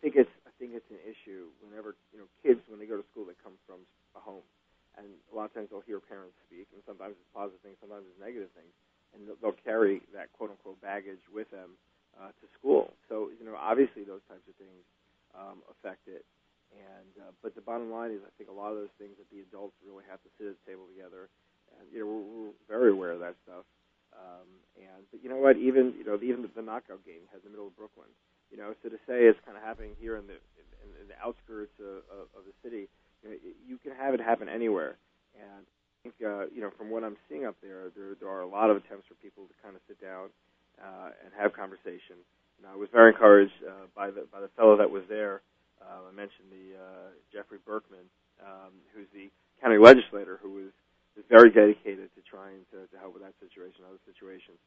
Think 0.06 0.22
it's 0.22 0.36
I 0.46 0.54
think 0.62 0.70
it's 0.78 0.86
an 0.94 1.02
issue 1.02 1.50
whenever 1.58 1.98
you 2.14 2.22
know 2.22 2.30
kids 2.38 2.62
when 2.70 2.78
they 2.78 2.86
go 2.86 2.94
to 2.94 3.02
school 3.10 3.26
they 3.26 3.34
come 3.42 3.58
from 3.66 3.82
a 4.14 4.22
home, 4.22 4.46
and 4.94 5.02
a 5.02 5.34
lot 5.34 5.50
of 5.50 5.52
times 5.58 5.66
they'll 5.66 5.82
hear 5.82 5.98
parents 5.98 6.38
speak, 6.46 6.70
and 6.70 6.78
sometimes 6.86 7.18
it's 7.18 7.26
positive 7.34 7.58
things, 7.66 7.74
sometimes 7.82 8.06
it's 8.06 8.14
negative 8.22 8.46
things, 8.54 8.70
and 9.10 9.26
they'll 9.42 9.58
carry 9.66 10.06
that 10.14 10.30
quote 10.30 10.54
unquote 10.54 10.78
baggage 10.78 11.18
with 11.34 11.50
them 11.50 11.74
uh, 12.14 12.30
to 12.38 12.46
school. 12.54 12.94
So 13.10 13.34
you 13.34 13.42
know 13.42 13.58
obviously 13.58 14.06
those 14.06 14.22
types 14.30 14.46
of 14.46 14.54
things 14.62 14.78
um, 15.34 15.66
affect 15.66 16.06
it. 16.06 16.22
And 16.70 17.26
uh, 17.26 17.34
but 17.42 17.58
the 17.58 17.66
bottom 17.66 17.90
line 17.90 18.14
is, 18.14 18.22
I 18.22 18.30
think 18.38 18.46
a 18.46 18.54
lot 18.54 18.70
of 18.70 18.78
those 18.78 18.94
things 19.02 19.18
that 19.18 19.26
the 19.34 19.42
adults 19.42 19.74
really 19.82 20.06
have 20.06 20.22
to 20.22 20.30
sit 20.38 20.46
at 20.46 20.54
the 20.54 20.64
table 20.70 20.86
together, 20.86 21.26
and 21.74 21.82
you 21.90 22.06
know 22.06 22.06
we're, 22.06 22.26
we're 22.30 22.56
very 22.70 22.90
aware 22.94 23.10
of 23.10 23.26
that 23.26 23.34
stuff. 23.42 23.66
Um, 24.14 24.46
and 24.78 25.02
but 25.10 25.18
you 25.18 25.26
know 25.26 25.42
what, 25.42 25.58
even 25.58 25.98
you 25.98 26.06
know 26.06 26.14
even 26.22 26.46
the, 26.46 26.50
the 26.54 26.62
knockout 26.62 27.02
game 27.02 27.26
has 27.34 27.42
the 27.42 27.50
middle 27.50 27.66
of 27.66 27.74
Brooklyn. 27.74 28.06
You 28.50 28.58
know, 28.58 28.74
so 28.82 28.88
to 28.88 28.96
say 29.06 29.26
it's 29.26 29.38
kind 29.44 29.56
of 29.56 29.62
happening 29.62 29.92
here 29.98 30.16
in 30.16 30.26
the 30.26 30.38
in, 30.82 30.88
in 31.02 31.06
the 31.08 31.18
outskirts 31.18 31.74
of, 31.82 32.06
of, 32.08 32.24
of 32.36 32.42
the 32.46 32.54
city, 32.62 32.86
you, 33.22 33.30
know, 33.30 33.36
you 33.66 33.76
can 33.78 33.92
have 33.92 34.14
it 34.14 34.20
happen 34.20 34.48
anywhere. 34.48 34.96
And 35.34 35.66
I 35.66 35.96
think 36.02 36.14
uh, 36.22 36.46
you 36.54 36.62
know 36.62 36.70
from 36.78 36.90
what 36.90 37.02
I'm 37.04 37.16
seeing 37.28 37.44
up 37.44 37.56
there, 37.62 37.90
there 37.96 38.14
there 38.18 38.30
are 38.30 38.42
a 38.42 38.48
lot 38.48 38.70
of 38.70 38.76
attempts 38.76 39.06
for 39.08 39.14
people 39.18 39.44
to 39.46 39.54
kind 39.62 39.74
of 39.74 39.82
sit 39.88 40.00
down 40.00 40.30
uh, 40.78 41.10
and 41.24 41.34
have 41.34 41.52
conversation. 41.52 42.22
And 42.58 42.64
I 42.70 42.76
was 42.76 42.88
very 42.92 43.12
encouraged 43.12 43.58
uh, 43.66 43.90
by 43.94 44.10
the 44.10 44.26
by 44.30 44.40
the 44.40 44.50
fellow 44.56 44.76
that 44.78 44.90
was 44.90 45.02
there 45.08 45.42
uh, 45.80 46.08
I 46.08 46.12
mentioned 46.12 46.48
the 46.50 46.76
uh, 46.76 47.08
Jeffrey 47.32 47.58
Berkman, 47.64 48.08
um, 48.40 48.72
who's 48.94 49.08
the 49.12 49.28
county 49.60 49.78
legislator 49.78 50.38
who 50.40 50.64
was, 50.64 50.72
is 51.16 51.24
very 51.28 51.50
dedicated 51.50 52.12
to 52.16 52.20
trying 52.24 52.64
to, 52.72 52.88
to 52.88 52.96
help 53.00 53.14
with 53.14 53.22
that 53.22 53.36
situation 53.40 53.84
other 53.84 54.00
situations. 54.04 54.60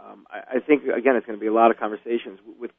Um, 0.00 0.26
I, 0.30 0.58
I 0.58 0.60
think 0.62 0.86
again, 0.88 1.14
it's 1.14 1.26
going 1.26 1.38
to 1.38 1.42
be 1.42 1.50
a 1.50 1.54
lot 1.54 1.70
of 1.70 1.78
conversations 1.78 2.38
with 2.58 2.70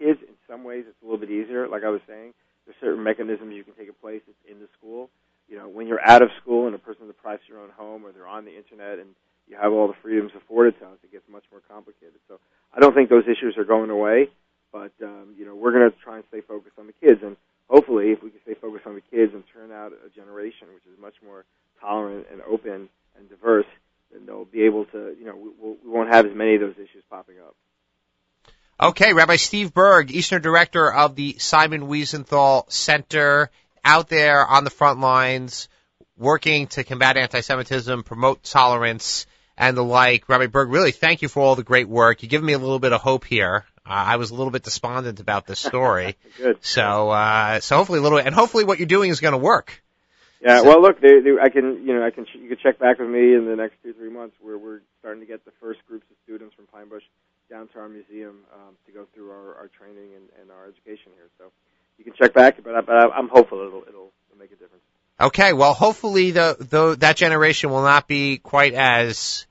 kids. 0.00 0.18
In 0.24 0.34
some 0.48 0.64
ways, 0.64 0.84
it's 0.88 0.96
a 1.02 1.04
little 1.04 1.20
bit 1.20 1.30
easier. 1.30 1.68
Like 1.68 1.84
I 1.84 1.92
was 1.92 2.00
saying, 2.08 2.32
there's 2.64 2.80
certain 2.80 3.04
mechanisms 3.04 3.52
you 3.52 3.64
can 3.64 3.74
take 3.74 3.88
in 3.88 3.98
place 4.00 4.22
in 4.48 4.58
the 4.58 4.68
school. 4.78 5.10
You 5.48 5.58
know, 5.58 5.68
when 5.68 5.86
you're 5.86 6.00
out 6.00 6.22
of 6.22 6.30
school 6.40 6.66
and 6.66 6.74
a 6.74 6.78
person's 6.78 7.08
deprived 7.08 7.42
of 7.44 7.48
your 7.48 7.60
own 7.60 7.70
home, 7.76 8.06
or 8.06 8.12
they're 8.12 8.26
on 8.26 8.44
the 8.44 8.56
internet 8.56 8.98
and 8.98 9.12
you 9.46 9.56
have 9.60 9.72
all 9.72 9.88
the 9.88 9.98
freedoms 10.00 10.32
afforded 10.34 10.78
to 10.80 10.86
us, 10.86 10.98
it 11.04 11.12
gets 11.12 11.28
much 11.28 11.44
more 11.52 11.60
complicated. 11.68 12.16
So 12.28 12.38
I 12.72 12.80
don't 12.80 12.94
think 12.94 13.10
those 13.10 13.28
issues 13.28 13.58
are 13.58 13.64
going 13.64 13.90
away. 13.90 14.30
But 14.72 14.92
um, 15.02 15.34
you 15.36 15.44
know, 15.44 15.54
we're 15.54 15.72
going 15.72 15.90
to 15.90 15.96
try 16.02 16.16
and 16.16 16.24
stay 16.28 16.40
focused 16.40 16.78
on 16.78 16.86
the 16.86 16.94
kids, 16.94 17.20
and 17.24 17.36
hopefully, 17.68 18.12
if 18.12 18.22
we 18.22 18.30
can 18.30 18.40
stay 18.42 18.54
focused 18.54 18.86
on 18.86 18.94
the 18.94 19.02
kids 19.10 19.32
and 19.34 19.42
turn 19.52 19.72
out 19.72 19.92
a 19.92 20.08
generation 20.10 20.68
which 20.74 20.86
is 20.86 21.00
much 21.00 21.14
more 21.24 21.44
tolerant 21.80 22.26
and 22.30 22.40
open 22.42 22.88
and 23.18 23.28
diverse, 23.28 23.66
then 24.12 24.26
they'll 24.26 24.44
be 24.44 24.62
able 24.62 24.84
to, 24.86 25.14
you 25.18 25.24
know, 25.24 25.34
we, 25.34 25.50
we 25.82 25.90
won't 25.90 26.12
have 26.12 26.26
as 26.26 26.34
many 26.34 26.54
of 26.54 26.60
those 26.60 26.74
issues 26.74 27.02
popping 27.10 27.36
up. 27.44 27.56
Okay, 28.82 29.12
Rabbi 29.12 29.36
Steve 29.36 29.74
Burg, 29.74 30.10
Eastern 30.10 30.40
Director 30.40 30.90
of 30.90 31.14
the 31.14 31.36
Simon 31.38 31.82
Wiesenthal 31.82 32.72
Center, 32.72 33.50
out 33.84 34.08
there 34.08 34.46
on 34.46 34.64
the 34.64 34.70
front 34.70 35.00
lines, 35.00 35.68
working 36.16 36.66
to 36.68 36.82
combat 36.82 37.18
anti-Semitism, 37.18 38.04
promote 38.04 38.42
tolerance, 38.42 39.26
and 39.58 39.76
the 39.76 39.84
like. 39.84 40.30
Rabbi 40.30 40.46
Burg, 40.46 40.70
really 40.70 40.92
thank 40.92 41.20
you 41.20 41.28
for 41.28 41.42
all 41.42 41.56
the 41.56 41.62
great 41.62 41.90
work. 41.90 42.22
You've 42.22 42.30
given 42.30 42.46
me 42.46 42.54
a 42.54 42.58
little 42.58 42.78
bit 42.78 42.94
of 42.94 43.02
hope 43.02 43.26
here. 43.26 43.66
Uh, 43.84 43.90
I 43.92 44.16
was 44.16 44.30
a 44.30 44.34
little 44.34 44.50
bit 44.50 44.62
despondent 44.62 45.20
about 45.20 45.46
this 45.46 45.60
story. 45.60 46.16
Good. 46.38 46.64
So, 46.64 47.10
uh, 47.10 47.60
so 47.60 47.76
hopefully 47.76 47.98
a 47.98 48.02
little, 48.02 48.16
bit 48.16 48.28
and 48.28 48.34
hopefully 48.34 48.64
what 48.64 48.78
you're 48.78 48.86
doing 48.86 49.10
is 49.10 49.20
going 49.20 49.32
to 49.32 49.38
work. 49.38 49.82
Yeah, 50.40 50.62
well, 50.62 50.80
look, 50.80 51.02
they, 51.02 51.20
they, 51.20 51.32
I 51.38 51.50
can, 51.50 51.86
you 51.86 51.94
know, 51.94 52.02
I 52.02 52.08
can, 52.08 52.24
you 52.32 52.48
can 52.48 52.56
check 52.62 52.78
back 52.78 52.98
with 52.98 53.10
me 53.10 53.34
in 53.34 53.44
the 53.44 53.56
next 53.56 53.74
two, 53.82 53.92
three 53.92 54.08
months 54.08 54.36
where 54.40 54.56
we're 54.56 54.80
starting 55.00 55.20
to 55.20 55.26
get 55.26 55.44
the 55.44 55.52
first 55.60 55.80
groups 55.86 56.06
of 56.10 56.16
students 56.24 56.54
from 56.54 56.66
Pine 56.66 56.88
Bush 56.88 57.02
down 57.50 57.68
to 57.68 57.78
our 57.78 57.88
museum 57.88 58.38
um, 58.54 58.76
to 58.86 58.92
go 58.92 59.06
through 59.12 59.30
our, 59.30 59.56
our 59.56 59.68
training 59.68 60.10
and, 60.16 60.28
and 60.40 60.50
our 60.50 60.64
education 60.66 61.12
here. 61.16 61.28
So 61.38 61.50
you 61.98 62.04
can 62.04 62.14
check 62.14 62.32
back, 62.32 62.62
but, 62.62 62.74
I, 62.74 62.80
but 62.80 62.94
I'm 62.94 63.28
hopeful 63.28 63.58
it'll, 63.58 63.82
it'll, 63.82 64.12
it'll 64.28 64.38
make 64.38 64.52
a 64.52 64.56
difference. 64.56 64.84
Okay, 65.20 65.52
well, 65.52 65.74
hopefully 65.74 66.30
the, 66.30 66.56
the 66.58 66.96
that 67.00 67.16
generation 67.16 67.68
will 67.68 67.82
not 67.82 68.08
be 68.08 68.38
quite 68.38 68.72
as 68.72 69.46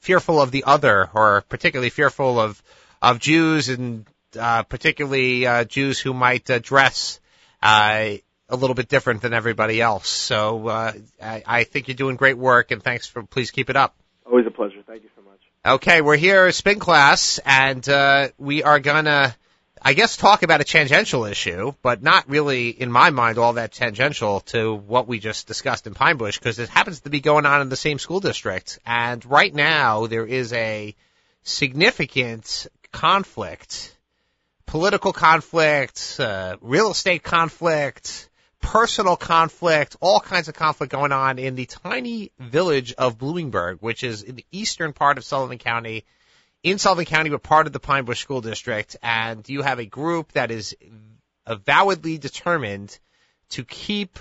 fearful 0.00 0.40
of 0.40 0.50
the 0.50 0.64
other, 0.64 1.08
or 1.14 1.42
particularly 1.48 1.90
fearful 1.90 2.40
of 2.40 2.60
of 3.00 3.20
Jews, 3.20 3.68
and 3.68 4.04
uh, 4.36 4.64
particularly 4.64 5.46
uh, 5.46 5.64
Jews 5.64 6.00
who 6.00 6.12
might 6.12 6.50
uh, 6.50 6.58
dress 6.58 7.20
uh, 7.62 8.16
a 8.48 8.56
little 8.56 8.74
bit 8.74 8.88
different 8.88 9.22
than 9.22 9.34
everybody 9.34 9.80
else. 9.80 10.08
So 10.08 10.66
uh, 10.66 10.92
I, 11.22 11.42
I 11.46 11.64
think 11.64 11.86
you're 11.86 11.94
doing 11.94 12.16
great 12.16 12.38
work, 12.38 12.72
and 12.72 12.82
thanks 12.82 13.06
for 13.06 13.22
please 13.22 13.52
keep 13.52 13.70
it 13.70 13.76
up. 13.76 13.94
Always 14.26 14.46
a 14.46 14.50
pleasure. 14.50 14.82
Thank 14.84 15.04
you 15.04 15.10
so 15.14 15.22
much. 15.22 15.40
Okay, 15.68 16.00
we're 16.00 16.16
here 16.16 16.50
spin 16.50 16.78
class, 16.78 17.38
and 17.44 17.86
uh, 17.90 18.30
we 18.38 18.62
are 18.62 18.80
gonna, 18.80 19.36
I 19.82 19.92
guess, 19.92 20.16
talk 20.16 20.42
about 20.42 20.62
a 20.62 20.64
tangential 20.64 21.26
issue, 21.26 21.74
but 21.82 22.02
not 22.02 22.26
really, 22.26 22.70
in 22.70 22.90
my 22.90 23.10
mind, 23.10 23.36
all 23.36 23.52
that 23.52 23.72
tangential 23.72 24.40
to 24.52 24.74
what 24.74 25.06
we 25.06 25.18
just 25.18 25.46
discussed 25.46 25.86
in 25.86 25.92
Pine 25.92 26.16
Bush, 26.16 26.38
because 26.38 26.58
it 26.58 26.70
happens 26.70 27.00
to 27.00 27.10
be 27.10 27.20
going 27.20 27.44
on 27.44 27.60
in 27.60 27.68
the 27.68 27.76
same 27.76 27.98
school 27.98 28.18
district. 28.18 28.78
And 28.86 29.22
right 29.26 29.54
now, 29.54 30.06
there 30.06 30.24
is 30.24 30.54
a 30.54 30.94
significant 31.42 32.66
conflict, 32.90 33.94
political 34.64 35.12
conflict, 35.12 36.16
uh, 36.18 36.56
real 36.62 36.92
estate 36.92 37.22
conflict, 37.22 38.27
personal 38.60 39.16
conflict, 39.16 39.96
all 40.00 40.20
kinds 40.20 40.48
of 40.48 40.54
conflict 40.54 40.92
going 40.92 41.12
on 41.12 41.38
in 41.38 41.54
the 41.54 41.66
tiny 41.66 42.32
village 42.38 42.92
of 42.94 43.18
Bloomingburg, 43.18 43.78
which 43.80 44.02
is 44.04 44.22
in 44.22 44.36
the 44.36 44.46
eastern 44.52 44.92
part 44.92 45.18
of 45.18 45.24
Sullivan 45.24 45.58
County, 45.58 46.04
in 46.62 46.78
Sullivan 46.78 47.04
County, 47.04 47.30
but 47.30 47.42
part 47.42 47.66
of 47.66 47.72
the 47.72 47.80
Pine 47.80 48.04
Bush 48.04 48.20
School 48.20 48.40
District. 48.40 48.96
And 49.02 49.48
you 49.48 49.62
have 49.62 49.78
a 49.78 49.86
group 49.86 50.32
that 50.32 50.50
is 50.50 50.76
avowedly 51.46 52.18
determined 52.18 52.98
to 53.50 53.64
keep 53.64 54.18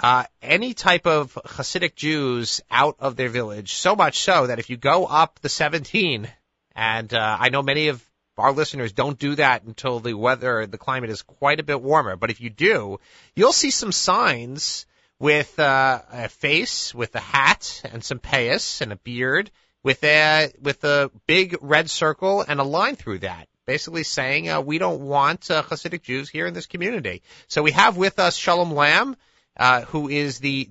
uh, 0.00 0.24
any 0.42 0.74
type 0.74 1.06
of 1.06 1.38
Hasidic 1.44 1.94
Jews 1.94 2.60
out 2.70 2.96
of 2.98 3.16
their 3.16 3.30
village. 3.30 3.74
So 3.74 3.96
much 3.96 4.20
so 4.20 4.46
that 4.46 4.58
if 4.58 4.68
you 4.68 4.76
go 4.76 5.06
up 5.06 5.40
the 5.40 5.48
17, 5.48 6.28
and 6.74 7.14
uh, 7.14 7.36
I 7.40 7.48
know 7.48 7.62
many 7.62 7.88
of 7.88 8.04
our 8.38 8.52
listeners 8.52 8.92
don't 8.92 9.18
do 9.18 9.34
that 9.36 9.64
until 9.64 10.00
the 10.00 10.14
weather, 10.14 10.66
the 10.66 10.78
climate 10.78 11.10
is 11.10 11.22
quite 11.22 11.60
a 11.60 11.64
bit 11.64 11.80
warmer. 11.80 12.16
But 12.16 12.30
if 12.30 12.40
you 12.40 12.50
do, 12.50 13.00
you'll 13.34 13.52
see 13.52 13.70
some 13.70 13.92
signs 13.92 14.86
with 15.18 15.58
uh, 15.58 16.02
a 16.12 16.28
face, 16.28 16.94
with 16.94 17.14
a 17.14 17.20
hat, 17.20 17.82
and 17.90 18.04
some 18.04 18.18
payas 18.18 18.80
and 18.80 18.92
a 18.92 18.96
beard, 18.96 19.50
with 19.82 20.02
a 20.04 20.52
with 20.60 20.84
a 20.84 21.10
big 21.26 21.56
red 21.60 21.88
circle 21.88 22.44
and 22.46 22.60
a 22.60 22.64
line 22.64 22.96
through 22.96 23.20
that, 23.20 23.48
basically 23.66 24.02
saying 24.02 24.48
uh, 24.48 24.60
we 24.60 24.78
don't 24.78 25.00
want 25.00 25.50
uh, 25.50 25.62
Hasidic 25.62 26.02
Jews 26.02 26.28
here 26.28 26.46
in 26.46 26.54
this 26.54 26.66
community. 26.66 27.22
So 27.48 27.62
we 27.62 27.72
have 27.72 27.96
with 27.96 28.18
us 28.18 28.36
Shalom 28.36 28.72
Lamm, 28.72 29.16
uh, 29.56 29.82
who 29.82 30.08
is 30.08 30.38
the 30.38 30.68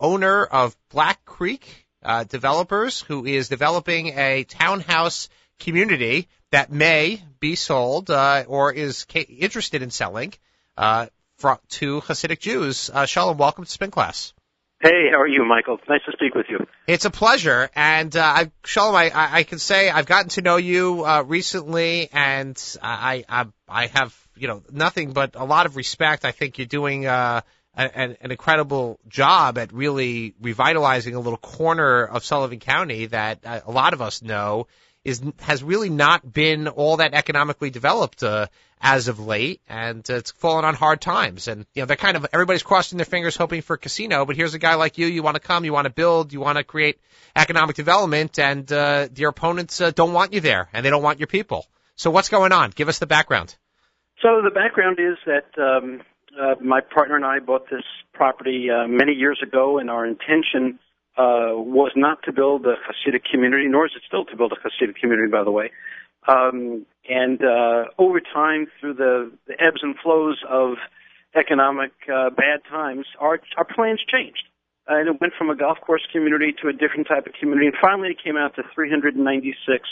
owner 0.00 0.44
of 0.44 0.76
Black 0.90 1.24
Creek 1.24 1.86
uh, 2.02 2.24
Developers, 2.24 3.00
who 3.00 3.26
is 3.26 3.48
developing 3.48 4.18
a 4.18 4.44
townhouse 4.44 5.28
community 5.62 6.28
that 6.50 6.70
may 6.70 7.22
be 7.40 7.54
sold 7.54 8.10
uh, 8.10 8.44
or 8.46 8.72
is 8.72 9.06
ca- 9.10 9.20
interested 9.20 9.82
in 9.82 9.90
selling 9.90 10.32
uh, 10.76 11.06
fr- 11.38 11.62
to 11.68 12.00
Hasidic 12.00 12.40
Jews. 12.40 12.90
Uh, 12.92 13.06
Shalom, 13.06 13.38
welcome 13.38 13.64
to 13.64 13.70
Spin 13.70 13.90
Class. 13.90 14.34
Hey, 14.80 15.10
how 15.12 15.20
are 15.20 15.28
you, 15.28 15.44
Michael? 15.44 15.78
Nice 15.88 16.00
to 16.06 16.12
speak 16.12 16.34
with 16.34 16.46
you. 16.48 16.66
It's 16.88 17.04
a 17.04 17.10
pleasure, 17.10 17.70
and 17.76 18.14
uh, 18.16 18.20
I, 18.20 18.50
Shalom, 18.64 18.96
I, 18.96 19.10
I 19.10 19.36
I 19.38 19.42
can 19.44 19.60
say 19.60 19.88
I've 19.88 20.06
gotten 20.06 20.30
to 20.30 20.42
know 20.42 20.56
you 20.56 21.04
uh, 21.04 21.22
recently, 21.24 22.08
and 22.12 22.60
I, 22.82 23.24
I 23.28 23.46
I 23.68 23.86
have 23.86 24.12
you 24.34 24.48
know 24.48 24.62
nothing 24.72 25.12
but 25.12 25.36
a 25.36 25.44
lot 25.44 25.66
of 25.66 25.76
respect. 25.76 26.24
I 26.24 26.32
think 26.32 26.58
you're 26.58 26.66
doing 26.66 27.06
uh, 27.06 27.42
an, 27.74 28.16
an 28.20 28.30
incredible 28.32 28.98
job 29.08 29.56
at 29.56 29.72
really 29.72 30.34
revitalizing 30.40 31.14
a 31.14 31.20
little 31.20 31.38
corner 31.38 32.04
of 32.04 32.24
Sullivan 32.24 32.58
County 32.58 33.06
that 33.06 33.38
uh, 33.44 33.60
a 33.64 33.70
lot 33.70 33.92
of 33.92 34.02
us 34.02 34.20
know 34.20 34.66
is 35.04 35.22
has 35.40 35.62
really 35.62 35.90
not 35.90 36.32
been 36.32 36.68
all 36.68 36.98
that 36.98 37.14
economically 37.14 37.70
developed 37.70 38.22
uh, 38.22 38.46
as 38.80 39.08
of 39.08 39.18
late, 39.18 39.60
and 39.68 40.08
uh, 40.10 40.14
it's 40.14 40.30
fallen 40.32 40.64
on 40.64 40.74
hard 40.74 41.00
times. 41.00 41.48
And 41.48 41.66
you 41.74 41.82
know, 41.82 41.86
they're 41.86 41.96
kind 41.96 42.16
of 42.16 42.26
everybody's 42.32 42.62
crossing 42.62 42.98
their 42.98 43.04
fingers 43.04 43.36
hoping 43.36 43.62
for 43.62 43.74
a 43.74 43.78
casino. 43.78 44.24
But 44.24 44.36
here's 44.36 44.54
a 44.54 44.58
guy 44.58 44.74
like 44.74 44.98
you: 44.98 45.06
you 45.06 45.22
want 45.22 45.36
to 45.36 45.40
come, 45.40 45.64
you 45.64 45.72
want 45.72 45.86
to 45.86 45.92
build, 45.92 46.32
you 46.32 46.40
want 46.40 46.58
to 46.58 46.64
create 46.64 47.00
economic 47.34 47.76
development, 47.76 48.38
and 48.38 48.70
uh, 48.72 49.08
your 49.16 49.30
opponents 49.30 49.80
uh, 49.80 49.90
don't 49.90 50.12
want 50.12 50.32
you 50.32 50.40
there, 50.40 50.68
and 50.72 50.84
they 50.84 50.90
don't 50.90 51.02
want 51.02 51.18
your 51.20 51.28
people. 51.28 51.66
So 51.96 52.10
what's 52.10 52.28
going 52.28 52.52
on? 52.52 52.70
Give 52.70 52.88
us 52.88 52.98
the 52.98 53.06
background. 53.06 53.54
So 54.20 54.40
the 54.42 54.50
background 54.50 54.98
is 55.00 55.18
that 55.26 55.60
um, 55.60 56.02
uh, 56.40 56.54
my 56.60 56.80
partner 56.80 57.16
and 57.16 57.24
I 57.24 57.40
bought 57.40 57.68
this 57.70 57.84
property 58.12 58.68
uh, 58.70 58.86
many 58.86 59.12
years 59.12 59.40
ago, 59.42 59.78
and 59.78 59.90
our 59.90 60.06
intention 60.06 60.78
uh, 61.16 61.52
was 61.52 61.92
not 61.94 62.22
to 62.24 62.32
build 62.32 62.66
a 62.66 62.74
Hasidic 62.74 63.24
community, 63.30 63.66
nor 63.68 63.86
is 63.86 63.92
it 63.94 64.02
still 64.06 64.24
to 64.24 64.36
build 64.36 64.52
a 64.52 64.56
Hasidic 64.56 64.96
community, 64.96 65.30
by 65.30 65.44
the 65.44 65.50
way. 65.50 65.70
Um, 66.26 66.86
and 67.08 67.42
uh, 67.42 67.84
over 67.98 68.20
time, 68.20 68.66
through 68.80 68.94
the, 68.94 69.32
the 69.46 69.54
ebbs 69.60 69.80
and 69.82 69.96
flows 70.02 70.42
of 70.48 70.76
economic 71.34 71.92
uh, 72.08 72.30
bad 72.30 72.60
times, 72.68 73.06
our 73.18 73.40
our 73.56 73.64
plans 73.64 74.00
changed, 74.06 74.44
and 74.86 75.08
it 75.08 75.20
went 75.20 75.32
from 75.36 75.50
a 75.50 75.56
golf 75.56 75.78
course 75.80 76.06
community 76.12 76.54
to 76.62 76.68
a 76.68 76.72
different 76.72 77.08
type 77.08 77.26
of 77.26 77.32
community, 77.38 77.66
and 77.66 77.76
finally 77.80 78.10
it 78.10 78.22
came 78.22 78.36
out 78.36 78.54
to 78.56 78.62
396 78.74 79.88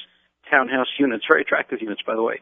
townhouse 0.51 0.89
units, 0.99 1.25
very 1.29 1.43
attractive 1.43 1.81
units, 1.81 2.03
by 2.07 2.15
the 2.15 2.23
way. 2.23 2.41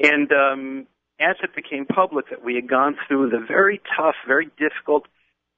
And 0.00 0.30
um, 0.32 0.86
as 1.20 1.36
it 1.42 1.54
became 1.54 1.86
public 1.86 2.30
that 2.30 2.44
we 2.44 2.54
had 2.54 2.68
gone 2.68 2.96
through 3.06 3.30
the 3.30 3.38
very 3.46 3.80
tough, 3.96 4.16
very 4.26 4.50
difficult 4.58 5.04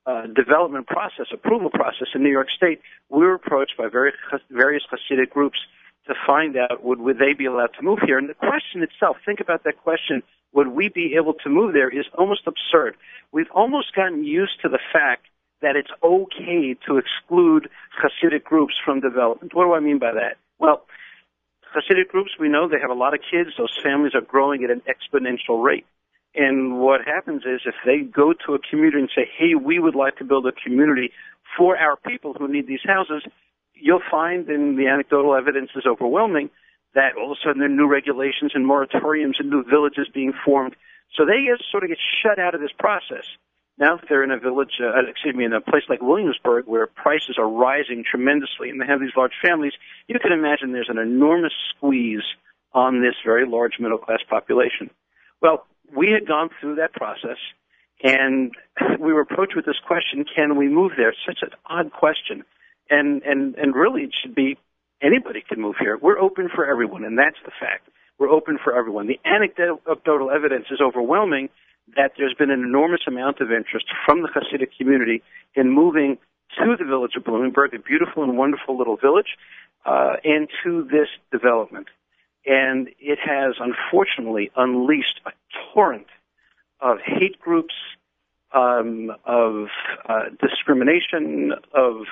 uh, 0.06 0.26
development 0.28 0.86
process, 0.86 1.26
approval 1.32 1.70
process 1.70 2.08
in 2.14 2.22
New 2.22 2.30
York 2.30 2.48
State, 2.56 2.80
we 3.10 3.24
were 3.24 3.34
approached 3.34 3.74
by 3.76 3.88
very, 3.88 4.12
various 4.50 4.84
Hasidic 4.90 5.30
groups 5.30 5.58
to 6.06 6.14
find 6.26 6.56
out 6.56 6.84
would, 6.84 7.00
would 7.00 7.18
they 7.18 7.32
be 7.32 7.46
allowed 7.46 7.70
to 7.78 7.82
move 7.82 7.98
here. 8.06 8.16
And 8.16 8.28
the 8.28 8.34
question 8.34 8.82
itself, 8.82 9.16
think 9.26 9.40
about 9.40 9.64
that 9.64 9.82
question, 9.82 10.22
would 10.52 10.68
we 10.68 10.88
be 10.88 11.14
able 11.16 11.34
to 11.34 11.48
move 11.48 11.72
there, 11.72 11.90
is 11.90 12.06
almost 12.16 12.42
absurd. 12.46 12.94
We've 13.32 13.50
almost 13.52 13.94
gotten 13.94 14.24
used 14.24 14.60
to 14.62 14.68
the 14.68 14.78
fact 14.92 15.26
that 15.62 15.74
it's 15.74 15.90
okay 16.02 16.76
to 16.86 16.98
exclude 16.98 17.68
Hasidic 18.00 18.44
groups 18.44 18.74
from 18.84 19.00
development. 19.00 19.54
What 19.54 19.64
do 19.64 19.74
I 19.74 19.80
mean 19.80 19.98
by 19.98 20.12
that? 20.12 20.36
Well, 20.58 20.86
Hasidic 21.74 22.08
groups, 22.08 22.30
we 22.38 22.48
know 22.48 22.68
they 22.68 22.80
have 22.80 22.90
a 22.90 22.94
lot 22.94 23.12
of 23.12 23.20
kids. 23.28 23.50
Those 23.58 23.76
families 23.82 24.14
are 24.14 24.20
growing 24.20 24.62
at 24.62 24.70
an 24.70 24.82
exponential 24.86 25.62
rate. 25.62 25.86
And 26.36 26.78
what 26.78 27.00
happens 27.06 27.42
is 27.46 27.62
if 27.64 27.74
they 27.86 28.00
go 28.00 28.34
to 28.46 28.54
a 28.54 28.58
community 28.58 28.98
and 29.00 29.10
say, 29.14 29.28
hey, 29.38 29.54
we 29.54 29.78
would 29.78 29.94
like 29.94 30.16
to 30.18 30.24
build 30.24 30.46
a 30.46 30.52
community 30.52 31.10
for 31.56 31.78
our 31.78 31.96
people 31.96 32.34
who 32.34 32.46
need 32.46 32.66
these 32.66 32.84
houses, 32.84 33.22
you'll 33.72 34.02
find, 34.10 34.46
and 34.48 34.78
the 34.78 34.86
anecdotal 34.86 35.34
evidence 35.34 35.70
is 35.74 35.86
overwhelming, 35.86 36.50
that 36.94 37.16
all 37.16 37.32
of 37.32 37.38
a 37.38 37.40
sudden 37.42 37.60
there 37.60 37.70
are 37.70 37.74
new 37.74 37.88
regulations 37.88 38.52
and 38.54 38.68
moratoriums 38.68 39.38
and 39.38 39.48
new 39.48 39.64
villages 39.64 40.08
being 40.12 40.34
formed. 40.44 40.76
So 41.16 41.24
they 41.24 41.44
get, 41.44 41.64
sort 41.70 41.84
of 41.84 41.88
get 41.88 41.98
shut 42.22 42.38
out 42.38 42.54
of 42.54 42.60
this 42.60 42.72
process. 42.78 43.24
Now 43.78 43.96
if 43.96 44.02
they're 44.08 44.24
in 44.24 44.30
a 44.30 44.38
village, 44.38 44.80
uh, 44.80 45.06
excuse 45.08 45.34
me, 45.34 45.44
in 45.44 45.54
a 45.54 45.60
place 45.62 45.84
like 45.88 46.02
Williamsburg 46.02 46.66
where 46.66 46.86
prices 46.86 47.36
are 47.38 47.48
rising 47.48 48.04
tremendously 48.04 48.68
and 48.68 48.80
they 48.80 48.86
have 48.86 49.00
these 49.00 49.16
large 49.16 49.34
families, 49.42 49.72
you 50.06 50.18
can 50.18 50.32
imagine 50.32 50.72
there's 50.72 50.90
an 50.90 50.98
enormous 50.98 51.52
squeeze 51.74 52.24
on 52.72 53.00
this 53.00 53.14
very 53.24 53.46
large 53.46 53.78
middle 53.78 53.98
class 53.98 54.20
population. 54.28 54.90
Well, 55.40 55.66
we 55.94 56.10
had 56.10 56.26
gone 56.26 56.50
through 56.60 56.76
that 56.76 56.92
process 56.92 57.38
and 58.02 58.52
we 59.00 59.12
were 59.12 59.20
approached 59.20 59.56
with 59.56 59.66
this 59.66 59.78
question, 59.86 60.24
can 60.24 60.56
we 60.56 60.68
move 60.68 60.92
there? 60.96 61.10
It's 61.10 61.18
such 61.26 61.40
an 61.42 61.50
odd 61.66 61.92
question. 61.92 62.44
And, 62.88 63.22
and, 63.22 63.54
and 63.56 63.74
really 63.74 64.02
it 64.02 64.14
should 64.20 64.34
be 64.34 64.56
anybody 65.02 65.42
can 65.46 65.60
move 65.60 65.76
here. 65.78 65.98
We're 66.00 66.18
open 66.18 66.48
for 66.54 66.64
everyone 66.66 67.04
and 67.04 67.18
that's 67.18 67.38
the 67.44 67.52
fact. 67.58 67.88
We're 68.18 68.30
open 68.30 68.58
for 68.62 68.74
everyone. 68.74 69.08
The 69.08 69.20
anecdotal 69.24 70.30
evidence 70.30 70.66
is 70.70 70.80
overwhelming 70.80 71.50
that 71.94 72.12
there's 72.16 72.34
been 72.34 72.50
an 72.50 72.62
enormous 72.62 73.02
amount 73.06 73.40
of 73.40 73.52
interest 73.52 73.86
from 74.04 74.22
the 74.22 74.28
Hasidic 74.28 74.76
community 74.76 75.22
in 75.54 75.70
moving 75.70 76.18
to 76.58 76.76
the 76.78 76.84
village 76.84 77.12
of 77.16 77.24
Bloomingburg, 77.24 77.74
a 77.74 77.78
beautiful 77.78 78.22
and 78.24 78.36
wonderful 78.36 78.76
little 78.76 78.96
village, 78.96 79.36
uh, 79.84 80.16
and 80.24 80.48
to 80.64 80.84
this 80.84 81.08
development. 81.30 81.86
And 82.46 82.88
it 83.00 83.18
has 83.24 83.54
unfortunately 83.58 84.50
unleashed 84.56 85.20
a 85.26 85.30
torrent 85.74 86.06
of 86.80 86.98
hate 87.04 87.40
groups, 87.40 87.74
um, 88.52 89.10
of 89.24 89.66
uh, 90.08 90.24
discrimination, 90.40 91.52
of 91.74 92.02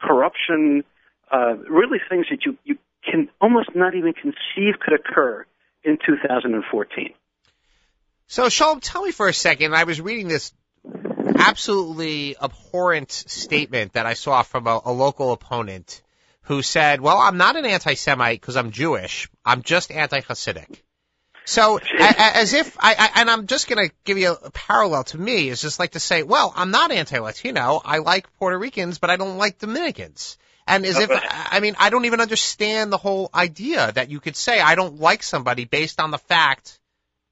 corruption, 0.00 0.84
uh, 1.32 1.56
really 1.68 1.98
things 2.08 2.26
that 2.30 2.44
you, 2.44 2.58
you 2.64 2.76
can 3.08 3.28
almost 3.40 3.70
not 3.74 3.94
even 3.94 4.12
conceive 4.12 4.78
could 4.80 4.94
occur 4.94 5.46
in 5.82 5.98
2014. 6.04 7.14
So, 8.26 8.48
Shalom, 8.48 8.80
tell 8.80 9.04
me 9.04 9.12
for 9.12 9.28
a 9.28 9.34
second. 9.34 9.74
I 9.74 9.84
was 9.84 10.00
reading 10.00 10.28
this 10.28 10.52
absolutely 11.36 12.36
abhorrent 12.40 13.10
statement 13.10 13.94
that 13.94 14.06
I 14.06 14.14
saw 14.14 14.42
from 14.42 14.66
a, 14.66 14.80
a 14.84 14.92
local 14.92 15.32
opponent 15.32 16.02
who 16.44 16.62
said, 16.62 17.00
"Well, 17.00 17.18
I'm 17.18 17.36
not 17.36 17.56
an 17.56 17.64
anti-Semite 17.64 18.40
because 18.40 18.56
I'm 18.56 18.70
Jewish. 18.70 19.28
I'm 19.44 19.62
just 19.62 19.90
anti-Hasidic." 19.90 20.82
So, 21.44 21.78
a- 21.78 22.36
as 22.36 22.52
if 22.54 22.76
I, 22.78 22.94
I 22.98 23.20
and 23.20 23.30
I'm 23.30 23.46
just 23.46 23.68
going 23.68 23.88
to 23.88 23.94
give 24.04 24.18
you 24.18 24.32
a 24.32 24.50
parallel 24.50 25.04
to 25.04 25.18
me 25.18 25.48
is 25.48 25.60
just 25.60 25.78
like 25.78 25.92
to 25.92 26.00
say, 26.00 26.22
"Well, 26.22 26.52
I'm 26.54 26.70
not 26.70 26.92
anti-Latino. 26.92 27.80
I 27.84 27.98
like 27.98 28.32
Puerto 28.38 28.58
Ricans, 28.58 28.98
but 28.98 29.10
I 29.10 29.16
don't 29.16 29.38
like 29.38 29.58
Dominicans." 29.58 30.38
And 30.66 30.84
as 30.86 30.98
if 30.98 31.10
I 31.12 31.60
mean, 31.60 31.74
I 31.78 31.90
don't 31.90 32.04
even 32.04 32.20
understand 32.20 32.92
the 32.92 32.96
whole 32.96 33.30
idea 33.34 33.90
that 33.92 34.10
you 34.10 34.20
could 34.20 34.36
say 34.36 34.60
I 34.60 34.74
don't 34.74 35.00
like 35.00 35.22
somebody 35.22 35.64
based 35.64 36.00
on 36.00 36.10
the 36.10 36.18
fact 36.18 36.78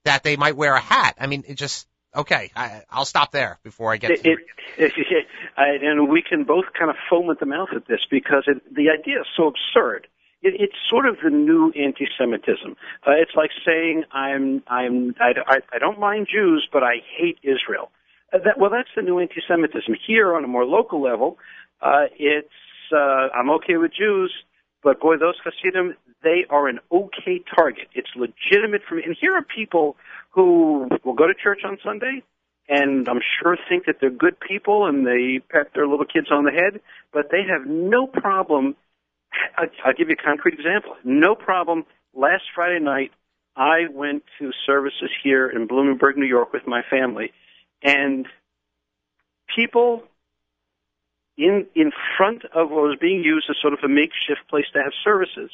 that 0.05 0.23
they 0.23 0.37
might 0.37 0.57
wear 0.57 0.75
a 0.75 0.81
hat. 0.81 1.17
I 1.21 1.27
mean, 1.27 1.45
it 1.47 1.55
just 1.55 1.87
okay. 2.15 2.51
I, 2.55 2.83
I'll 2.91 3.05
stop 3.05 3.33
there 3.33 3.59
before 3.63 3.93
I 3.93 3.97
get 3.97 4.11
It, 4.11 4.23
to 4.23 4.31
it, 4.31 4.39
it, 4.79 5.27
I, 5.57 5.69
and 5.83 6.09
we 6.09 6.23
can 6.23 6.45
both 6.45 6.67
kind 6.79 6.91
of 6.91 6.97
foam 7.09 7.31
at 7.31 7.41
the 7.41 7.47
mouth 7.47 7.69
at 7.75 7.87
this 7.87 8.01
because 8.11 8.45
it, 8.47 8.63
the 8.75 8.91
idea 8.91 9.21
is 9.21 9.27
so 9.37 9.49
absurd. 9.49 10.07
It, 10.43 10.55
it's 10.61 10.75
sort 10.89 11.07
of 11.07 11.17
the 11.23 11.31
new 11.31 11.73
anti-Semitism. 11.73 12.77
Uh, 13.07 13.11
it's 13.13 13.33
like 13.35 13.51
saying 13.67 14.05
I'm 14.13 14.63
I'm 14.69 15.15
I, 15.21 15.33
I, 15.47 15.57
I 15.73 15.79
don't 15.79 15.99
mind 15.99 16.29
Jews, 16.33 16.69
but 16.73 16.83
I 16.83 16.97
hate 17.19 17.39
Israel. 17.43 17.91
Uh, 18.33 18.39
that, 18.45 18.59
well, 18.59 18.71
that's 18.71 18.91
the 18.95 19.03
new 19.03 19.19
anti-Semitism. 19.19 19.95
Here, 20.07 20.35
on 20.35 20.45
a 20.45 20.49
more 20.49 20.65
local 20.65 21.03
level, 21.03 21.39
uh, 21.83 22.07
it's 22.19 22.49
uh, 22.93 23.29
I'm 23.35 23.51
okay 23.51 23.77
with 23.77 23.93
Jews, 23.93 24.33
but 24.83 25.01
boy, 25.01 25.17
those 25.17 25.37
Hasidim, 25.45 25.95
they 26.23 26.45
are 26.51 26.69
an 26.69 26.81
okay 26.91 27.43
target. 27.55 27.89
It's 27.95 28.09
legitimate 28.17 28.83
for 28.89 28.97
me. 28.97 29.03
And 29.05 29.17
here 29.21 29.35
are 29.35 29.43
people 29.43 29.97
who 30.31 30.89
will 31.05 31.15
go 31.15 31.27
to 31.27 31.35
church 31.35 31.61
on 31.65 31.79
Sunday, 31.85 32.23
and 32.69 33.09
I'm 33.09 33.21
sure 33.41 33.57
think 33.69 33.87
that 33.87 33.97
they're 34.01 34.11
good 34.11 34.39
people 34.41 34.87
and 34.87 35.07
they 35.07 35.41
pat 35.51 35.69
their 35.75 35.87
little 35.87 36.05
kids 36.05 36.29
on 36.31 36.45
the 36.45 36.51
head, 36.51 36.81
but 37.13 37.31
they 37.31 37.43
have 37.49 37.67
no 37.67 38.07
problem. 38.07 38.77
I'll 39.57 39.95
give 39.95 40.09
you 40.09 40.17
a 40.19 40.23
concrete 40.23 40.55
example. 40.55 40.97
No 41.05 41.35
problem. 41.35 41.85
Last 42.15 42.45
Friday 42.55 42.83
night, 42.83 43.13
I 43.57 43.89
went 43.91 44.23
to 44.39 44.53
services 44.67 45.11
here 45.23 45.49
in 45.49 45.67
Bloomingburg, 45.67 46.17
New 46.17 46.27
York 46.27 46.53
with 46.53 46.67
my 46.67 46.83
family, 46.89 47.33
and 47.83 48.27
people 49.55 50.05
in 51.39 51.67
in 51.75 51.93
front 52.17 52.45
of 52.53 52.71
what 52.71 52.83
was 52.83 52.99
being 53.01 53.23
used 53.23 53.47
as 53.49 53.57
sort 53.63 53.73
of 53.73 53.79
a 53.85 53.89
makeshift 53.89 54.43
place 54.51 54.67
to 54.75 54.83
have 54.83 54.93
services 55.05 55.51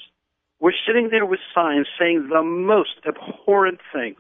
were 0.61 0.75
sitting 0.87 1.09
there 1.11 1.27
with 1.27 1.41
signs 1.55 1.87
saying 1.99 2.29
the 2.33 2.43
most 2.43 2.97
abhorrent 3.07 3.81
things. 3.93 4.19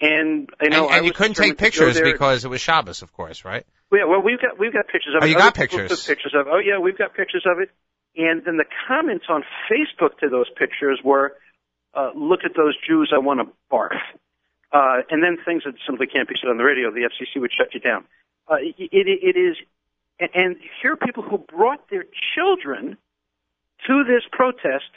And 0.00 0.48
you 0.62 0.70
know, 0.70 0.86
and, 0.86 0.98
and 0.98 1.06
you 1.06 1.12
couldn't 1.12 1.34
take 1.34 1.58
determined 1.58 1.58
to 1.58 1.80
go 1.80 1.86
pictures 1.96 2.12
because 2.12 2.44
it 2.44 2.48
was 2.48 2.60
Shabbos, 2.60 3.02
of 3.02 3.12
course, 3.12 3.44
right? 3.44 3.66
Yeah, 3.92 4.04
well, 4.04 4.22
we've 4.22 4.40
got 4.40 4.58
we've 4.58 4.72
got 4.72 4.86
pictures 4.86 5.14
of 5.16 5.22
Oh, 5.22 5.26
it. 5.26 5.30
you 5.30 5.34
Other 5.36 5.44
got 5.46 5.54
pictures. 5.54 6.06
Pictures 6.06 6.34
of. 6.38 6.46
it. 6.46 6.50
Oh 6.52 6.58
yeah, 6.60 6.78
we've 6.78 6.96
got 6.96 7.14
pictures 7.14 7.44
of 7.44 7.58
it. 7.58 7.70
And 8.16 8.42
then 8.44 8.56
the 8.56 8.64
comments 8.86 9.26
on 9.28 9.42
Facebook 9.70 10.18
to 10.20 10.28
those 10.28 10.46
pictures 10.56 11.00
were, 11.02 11.32
uh, 11.94 12.10
"Look 12.14 12.40
at 12.44 12.52
those 12.56 12.74
Jews! 12.86 13.10
I 13.12 13.18
want 13.18 13.40
to 13.40 13.46
barf." 13.72 13.98
Uh, 14.72 15.02
and 15.10 15.22
then 15.22 15.38
things 15.44 15.62
that 15.64 15.74
simply 15.86 16.06
can't 16.06 16.28
be 16.28 16.34
said 16.40 16.48
on 16.50 16.58
the 16.58 16.64
radio. 16.64 16.90
The 16.92 17.08
FCC 17.08 17.40
would 17.40 17.50
shut 17.56 17.74
you 17.74 17.80
down. 17.80 18.04
Uh, 18.46 18.56
it, 18.60 18.74
it, 18.78 19.36
it 19.36 19.38
is, 19.38 19.56
and, 20.20 20.30
and 20.34 20.56
here 20.82 20.92
are 20.92 20.96
people 20.96 21.22
who 21.22 21.38
brought 21.38 21.90
their 21.90 22.04
children 22.34 22.96
to 23.86 24.04
this 24.04 24.22
protest 24.30 24.90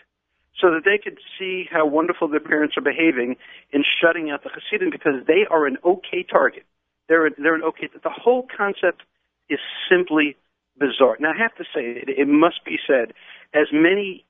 so 0.60 0.72
that 0.72 0.82
they 0.86 0.98
could 0.98 1.18
see 1.40 1.66
how 1.72 1.86
wonderful 1.86 2.28
their 2.28 2.40
parents 2.40 2.76
are 2.78 2.82
behaving 2.82 3.36
in 3.72 3.84
shutting 3.84 4.30
out 4.30 4.44
the 4.44 4.50
Hasidim 4.50 4.90
because 4.90 5.26
they 5.28 5.46
are 5.50 5.66
an 5.66 5.78
okay 5.84 6.24
target. 6.24 6.64
They're 7.08 7.30
they're 7.38 7.56
an 7.56 7.64
okay. 7.64 7.90
The 7.92 8.10
whole 8.10 8.48
concept 8.56 9.04
is 9.50 9.60
simply 9.90 10.36
bizarre. 10.78 11.18
Now 11.20 11.32
I 11.32 11.38
have 11.38 11.56
to 11.56 11.64
say 11.64 12.04
it, 12.04 12.10
it 12.10 12.28
must 12.28 12.64
be 12.66 12.78
said, 12.88 13.14
as 13.54 13.68
many 13.72 14.26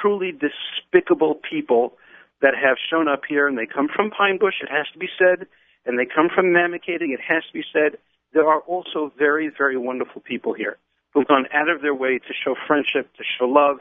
truly 0.00 0.32
despicable 0.32 1.36
people 1.48 1.94
that 2.40 2.54
have 2.54 2.76
shown 2.90 3.08
up 3.08 3.22
here 3.28 3.48
and 3.48 3.56
they 3.58 3.66
come 3.66 3.88
from 3.94 4.10
Pine 4.10 4.38
Bush, 4.38 4.54
it 4.62 4.70
has 4.70 4.86
to 4.92 4.98
be 4.98 5.08
said, 5.18 5.46
and 5.86 5.98
they 5.98 6.06
come 6.06 6.28
from 6.32 6.46
Mamakating, 6.46 7.12
it 7.12 7.20
has 7.26 7.42
to 7.46 7.52
be 7.52 7.64
said. 7.72 7.98
There 8.32 8.46
are 8.48 8.60
also 8.60 9.12
very 9.18 9.48
very 9.48 9.76
wonderful 9.76 10.20
people 10.20 10.52
here 10.52 10.76
who've 11.12 11.26
gone 11.26 11.46
out 11.52 11.68
of 11.68 11.82
their 11.82 11.94
way 11.94 12.18
to 12.18 12.34
show 12.44 12.54
friendship, 12.66 13.12
to 13.16 13.24
show 13.38 13.46
love. 13.46 13.78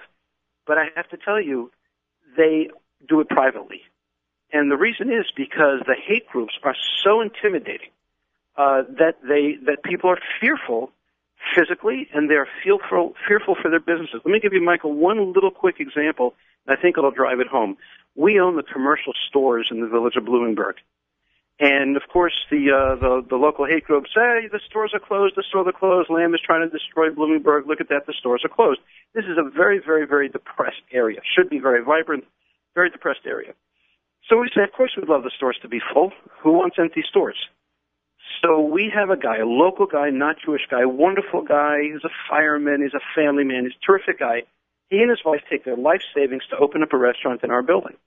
But 0.66 0.78
I 0.78 0.86
have 0.96 1.10
to 1.10 1.18
tell 1.18 1.42
you, 1.42 1.72
they 2.36 2.70
do 3.08 3.20
it 3.20 3.30
privately. 3.30 3.82
And 4.52 4.72
the 4.72 4.78
reason 4.78 5.12
is 5.12 5.26
because 5.36 5.82
the 5.86 5.96
hate 5.96 6.28
groups 6.28 6.54
are 6.64 6.76
so 7.04 7.22
intimidating 7.22 7.90
uh, 8.56 8.84
that 8.98 9.18
they 9.22 9.58
that 9.66 9.84
people 9.84 10.10
are 10.10 10.20
fearful 10.40 10.92
physically 11.56 12.08
and 12.14 12.30
they're 12.30 12.48
fearful 12.64 13.14
fearful 13.28 13.56
for 13.62 13.70
their 13.70 13.80
businesses. 13.80 14.22
Let 14.26 14.32
me 14.32 14.40
give 14.40 14.54
you, 14.54 14.64
Michael, 14.64 14.94
one 14.94 15.34
little 15.34 15.52
quick 15.52 15.80
example. 15.80 16.34
I 16.68 16.76
think 16.76 16.98
it'll 16.98 17.12
drive 17.12 17.40
it 17.40 17.48
home. 17.48 17.78
We 18.16 18.40
own 18.40 18.56
the 18.56 18.64
commercial 18.64 19.14
stores 19.30 19.70
in 19.72 19.80
the 19.80 19.88
village 19.88 20.16
of 20.16 20.24
Bloomingburg. 20.24 20.74
And 21.60 21.98
of 21.98 22.04
course, 22.14 22.38
the 22.52 22.70
uh, 22.70 22.96
the 23.02 23.26
the 23.28 23.36
local 23.36 23.66
hate 23.66 23.84
groups 23.84 24.12
say 24.14 24.48
the 24.52 24.60
stores 24.70 24.92
are 24.94 25.00
closed. 25.00 25.36
The 25.36 25.44
stores 25.50 25.66
are 25.66 25.74
closed. 25.74 26.10
Lamm 26.10 26.36
is 26.36 26.42
trying 26.46 26.62
to 26.62 26.70
destroy 26.70 27.10
Bloomingburg. 27.10 27.66
Look 27.66 27.82
at 27.82 27.90
that. 27.90 28.06
The 28.06 28.14
stores 28.14 28.44
are 28.46 28.54
closed. 28.54 28.80
This 29.16 29.26
is 29.26 29.38
a 29.40 29.50
very, 29.50 29.80
very, 29.84 30.06
very 30.06 30.30
depressed 30.30 30.86
area. 30.92 31.20
Should 31.36 31.50
be 31.50 31.58
very 31.58 31.84
vibrant, 31.84 32.26
very 32.76 32.92
depressed 32.92 33.26
area. 33.26 33.54
So 34.30 34.38
we 34.38 34.50
say, 34.54 34.62
of 34.64 34.72
course, 34.72 34.92
we'd 34.96 35.10
love 35.10 35.24
the 35.24 35.32
stores 35.36 35.58
to 35.64 35.68
be 35.68 35.80
full. 35.94 36.12
Who 36.44 36.52
wants 36.52 36.76
empty 36.78 37.04
stores? 37.10 37.38
So 38.44 38.60
we 38.60 38.92
have 38.94 39.10
a 39.10 39.18
guy, 39.18 39.38
a 39.38 39.46
local 39.46 39.88
guy, 39.88 40.12
not 40.12 40.36
Jewish 40.46 40.68
guy, 40.70 40.86
wonderful 40.86 41.42
guy. 41.42 41.78
He's 41.82 42.04
a 42.04 42.14
fireman. 42.30 42.84
He's 42.84 42.94
a 42.94 43.02
family 43.16 43.44
man. 43.44 43.64
He's 43.64 43.74
a 43.82 43.86
terrific 43.86 44.20
guy. 44.20 44.44
He 44.90 44.98
and 44.98 45.10
his 45.10 45.20
wife 45.26 45.42
take 45.50 45.66
their 45.66 45.76
life 45.76 46.02
savings 46.14 46.44
to 46.52 46.58
open 46.58 46.84
up 46.84 46.94
a 46.94 46.98
restaurant 46.98 47.44
in 47.44 47.50
our 47.50 47.64
building. 47.64 47.98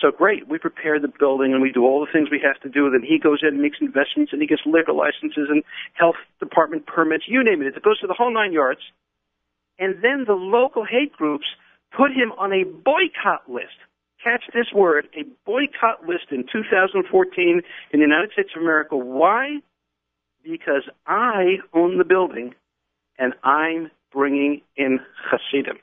So 0.00 0.10
great, 0.10 0.48
we 0.48 0.58
prepare 0.58 0.98
the 1.00 1.08
building 1.08 1.52
and 1.52 1.60
we 1.60 1.72
do 1.72 1.84
all 1.84 2.00
the 2.00 2.10
things 2.10 2.28
we 2.30 2.40
have 2.40 2.60
to 2.62 2.68
do. 2.68 2.90
Then 2.90 3.02
he 3.02 3.18
goes 3.18 3.40
in 3.42 3.48
and 3.48 3.60
makes 3.60 3.78
investments 3.80 4.32
and 4.32 4.40
he 4.40 4.46
gets 4.46 4.62
liquor 4.64 4.92
licenses 4.92 5.48
and 5.50 5.62
health 5.94 6.16
department 6.38 6.86
permits, 6.86 7.24
you 7.26 7.42
name 7.42 7.60
it. 7.60 7.76
It 7.76 7.82
goes 7.82 8.00
to 8.00 8.06
the 8.06 8.14
whole 8.14 8.32
nine 8.32 8.52
yards. 8.52 8.80
And 9.78 9.96
then 10.02 10.24
the 10.26 10.34
local 10.34 10.84
hate 10.84 11.12
groups 11.12 11.46
put 11.96 12.12
him 12.12 12.32
on 12.38 12.52
a 12.52 12.64
boycott 12.64 13.48
list. 13.48 13.76
Catch 14.22 14.44
this 14.54 14.66
word, 14.74 15.08
a 15.16 15.24
boycott 15.44 16.06
list 16.06 16.26
in 16.30 16.44
2014 16.52 17.62
in 17.92 18.00
the 18.00 18.06
United 18.06 18.32
States 18.32 18.50
of 18.54 18.62
America. 18.62 18.96
Why? 18.96 19.58
Because 20.42 20.88
I 21.06 21.58
own 21.74 21.98
the 21.98 22.04
building 22.04 22.54
and 23.18 23.34
I'm 23.42 23.90
bringing 24.12 24.62
in 24.76 25.00
Hasidim. 25.30 25.78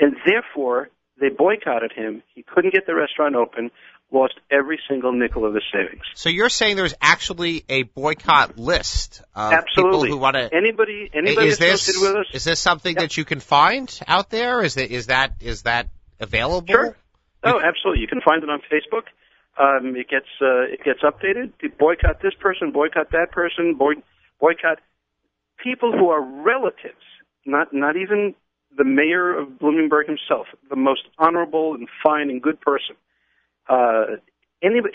And 0.00 0.16
therefore, 0.26 0.88
they 1.20 1.28
boycotted 1.28 1.92
him. 1.92 2.22
He 2.34 2.42
couldn't 2.42 2.72
get 2.72 2.86
the 2.86 2.94
restaurant 2.94 3.34
open, 3.36 3.70
lost 4.10 4.34
every 4.50 4.78
single 4.88 5.12
nickel 5.12 5.44
of 5.46 5.54
his 5.54 5.62
savings. 5.72 6.02
So 6.14 6.28
you're 6.28 6.48
saying 6.48 6.76
there's 6.76 6.94
actually 7.00 7.64
a 7.68 7.82
boycott 7.84 8.58
list 8.58 9.22
of 9.34 9.52
Absolutely. 9.52 10.08
people 10.08 10.16
who 10.16 10.22
want 10.22 10.34
to. 10.36 10.50
Anybody, 10.54 11.10
anybody 11.14 11.48
Is 11.48 11.58
this 11.58 11.88
associated 11.88 12.14
with 12.14 12.26
us? 12.26 12.34
is 12.34 12.44
this 12.44 12.60
something 12.60 12.94
Yep. 12.94 13.02
that 13.02 13.16
you 13.16 13.24
can 13.24 13.40
find 13.40 14.00
out 14.06 14.30
there? 14.30 14.62
Is 14.62 14.74
that 14.74 14.90
is 14.90 15.06
that 15.06 15.34
is 15.40 15.62
that 15.62 15.88
available? 16.20 16.66
Sure. 16.68 16.96
Oh, 17.44 17.60
absolutely. 17.60 18.02
You 18.02 18.08
can 18.08 18.20
find 18.20 18.42
it 18.42 18.48
on 18.50 18.60
Facebook. 18.70 19.04
Um, 19.58 19.96
it 19.96 20.08
gets 20.08 20.28
uh, 20.40 20.62
it 20.62 20.82
gets 20.84 21.00
updated. 21.02 21.52
You 21.60 21.70
boycott 21.70 22.22
this 22.22 22.34
person, 22.40 22.70
boycott 22.70 23.10
that 23.10 23.32
person, 23.32 23.74
boy, 23.74 23.94
boycott 24.40 24.78
people 25.62 25.92
who 25.92 26.08
are 26.08 26.22
relatives, 26.22 27.02
not 27.44 27.72
not 27.72 27.96
even 27.96 28.34
the 28.76 28.84
mayor 28.84 29.36
of 29.38 29.48
Bloomingburg 29.60 30.06
himself, 30.06 30.46
the 30.70 30.76
most 30.76 31.02
honorable 31.18 31.74
and 31.74 31.88
fine 32.02 32.30
and 32.30 32.42
good 32.42 32.60
person. 32.60 32.96
Uh, 33.68 34.16
anybody 34.62 34.94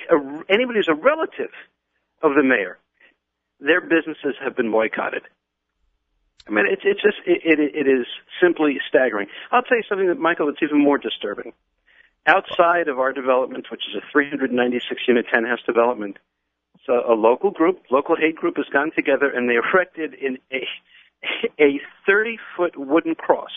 anybody 0.50 0.80
who's 0.80 0.88
a 0.88 0.96
relative 0.96 1.52
of 2.22 2.34
the 2.36 2.44
mayor, 2.44 2.78
their 3.60 3.82
businesses 3.82 4.36
have 4.44 4.56
been 4.56 4.72
boycotted. 4.72 5.24
I 6.48 6.52
mean, 6.52 6.66
it's 6.68 6.84
it's 6.86 7.02
just 7.02 7.18
it, 7.26 7.42
it 7.44 7.60
it 7.60 7.88
is 7.88 8.06
simply 8.42 8.78
staggering. 8.88 9.28
I'll 9.52 9.64
tell 9.64 9.78
you 9.78 9.84
something 9.88 10.08
that 10.08 10.20
Michael 10.20 10.48
that's 10.48 10.64
even 10.64 10.84
more 10.84 10.98
disturbing. 10.98 11.54
Outside 12.26 12.90
of 12.90 13.00
our 13.00 13.14
development, 13.14 13.68
which 13.72 13.84
is 13.88 13.96
a 13.96 14.12
396 14.12 15.02
unit 15.08 15.26
10 15.32 15.46
house 15.46 15.62
development, 15.66 16.18
so 16.86 17.02
a 17.08 17.16
local 17.16 17.52
group, 17.52 17.84
local 17.90 18.18
hate 18.18 18.36
group, 18.36 18.58
has 18.58 18.66
gone 18.72 18.92
together 18.96 19.30
and 19.30 19.50
they 19.50 19.56
erected 19.74 20.14
in 20.14 20.38
a 20.52 20.68
a 21.60 21.80
30 22.06 22.38
foot 22.56 22.78
wooden 22.78 23.16
cross. 23.16 23.52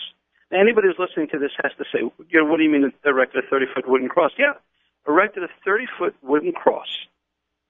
Now, 0.51 0.59
anybody 0.59 0.87
who's 0.87 0.99
listening 0.99 1.29
to 1.31 1.39
this 1.39 1.51
has 1.63 1.71
to 1.77 1.85
say, 1.91 1.99
you 2.29 2.43
know, 2.43 2.49
what 2.49 2.57
do 2.57 2.63
you 2.63 2.69
mean 2.69 2.91
erected 3.05 3.43
a 3.43 3.47
30 3.47 3.65
foot 3.73 3.87
wooden 3.87 4.09
cross? 4.09 4.31
Yeah, 4.37 4.53
erected 5.07 5.43
a 5.43 5.49
30 5.65 5.85
foot 5.97 6.15
wooden 6.21 6.51
cross 6.51 6.87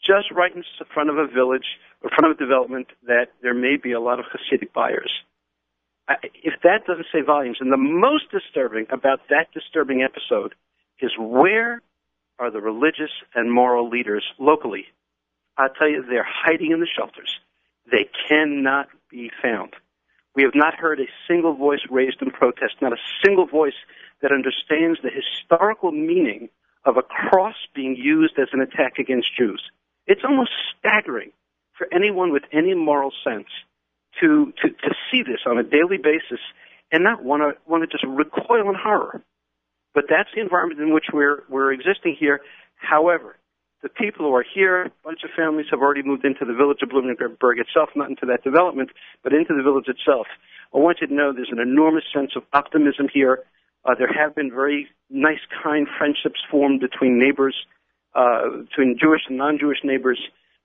just 0.03 0.31
right 0.31 0.53
in 0.55 0.63
front 0.93 1.09
of 1.09 1.17
a 1.17 1.27
village, 1.27 1.65
in 2.03 2.09
front 2.09 2.31
of 2.31 2.37
a 2.37 2.39
development 2.39 2.87
that 3.05 3.27
there 3.41 3.53
may 3.53 3.77
be 3.77 3.91
a 3.91 3.99
lot 3.99 4.19
of 4.19 4.25
Hasidic 4.25 4.73
buyers. 4.73 5.11
If 6.43 6.55
that 6.63 6.85
doesn't 6.87 7.05
say 7.13 7.21
volumes, 7.21 7.57
and 7.59 7.71
the 7.71 7.77
most 7.77 8.31
disturbing 8.31 8.87
about 8.89 9.21
that 9.29 9.53
disturbing 9.53 10.01
episode 10.01 10.55
is 10.99 11.11
where 11.17 11.81
are 12.39 12.51
the 12.51 12.59
religious 12.59 13.11
and 13.35 13.51
moral 13.51 13.89
leaders 13.89 14.23
locally? 14.39 14.85
I 15.57 15.67
tell 15.77 15.87
you, 15.87 16.03
they're 16.03 16.27
hiding 16.27 16.71
in 16.71 16.79
the 16.79 16.87
shelters. 16.87 17.39
They 17.89 18.09
cannot 18.27 18.87
be 19.09 19.31
found. 19.41 19.73
We 20.35 20.43
have 20.43 20.55
not 20.55 20.75
heard 20.75 20.99
a 20.99 21.07
single 21.27 21.53
voice 21.53 21.81
raised 21.89 22.21
in 22.21 22.31
protest, 22.31 22.75
not 22.81 22.93
a 22.93 23.01
single 23.23 23.45
voice 23.45 23.75
that 24.21 24.31
understands 24.31 24.99
the 25.03 25.09
historical 25.09 25.91
meaning 25.91 26.49
of 26.85 26.97
a 26.97 27.01
cross 27.01 27.55
being 27.75 27.95
used 27.95 28.39
as 28.39 28.47
an 28.53 28.61
attack 28.61 28.97
against 28.97 29.35
Jews. 29.37 29.61
It's 30.07 30.21
almost 30.23 30.51
staggering 30.77 31.31
for 31.77 31.87
anyone 31.93 32.31
with 32.31 32.43
any 32.51 32.73
moral 32.73 33.11
sense 33.23 33.47
to, 34.19 34.53
to, 34.61 34.69
to 34.69 34.95
see 35.11 35.23
this 35.23 35.41
on 35.45 35.57
a 35.57 35.63
daily 35.63 35.97
basis 35.97 36.39
and 36.91 37.03
not 37.03 37.23
want 37.23 37.41
to 37.41 37.57
want 37.69 37.83
to 37.83 37.87
just 37.87 38.03
recoil 38.03 38.69
in 38.69 38.75
horror. 38.75 39.21
But 39.93 40.05
that's 40.09 40.29
the 40.33 40.41
environment 40.41 40.79
in 40.79 40.93
which 40.93 41.05
we're 41.13 41.43
we're 41.49 41.71
existing 41.71 42.15
here. 42.19 42.41
However, 42.75 43.37
the 43.83 43.89
people 43.89 44.27
who 44.27 44.35
are 44.35 44.45
here, 44.45 44.83
a 44.83 44.91
bunch 45.03 45.21
of 45.23 45.31
families 45.35 45.65
have 45.71 45.79
already 45.79 46.03
moved 46.03 46.23
into 46.23 46.45
the 46.45 46.53
village 46.53 46.79
of 46.81 46.89
Bloomingburg 46.89 47.59
itself, 47.59 47.89
not 47.95 48.09
into 48.09 48.25
that 48.27 48.43
development, 48.43 48.89
but 49.23 49.33
into 49.33 49.55
the 49.55 49.63
village 49.63 49.87
itself. 49.87 50.27
I 50.73 50.77
want 50.77 50.99
you 51.01 51.07
to 51.07 51.13
know 51.13 51.33
there's 51.33 51.51
an 51.51 51.59
enormous 51.59 52.03
sense 52.13 52.31
of 52.35 52.43
optimism 52.53 53.07
here. 53.11 53.39
Uh, 53.83 53.95
there 53.97 54.11
have 54.13 54.35
been 54.35 54.51
very 54.51 54.87
nice, 55.09 55.41
kind 55.63 55.87
friendships 55.97 56.39
formed 56.49 56.79
between 56.79 57.17
neighbors, 57.17 57.55
uh, 58.13 58.49
between 58.69 58.97
Jewish 59.01 59.21
and 59.27 59.37
non-Jewish 59.37 59.79
neighbors. 59.83 60.19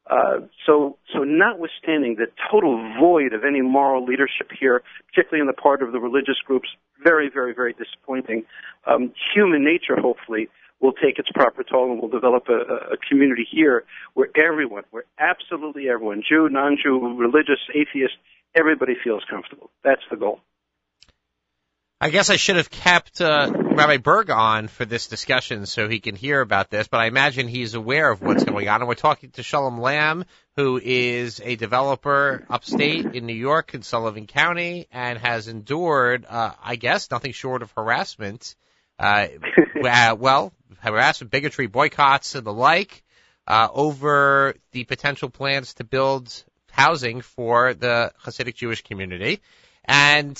Uh, 0.08 0.46
so, 0.64 0.98
so 1.12 1.24
notwithstanding 1.24 2.14
the 2.14 2.26
total 2.50 2.76
void 3.00 3.32
of 3.32 3.44
any 3.44 3.62
moral 3.62 4.04
leadership 4.04 4.50
here, 4.60 4.82
particularly 5.08 5.40
on 5.40 5.48
the 5.48 5.60
part 5.60 5.82
of 5.82 5.90
the 5.90 5.98
religious 5.98 6.36
groups, 6.46 6.68
very, 7.02 7.28
very, 7.32 7.54
very 7.54 7.72
disappointing. 7.72 8.44
Um, 8.86 9.12
human 9.34 9.64
nature, 9.64 9.96
hopefully, 10.00 10.48
will 10.80 10.92
take 10.92 11.18
its 11.18 11.30
proper 11.34 11.62
toll 11.62 11.90
and 11.90 12.00
we'll 12.00 12.10
develop 12.10 12.48
a, 12.48 12.92
a 12.92 12.96
community 13.08 13.46
here 13.50 13.84
where 14.14 14.28
everyone, 14.36 14.84
where 14.90 15.04
absolutely 15.18 15.88
everyone, 15.88 16.22
Jew, 16.28 16.48
non-Jew, 16.50 17.16
religious, 17.16 17.60
atheist, 17.74 18.14
everybody 18.54 18.94
feels 19.02 19.22
comfortable. 19.28 19.70
That's 19.82 20.02
the 20.10 20.16
goal. 20.16 20.40
I 21.98 22.10
guess 22.10 22.28
I 22.28 22.36
should 22.36 22.56
have 22.56 22.68
kept 22.68 23.22
uh, 23.22 23.50
Rabbi 23.54 23.96
Burg 23.96 24.28
on 24.28 24.68
for 24.68 24.84
this 24.84 25.06
discussion 25.06 25.64
so 25.64 25.88
he 25.88 25.98
can 25.98 26.14
hear 26.14 26.42
about 26.42 26.68
this, 26.68 26.88
but 26.88 27.00
I 27.00 27.06
imagine 27.06 27.48
he's 27.48 27.72
aware 27.72 28.10
of 28.10 28.20
what's 28.20 28.44
going 28.44 28.68
on. 28.68 28.82
And 28.82 28.88
we're 28.88 28.94
talking 28.94 29.30
to 29.30 29.42
Shalom 29.42 29.80
Lamm, 29.80 30.26
who 30.56 30.78
is 30.82 31.40
a 31.42 31.56
developer 31.56 32.44
upstate 32.50 33.06
in 33.14 33.24
New 33.24 33.34
York 33.34 33.72
in 33.72 33.80
Sullivan 33.80 34.26
County 34.26 34.88
and 34.92 35.18
has 35.18 35.48
endured, 35.48 36.26
uh, 36.28 36.52
I 36.62 36.76
guess, 36.76 37.10
nothing 37.10 37.32
short 37.32 37.62
of 37.62 37.72
harassment. 37.72 38.56
Uh, 38.98 39.28
well, 40.18 40.52
harassment, 40.80 41.30
bigotry, 41.30 41.66
boycotts, 41.66 42.34
and 42.34 42.46
the 42.46 42.52
like 42.52 43.02
uh, 43.46 43.68
over 43.72 44.54
the 44.72 44.84
potential 44.84 45.30
plans 45.30 45.74
to 45.74 45.84
build 45.84 46.44
housing 46.70 47.20
for 47.20 47.74
the 47.74 48.12
Hasidic 48.24 48.54
Jewish 48.54 48.82
community. 48.82 49.40
And 49.84 50.36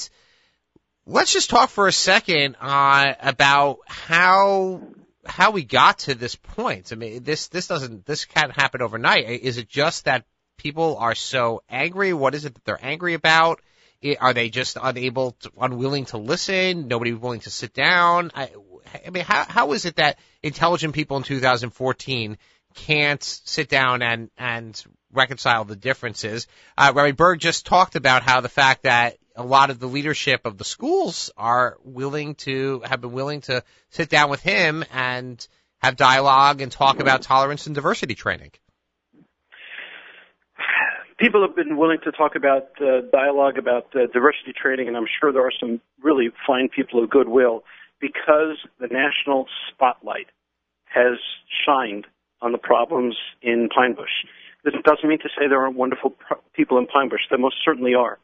let's 1.06 1.32
just 1.32 1.50
talk 1.50 1.70
for 1.70 1.86
a 1.86 1.92
second 1.92 2.56
uh, 2.60 3.14
about 3.20 3.78
how 3.86 4.82
how 5.24 5.50
we 5.50 5.64
got 5.64 6.00
to 6.00 6.14
this 6.14 6.36
point. 6.36 6.92
I 6.92 6.96
mean, 6.96 7.22
this 7.22 7.48
this 7.48 7.66
doesn't 7.66 8.06
this 8.06 8.24
can't 8.24 8.52
happen 8.52 8.82
overnight. 8.82 9.24
Is 9.28 9.58
it 9.58 9.68
just 9.68 10.04
that 10.04 10.24
people 10.56 10.96
are 10.98 11.14
so 11.14 11.62
angry? 11.68 12.12
What 12.12 12.34
is 12.34 12.44
it 12.44 12.54
that 12.54 12.64
they're 12.64 12.84
angry 12.84 13.14
about? 13.14 13.60
Are 14.20 14.34
they 14.34 14.50
just 14.50 14.76
unable, 14.80 15.32
to, 15.32 15.50
unwilling 15.58 16.06
to 16.06 16.18
listen? 16.18 16.88
Nobody 16.88 17.12
willing 17.12 17.40
to 17.40 17.50
sit 17.50 17.72
down? 17.72 18.30
I, 18.34 18.50
I 19.06 19.10
mean, 19.10 19.24
how 19.24 19.44
how 19.44 19.72
is 19.72 19.84
it 19.84 19.96
that 19.96 20.18
intelligent 20.42 20.94
people 20.94 21.16
in 21.16 21.22
2014 21.22 22.38
can't 22.74 23.22
sit 23.22 23.68
down 23.68 24.02
and 24.02 24.30
and 24.38 24.82
reconcile 25.12 25.64
the 25.64 25.76
differences? 25.76 26.46
Uh, 26.76 26.92
Rabbi 26.94 27.12
Burg 27.12 27.40
just 27.40 27.66
talked 27.66 27.96
about 27.96 28.22
how 28.22 28.40
the 28.40 28.48
fact 28.48 28.84
that 28.84 29.16
a 29.34 29.44
lot 29.44 29.70
of 29.70 29.78
the 29.78 29.86
leadership 29.86 30.46
of 30.46 30.56
the 30.58 30.64
schools 30.64 31.30
are 31.36 31.76
willing 31.84 32.34
to 32.36 32.82
have 32.84 33.00
been 33.00 33.12
willing 33.12 33.42
to 33.42 33.62
sit 33.90 34.08
down 34.08 34.30
with 34.30 34.40
him 34.40 34.84
and 34.92 35.46
have 35.78 35.96
dialogue 35.96 36.60
and 36.60 36.72
talk 36.72 37.00
about 37.00 37.22
tolerance 37.22 37.66
and 37.66 37.74
diversity 37.74 38.14
training. 38.14 38.50
People 41.18 41.40
have 41.46 41.56
been 41.56 41.78
willing 41.78 41.98
to 42.04 42.12
talk 42.12 42.36
about 42.36 42.68
uh, 42.80 43.00
dialogue 43.10 43.56
about 43.56 43.86
uh, 43.94 44.06
diversity 44.12 44.52
training, 44.52 44.86
and 44.86 44.96
I'm 44.96 45.06
sure 45.18 45.32
there 45.32 45.46
are 45.46 45.52
some 45.58 45.80
really 46.02 46.28
fine 46.46 46.68
people 46.68 47.02
of 47.02 47.08
goodwill 47.08 47.64
because 48.00 48.58
the 48.78 48.88
national 48.88 49.46
spotlight 49.72 50.26
has 50.84 51.18
shined 51.64 52.06
on 52.42 52.52
the 52.52 52.58
problems 52.58 53.16
in 53.40 53.70
Pine 53.74 53.94
Bush. 53.94 54.12
This 54.62 54.74
doesn't 54.84 55.08
mean 55.08 55.18
to 55.20 55.28
say 55.28 55.48
there 55.48 55.62
aren't 55.62 55.76
wonderful 55.76 56.14
people 56.54 56.76
in 56.76 56.86
Pine 56.86 57.08
Bush. 57.08 57.22
There 57.30 57.38
most 57.38 57.56
certainly 57.64 57.94
are. 57.94 58.18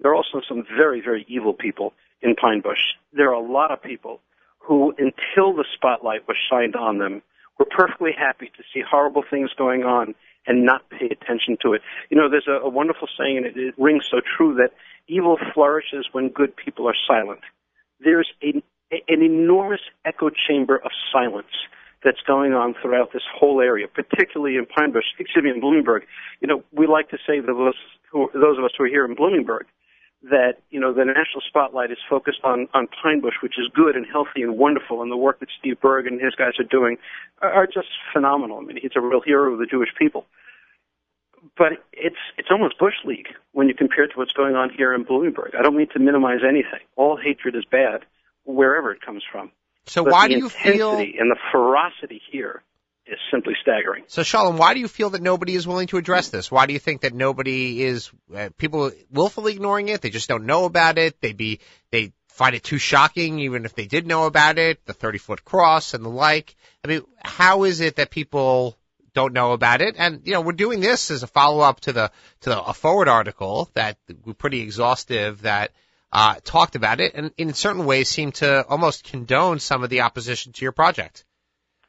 There 0.00 0.10
are 0.12 0.14
also 0.14 0.40
some 0.48 0.64
very, 0.76 1.02
very 1.02 1.26
evil 1.28 1.52
people 1.52 1.92
in 2.22 2.34
Pine 2.36 2.62
Bush. 2.62 2.80
There 3.12 3.28
are 3.28 3.34
a 3.34 3.52
lot 3.52 3.70
of 3.70 3.82
people 3.82 4.20
who, 4.60 4.94
until 4.96 5.52
the 5.52 5.66
spotlight 5.74 6.26
was 6.26 6.38
shined 6.48 6.74
on 6.74 6.98
them, 6.98 7.20
were 7.58 7.66
perfectly 7.66 8.12
happy 8.16 8.50
to 8.56 8.62
see 8.72 8.80
horrible 8.88 9.24
things 9.28 9.50
going 9.58 9.82
on 9.82 10.14
and 10.46 10.64
not 10.64 10.88
pay 10.90 11.06
attention 11.06 11.56
to 11.62 11.74
it. 11.74 11.82
You 12.10 12.16
know, 12.16 12.28
there's 12.30 12.48
a, 12.48 12.64
a 12.64 12.68
wonderful 12.68 13.08
saying, 13.18 13.38
and 13.38 13.46
it, 13.46 13.56
it 13.56 13.74
rings 13.78 14.04
so 14.10 14.20
true, 14.36 14.54
that 14.54 14.72
evil 15.08 15.38
flourishes 15.54 16.08
when 16.12 16.28
good 16.28 16.54
people 16.56 16.88
are 16.88 16.94
silent. 17.06 17.40
There's 18.00 18.28
a, 18.42 18.62
an 18.90 19.22
enormous 19.22 19.80
echo 20.04 20.30
chamber 20.30 20.76
of 20.76 20.90
silence 21.12 21.52
that's 22.02 22.20
going 22.26 22.54
on 22.54 22.74
throughout 22.80 23.12
this 23.12 23.22
whole 23.38 23.60
area, 23.60 23.86
particularly 23.86 24.56
in 24.56 24.64
Pine 24.66 24.92
Bush, 24.92 25.04
excuse 25.18 25.44
me, 25.44 25.50
in 25.50 25.60
Bloomingburg. 25.60 26.00
You 26.40 26.48
know, 26.48 26.64
we 26.72 26.86
like 26.86 27.10
to 27.10 27.18
say 27.26 27.40
that 27.40 27.46
those, 27.46 27.74
who, 28.10 28.30
those 28.32 28.56
of 28.58 28.64
us 28.64 28.70
who 28.76 28.84
are 28.84 28.88
here 28.88 29.04
in 29.04 29.14
Bloomingburg, 29.14 29.64
that 30.22 30.60
you 30.70 30.78
know 30.78 30.92
the 30.92 31.04
national 31.04 31.40
spotlight 31.48 31.90
is 31.90 31.98
focused 32.08 32.40
on 32.44 32.68
on 32.74 32.88
Pine 33.02 33.20
Bush, 33.20 33.36
which 33.42 33.58
is 33.58 33.68
good 33.74 33.96
and 33.96 34.06
healthy 34.06 34.42
and 34.42 34.58
wonderful, 34.58 35.02
and 35.02 35.10
the 35.10 35.16
work 35.16 35.40
that 35.40 35.48
Steve 35.58 35.80
Burg 35.80 36.06
and 36.06 36.20
his 36.20 36.34
guys 36.34 36.52
are 36.58 36.64
doing 36.64 36.98
are, 37.40 37.50
are 37.50 37.66
just 37.66 37.88
phenomenal. 38.12 38.58
I 38.58 38.62
mean, 38.62 38.78
he's 38.80 38.92
a 38.96 39.00
real 39.00 39.22
hero 39.22 39.52
of 39.52 39.58
the 39.58 39.66
Jewish 39.66 39.90
people. 39.98 40.26
But 41.56 41.72
it's 41.92 42.20
it's 42.36 42.48
almost 42.50 42.78
bush 42.78 42.96
league 43.04 43.28
when 43.52 43.68
you 43.68 43.74
compare 43.74 44.04
it 44.04 44.08
to 44.08 44.18
what's 44.18 44.32
going 44.32 44.56
on 44.56 44.70
here 44.70 44.92
in 44.92 45.06
Bloomingburg. 45.06 45.54
I 45.58 45.62
don't 45.62 45.76
mean 45.76 45.88
to 45.94 45.98
minimize 45.98 46.40
anything. 46.46 46.80
All 46.96 47.16
hatred 47.16 47.56
is 47.56 47.64
bad, 47.64 48.04
wherever 48.44 48.92
it 48.92 49.00
comes 49.00 49.24
from. 49.30 49.50
So 49.86 50.04
but 50.04 50.12
why 50.12 50.28
the 50.28 50.34
do 50.34 50.40
you 50.40 50.48
feel 50.50 50.98
and 50.98 51.30
the 51.30 51.38
ferocity 51.50 52.20
here 52.30 52.62
is 53.10 53.18
simply 53.30 53.54
staggering. 53.60 54.04
So 54.06 54.22
Shalom, 54.22 54.56
why 54.56 54.74
do 54.74 54.80
you 54.80 54.88
feel 54.88 55.10
that 55.10 55.22
nobody 55.22 55.54
is 55.54 55.66
willing 55.66 55.88
to 55.88 55.96
address 55.96 56.28
this? 56.28 56.50
Why 56.50 56.66
do 56.66 56.72
you 56.72 56.78
think 56.78 57.00
that 57.00 57.12
nobody 57.12 57.82
is 57.82 58.10
uh, 58.34 58.50
people 58.56 58.92
willfully 59.10 59.52
ignoring 59.52 59.88
it? 59.88 60.00
They 60.00 60.10
just 60.10 60.28
don't 60.28 60.46
know 60.46 60.64
about 60.64 60.96
it. 60.96 61.20
They 61.20 61.32
be 61.32 61.60
they 61.90 62.12
find 62.28 62.54
it 62.54 62.62
too 62.62 62.78
shocking, 62.78 63.40
even 63.40 63.64
if 63.64 63.74
they 63.74 63.86
did 63.86 64.06
know 64.06 64.26
about 64.26 64.58
it. 64.58 64.84
The 64.86 64.92
thirty 64.92 65.18
foot 65.18 65.44
cross 65.44 65.92
and 65.92 66.04
the 66.04 66.08
like. 66.08 66.54
I 66.84 66.88
mean, 66.88 67.02
how 67.18 67.64
is 67.64 67.80
it 67.80 67.96
that 67.96 68.10
people 68.10 68.78
don't 69.12 69.32
know 69.32 69.52
about 69.52 69.80
it? 69.80 69.96
And 69.98 70.22
you 70.24 70.32
know, 70.32 70.40
we're 70.40 70.52
doing 70.52 70.80
this 70.80 71.10
as 71.10 71.24
a 71.24 71.26
follow 71.26 71.60
up 71.60 71.80
to 71.80 71.92
the 71.92 72.12
to 72.42 72.50
the, 72.50 72.62
a 72.62 72.74
forward 72.74 73.08
article 73.08 73.68
that 73.74 73.98
we're 74.24 74.34
pretty 74.34 74.60
exhaustive 74.60 75.42
that. 75.42 75.72
Uh, 76.12 76.34
talked 76.42 76.74
about 76.74 76.98
it 76.98 77.14
and 77.14 77.30
in 77.38 77.54
certain 77.54 77.84
ways 77.84 78.08
seemed 78.08 78.34
to 78.34 78.66
almost 78.66 79.04
condone 79.04 79.60
some 79.60 79.84
of 79.84 79.90
the 79.90 80.00
opposition 80.00 80.52
to 80.52 80.64
your 80.64 80.72
project. 80.72 81.24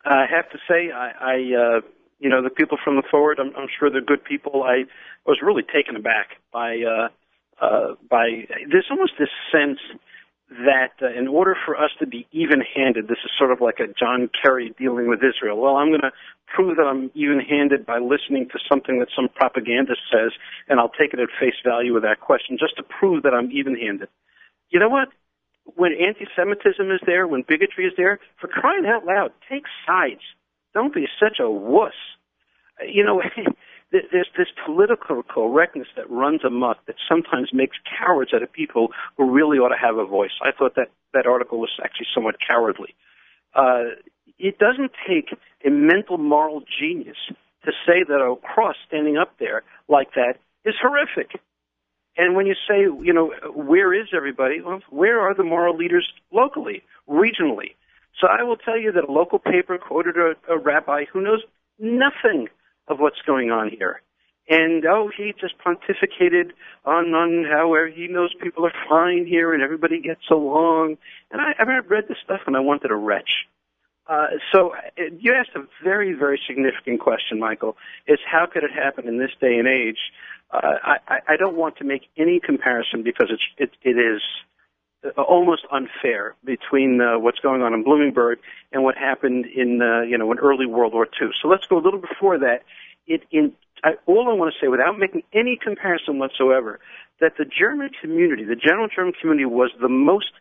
I 0.06 0.26
have 0.30 0.50
to 0.52 0.58
say, 0.68 0.92
I, 0.92 1.12
I 1.20 1.78
uh, 1.78 1.82
you 2.22 2.30
know, 2.30 2.42
the 2.42 2.50
people 2.50 2.78
from 2.84 2.96
the 2.96 3.04
forward, 3.10 3.40
I'm, 3.40 3.52
I'm 3.58 3.68
sure 3.80 3.90
they're 3.90 4.00
good 4.00 4.24
people. 4.24 4.64
I 4.64 4.84
was 5.26 5.40
really 5.42 5.64
taken 5.64 5.96
aback 5.96 6.38
by, 6.54 6.78
uh, 6.82 7.08
uh, 7.64 7.96
by, 8.10 8.46
there's 8.70 8.88
almost 8.92 9.14
this 9.18 9.30
sense 9.52 9.80
that 10.50 10.94
uh, 11.02 11.08
in 11.18 11.28
order 11.28 11.56
for 11.66 11.76
us 11.76 11.90
to 12.00 12.06
be 12.06 12.28
even-handed, 12.32 13.08
this 13.08 13.18
is 13.26 13.32
sort 13.38 13.52
of 13.52 13.60
like 13.60 13.80
a 13.80 13.88
John 14.00 14.30
Kerry 14.44 14.74
dealing 14.78 15.08
with 15.08 15.20
Israel. 15.24 15.58
Well, 15.60 15.78
I'm 15.78 15.90
going 15.90 16.02
to 16.02 16.12
prove 16.54 16.78
that 16.78 16.84
I'm 16.84 17.10
even-handed 17.16 17.86
by 17.86 17.98
listening 17.98 18.48
to 18.50 18.60
something 18.70 19.00
that 19.00 19.08
some 19.16 19.30
propagandist 19.34 20.02
says, 20.12 20.32
and 20.68 20.80
I'll 20.80 20.90
take 20.90 21.14
it 21.14 21.20
at 21.20 21.30
face 21.40 21.56
value 21.66 21.94
with 21.94 22.04
that 22.04 22.20
question, 22.20 22.58
just 22.60 22.76
to 22.78 22.84
prove 22.84 23.24
that 23.24 23.34
I'm 23.34 23.52
even-handed. 23.52 24.10
You 24.70 24.80
know 24.80 24.90
what? 24.90 25.08
When 25.76 25.92
anti-Semitism 25.94 26.92
is 26.92 27.00
there, 27.06 27.28
when 27.28 27.44
bigotry 27.48 27.86
is 27.86 27.94
there, 27.98 28.20
for 28.40 28.48
crying 28.48 28.86
out 28.86 29.06
loud, 29.06 29.32
take 29.50 29.64
sides. 29.86 30.22
Don't 30.74 30.94
be 30.94 31.08
such 31.20 31.40
a 31.40 31.50
wuss. 31.50 31.94
You 32.86 33.04
know, 33.04 33.22
there's 33.92 34.30
this 34.38 34.48
political 34.66 35.24
correctness 35.24 35.88
that 35.96 36.10
runs 36.10 36.42
amok 36.46 36.86
that 36.86 36.96
sometimes 37.10 37.50
makes 37.54 37.78
cowards 38.00 38.34
out 38.34 38.44
of 38.44 38.52
people 38.52 38.90
who 39.18 39.30
really 39.30 39.58
ought 39.58 39.70
to 39.70 39.82
have 39.82 39.98
a 39.98 40.06
voice. 40.06 40.32
I 40.42 40.52
thought 40.58 40.76
that 40.76 40.90
that 41.14 41.26
article 41.26 41.60
was 41.60 41.72
actually 41.84 42.08
somewhat 42.14 42.36
cowardly. 42.48 42.96
Uh, 43.54 44.00
it 44.40 44.58
doesn't 44.58 44.92
take 45.08 45.38
a 45.66 45.70
mental 45.70 46.18
moral 46.18 46.64
genius 46.80 47.18
to 47.66 47.72
say 47.86 48.04
that 48.08 48.16
a 48.16 48.36
cross 48.38 48.76
standing 48.88 49.18
up 49.18 49.34
there 49.40 49.64
like 49.88 50.14
that 50.16 50.36
is 50.66 50.74
horrific. 50.82 51.40
And 52.18 52.36
when 52.36 52.46
you 52.46 52.56
say, 52.68 52.82
you 52.82 53.14
know, 53.14 53.34
where 53.54 53.94
is 53.94 54.08
everybody? 54.14 54.62
Well, 54.62 54.82
where 54.90 55.22
are 55.22 55.34
the 55.34 55.44
moral 55.44 55.78
leaders 55.78 56.08
locally, 56.32 56.84
regionally? 57.10 57.76
So 58.20 58.28
I 58.28 58.44
will 58.44 58.58
tell 58.58 58.78
you 58.78 58.92
that 58.92 59.06
a 59.06 59.12
local 59.12 59.40
paper 59.40 59.78
quoted 59.78 60.16
a, 60.18 60.34
a 60.52 60.58
rabbi 60.58 61.06
who 61.12 61.22
knows 61.22 61.44
nothing 61.80 62.50
of 62.88 63.00
what's 63.00 63.22
going 63.26 63.52
on 63.52 63.70
here. 63.70 64.02
And 64.50 64.86
oh, 64.86 65.10
he 65.16 65.34
just 65.40 65.56
pontificated 65.60 66.52
on 66.84 67.14
on 67.14 67.46
how 67.50 67.74
he 67.96 68.08
knows 68.08 68.34
people 68.42 68.66
are 68.66 68.74
fine 68.90 69.26
here 69.26 69.54
and 69.54 69.64
everybody 69.64 70.02
gets 70.02 70.30
along. 70.30 70.98
And 71.32 71.40
I, 71.40 71.54
I 71.58 71.64
read 71.64 72.08
this 72.10 72.18
stuff 72.24 72.42
and 72.48 72.58
I 72.58 72.60
wanted 72.60 72.90
to 72.90 72.96
retch. 72.96 73.48
Uh, 74.08 74.28
so 74.52 74.74
uh, 74.74 75.04
you 75.20 75.34
asked 75.34 75.56
a 75.56 75.64
very, 75.84 76.14
very 76.14 76.40
significant 76.46 77.00
question, 77.00 77.40
Michael. 77.40 77.78
Is 78.08 78.20
how 78.30 78.46
could 78.46 78.64
it 78.64 78.72
happen 78.72 79.08
in 79.08 79.20
this 79.20 79.32
day 79.40 79.58
and 79.58 79.68
age? 79.68 80.00
I, 80.54 81.20
I 81.30 81.38
don't 81.38 81.56
want 81.56 81.78
to 81.78 81.84
make 81.84 82.04
any 82.18 82.40
comparison 82.40 83.04
because 83.04 83.30
it's, 83.32 83.44
it, 83.58 83.72
it 83.84 83.98
is 83.98 84.22
almost 85.18 85.66
unfair 85.72 86.36
between 86.44 87.02
uh, 87.02 87.18
what's 87.20 87.40
going 87.40 87.62
on 87.62 87.74
in 87.74 87.84
Bloomingburg 87.84 88.36
and 88.72 88.84
what 88.84 88.98
happened 88.98 89.46
in 89.46 89.82
uh, 89.82 90.02
you 90.02 90.18
know 90.18 90.32
in 90.32 90.40
early 90.40 90.66
World 90.66 90.94
War 90.94 91.06
II. 91.06 91.30
So 91.42 91.48
let's 91.48 91.66
go 91.68 91.78
a 91.78 91.84
little 91.84 92.02
before 92.02 92.40
that. 92.40 92.64
It 93.08 93.24
in 93.32 93.54
I, 93.84 93.94
all 94.06 94.30
I 94.30 94.34
want 94.34 94.54
to 94.54 94.60
say, 94.64 94.68
without 94.68 95.00
making 95.00 95.24
any 95.34 95.58
comparison 95.62 96.20
whatsoever, 96.20 96.80
that 97.20 97.34
the 97.38 97.46
German 97.46 97.90
community, 98.00 98.44
the 98.44 98.56
general 98.56 98.88
German 98.94 99.14
community, 99.20 99.46
was 99.46 99.72
the 99.82 99.90
most 99.90 100.32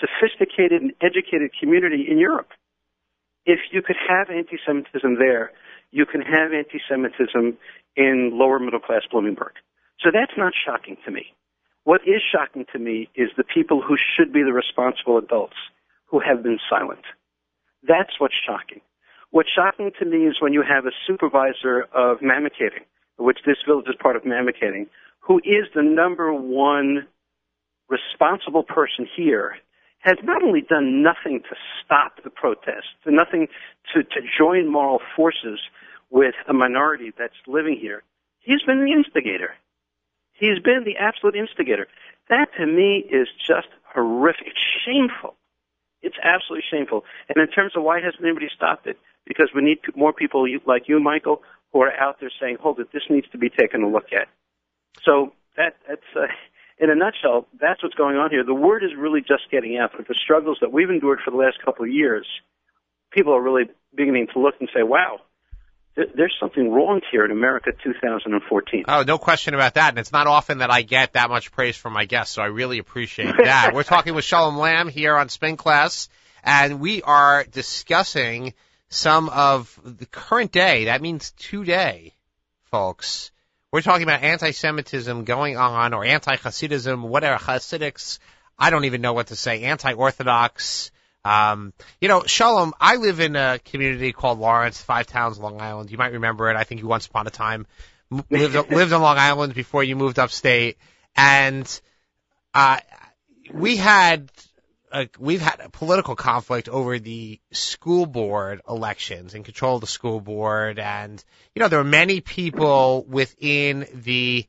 sophisticated 0.00 0.82
and 0.82 0.92
educated 1.00 1.50
community 1.60 2.06
in 2.08 2.18
Europe 2.18 2.50
if 3.48 3.60
you 3.72 3.80
could 3.82 3.96
have 4.06 4.28
anti-Semitism 4.28 5.18
there, 5.18 5.50
you 5.90 6.04
can 6.04 6.20
have 6.20 6.52
anti-Semitism 6.52 7.56
in 7.98 8.30
lower 8.32 8.60
middle 8.60 8.78
class 8.78 9.02
Bloomingburg. 9.12 9.58
So 10.00 10.10
that's 10.12 10.32
not 10.38 10.52
shocking 10.54 10.96
to 11.04 11.10
me. 11.10 11.34
What 11.82 12.02
is 12.06 12.22
shocking 12.22 12.64
to 12.72 12.78
me 12.78 13.10
is 13.16 13.30
the 13.36 13.44
people 13.44 13.82
who 13.82 13.96
should 13.96 14.32
be 14.32 14.42
the 14.42 14.52
responsible 14.52 15.18
adults 15.18 15.56
who 16.06 16.20
have 16.20 16.42
been 16.42 16.58
silent. 16.70 17.04
That's 17.86 18.12
what's 18.18 18.34
shocking. 18.46 18.80
What's 19.30 19.50
shocking 19.54 19.90
to 19.98 20.04
me 20.06 20.26
is 20.26 20.36
when 20.40 20.52
you 20.52 20.62
have 20.62 20.86
a 20.86 20.92
supervisor 21.06 21.82
of 21.92 22.18
Mamakating, 22.20 22.86
which 23.18 23.38
this 23.44 23.56
village 23.66 23.88
is 23.88 23.96
part 24.00 24.16
of 24.16 24.22
Mamakating, 24.22 24.86
who 25.20 25.38
is 25.38 25.66
the 25.74 25.82
number 25.82 26.32
one 26.32 27.06
responsible 27.88 28.62
person 28.62 29.08
here 29.16 29.56
has 30.00 30.16
not 30.22 30.42
only 30.42 30.60
done 30.60 31.02
nothing 31.02 31.40
to 31.40 31.56
stop 31.84 32.22
the 32.22 32.30
protests, 32.30 32.94
nothing 33.04 33.48
to, 33.92 34.02
to 34.04 34.20
join 34.38 34.70
moral 34.70 35.00
forces 35.16 35.58
with 36.10 36.34
a 36.48 36.52
minority 36.52 37.12
that's 37.16 37.34
living 37.46 37.78
here, 37.80 38.02
he's 38.40 38.62
been 38.62 38.84
the 38.84 38.92
instigator. 38.92 39.54
He's 40.32 40.58
been 40.58 40.84
the 40.84 40.96
absolute 40.96 41.34
instigator. 41.34 41.88
That 42.28 42.48
to 42.58 42.66
me 42.66 43.04
is 43.10 43.28
just 43.46 43.68
horrific. 43.92 44.52
Shameful. 44.84 45.34
It's 46.02 46.16
absolutely 46.22 46.64
shameful. 46.70 47.04
And 47.28 47.38
in 47.38 47.48
terms 47.48 47.72
of 47.74 47.82
why 47.82 48.00
hasn't 48.00 48.22
anybody 48.22 48.48
stopped 48.54 48.86
it? 48.86 48.98
Because 49.26 49.50
we 49.54 49.62
need 49.62 49.78
more 49.96 50.12
people 50.12 50.46
like 50.64 50.88
you, 50.88 51.00
Michael, 51.00 51.42
who 51.72 51.82
are 51.82 51.92
out 51.92 52.20
there 52.20 52.30
saying, 52.40 52.58
hold 52.60 52.78
it, 52.78 52.92
this 52.92 53.02
needs 53.10 53.28
to 53.32 53.38
be 53.38 53.50
taken 53.50 53.82
a 53.82 53.88
look 53.88 54.12
at. 54.12 54.28
So 55.02 55.32
that, 55.56 55.76
that's, 55.88 56.00
uh, 56.16 56.26
in 56.78 56.90
a 56.90 56.94
nutshell, 56.94 57.46
that's 57.60 57.82
what's 57.82 57.96
going 57.96 58.16
on 58.16 58.30
here. 58.30 58.44
The 58.44 58.54
word 58.54 58.84
is 58.84 58.90
really 58.96 59.20
just 59.20 59.50
getting 59.50 59.76
out. 59.76 59.90
But 59.96 60.06
the 60.06 60.14
struggles 60.14 60.58
that 60.60 60.72
we've 60.72 60.88
endured 60.88 61.20
for 61.24 61.32
the 61.32 61.36
last 61.36 61.58
couple 61.64 61.84
of 61.84 61.90
years, 61.90 62.26
people 63.10 63.34
are 63.34 63.42
really 63.42 63.64
beginning 63.94 64.28
to 64.32 64.38
look 64.38 64.54
and 64.60 64.70
say, 64.72 64.84
wow, 64.84 65.20
there's 66.14 66.34
something 66.38 66.70
wrong 66.70 67.00
here 67.10 67.24
in 67.24 67.30
America 67.30 67.70
2014. 67.82 68.84
Oh, 68.86 69.02
no 69.02 69.18
question 69.18 69.54
about 69.54 69.74
that. 69.74 69.90
And 69.90 69.98
it's 69.98 70.12
not 70.12 70.26
often 70.26 70.58
that 70.58 70.70
I 70.70 70.82
get 70.82 71.14
that 71.14 71.28
much 71.28 71.50
praise 71.50 71.76
from 71.76 71.92
my 71.92 72.04
guests, 72.04 72.34
so 72.34 72.42
I 72.42 72.46
really 72.46 72.78
appreciate 72.78 73.34
that. 73.44 73.72
We're 73.74 73.82
talking 73.82 74.14
with 74.14 74.24
Shalom 74.24 74.56
Lamm 74.56 74.88
here 74.88 75.16
on 75.16 75.28
Spin 75.28 75.56
Class, 75.56 76.08
and 76.44 76.80
we 76.80 77.02
are 77.02 77.44
discussing 77.44 78.54
some 78.88 79.28
of 79.28 79.78
the 79.84 80.06
current 80.06 80.52
day. 80.52 80.84
That 80.84 81.02
means 81.02 81.32
today, 81.32 82.14
folks. 82.70 83.32
We're 83.70 83.82
talking 83.82 84.04
about 84.04 84.22
anti-Semitism 84.22 85.24
going 85.24 85.58
on 85.58 85.92
or 85.92 86.04
anti-Hasidism, 86.04 87.02
whatever, 87.02 87.36
Hasidics. 87.36 88.18
I 88.58 88.70
don't 88.70 88.86
even 88.86 89.02
know 89.02 89.12
what 89.12 89.26
to 89.26 89.36
say. 89.36 89.64
Anti-Orthodox. 89.64 90.90
Um, 91.28 91.74
you 92.00 92.08
know, 92.08 92.22
Shalom, 92.24 92.72
I 92.80 92.96
live 92.96 93.20
in 93.20 93.36
a 93.36 93.58
community 93.62 94.12
called 94.12 94.38
Lawrence, 94.38 94.80
Five 94.80 95.06
Towns, 95.06 95.38
Long 95.38 95.60
Island. 95.60 95.90
You 95.90 95.98
might 95.98 96.12
remember 96.12 96.48
it. 96.48 96.56
I 96.56 96.64
think 96.64 96.80
you 96.80 96.86
once 96.86 97.06
upon 97.06 97.26
a 97.26 97.30
time 97.30 97.66
lived, 98.30 98.54
lived 98.70 98.92
on 98.94 99.02
Long 99.02 99.18
Island 99.18 99.52
before 99.52 99.84
you 99.84 99.94
moved 99.94 100.18
upstate. 100.18 100.78
And, 101.14 101.80
uh, 102.54 102.78
we 103.52 103.76
had 103.76 104.30
a, 104.90 105.08
we've 105.18 105.42
had 105.42 105.60
a 105.60 105.68
political 105.68 106.16
conflict 106.16 106.70
over 106.70 106.98
the 106.98 107.38
school 107.52 108.06
board 108.06 108.62
elections 108.66 109.34
and 109.34 109.44
control 109.44 109.74
of 109.74 109.82
the 109.82 109.86
school 109.86 110.22
board. 110.22 110.78
And, 110.78 111.22
you 111.54 111.60
know, 111.60 111.68
there 111.68 111.80
are 111.80 111.84
many 111.84 112.22
people 112.22 113.04
within 113.06 113.86
the 113.92 114.46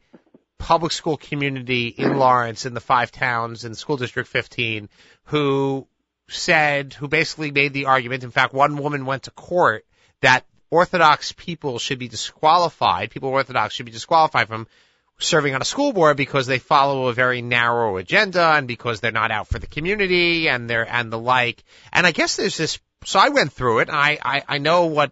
public 0.57 0.93
school 0.93 1.17
community 1.17 1.87
in 1.87 2.17
Lawrence 2.17 2.65
in 2.65 2.73
the 2.73 2.79
five 2.79 3.11
towns 3.11 3.65
in 3.65 3.75
school 3.75 3.97
district 3.97 4.29
15 4.29 4.87
who 5.25 5.85
said, 6.29 6.93
who 6.93 7.07
basically 7.07 7.51
made 7.51 7.73
the 7.73 7.85
argument. 7.85 8.23
In 8.23 8.31
fact, 8.31 8.53
one 8.53 8.77
woman 8.77 9.05
went 9.05 9.23
to 9.23 9.31
court 9.31 9.85
that 10.21 10.45
Orthodox 10.71 11.31
people 11.31 11.79
should 11.79 11.99
be 11.99 12.07
disqualified, 12.07 13.11
people 13.11 13.29
Orthodox 13.29 13.73
should 13.73 13.85
be 13.85 13.91
disqualified 13.91 14.47
from 14.47 14.67
serving 15.19 15.53
on 15.53 15.61
a 15.61 15.65
school 15.65 15.93
board 15.93 16.15
because 16.15 16.47
they 16.47 16.59
follow 16.59 17.07
a 17.07 17.13
very 17.13 17.41
narrow 17.41 17.97
agenda 17.97 18.53
and 18.55 18.67
because 18.67 18.99
they're 18.99 19.11
not 19.11 19.31
out 19.31 19.47
for 19.47 19.59
the 19.59 19.67
community 19.67 20.47
and 20.47 20.69
they're 20.69 20.87
and 20.87 21.11
the 21.11 21.19
like. 21.19 21.63
And 21.91 22.07
I 22.07 22.11
guess 22.11 22.35
there's 22.35 22.57
this. 22.57 22.79
So 23.05 23.19
I 23.19 23.29
went 23.29 23.51
through 23.51 23.79
it. 23.79 23.89
And 23.89 23.97
I 23.97 24.17
I, 24.21 24.43
I 24.47 24.57
know 24.59 24.85
what 24.85 25.11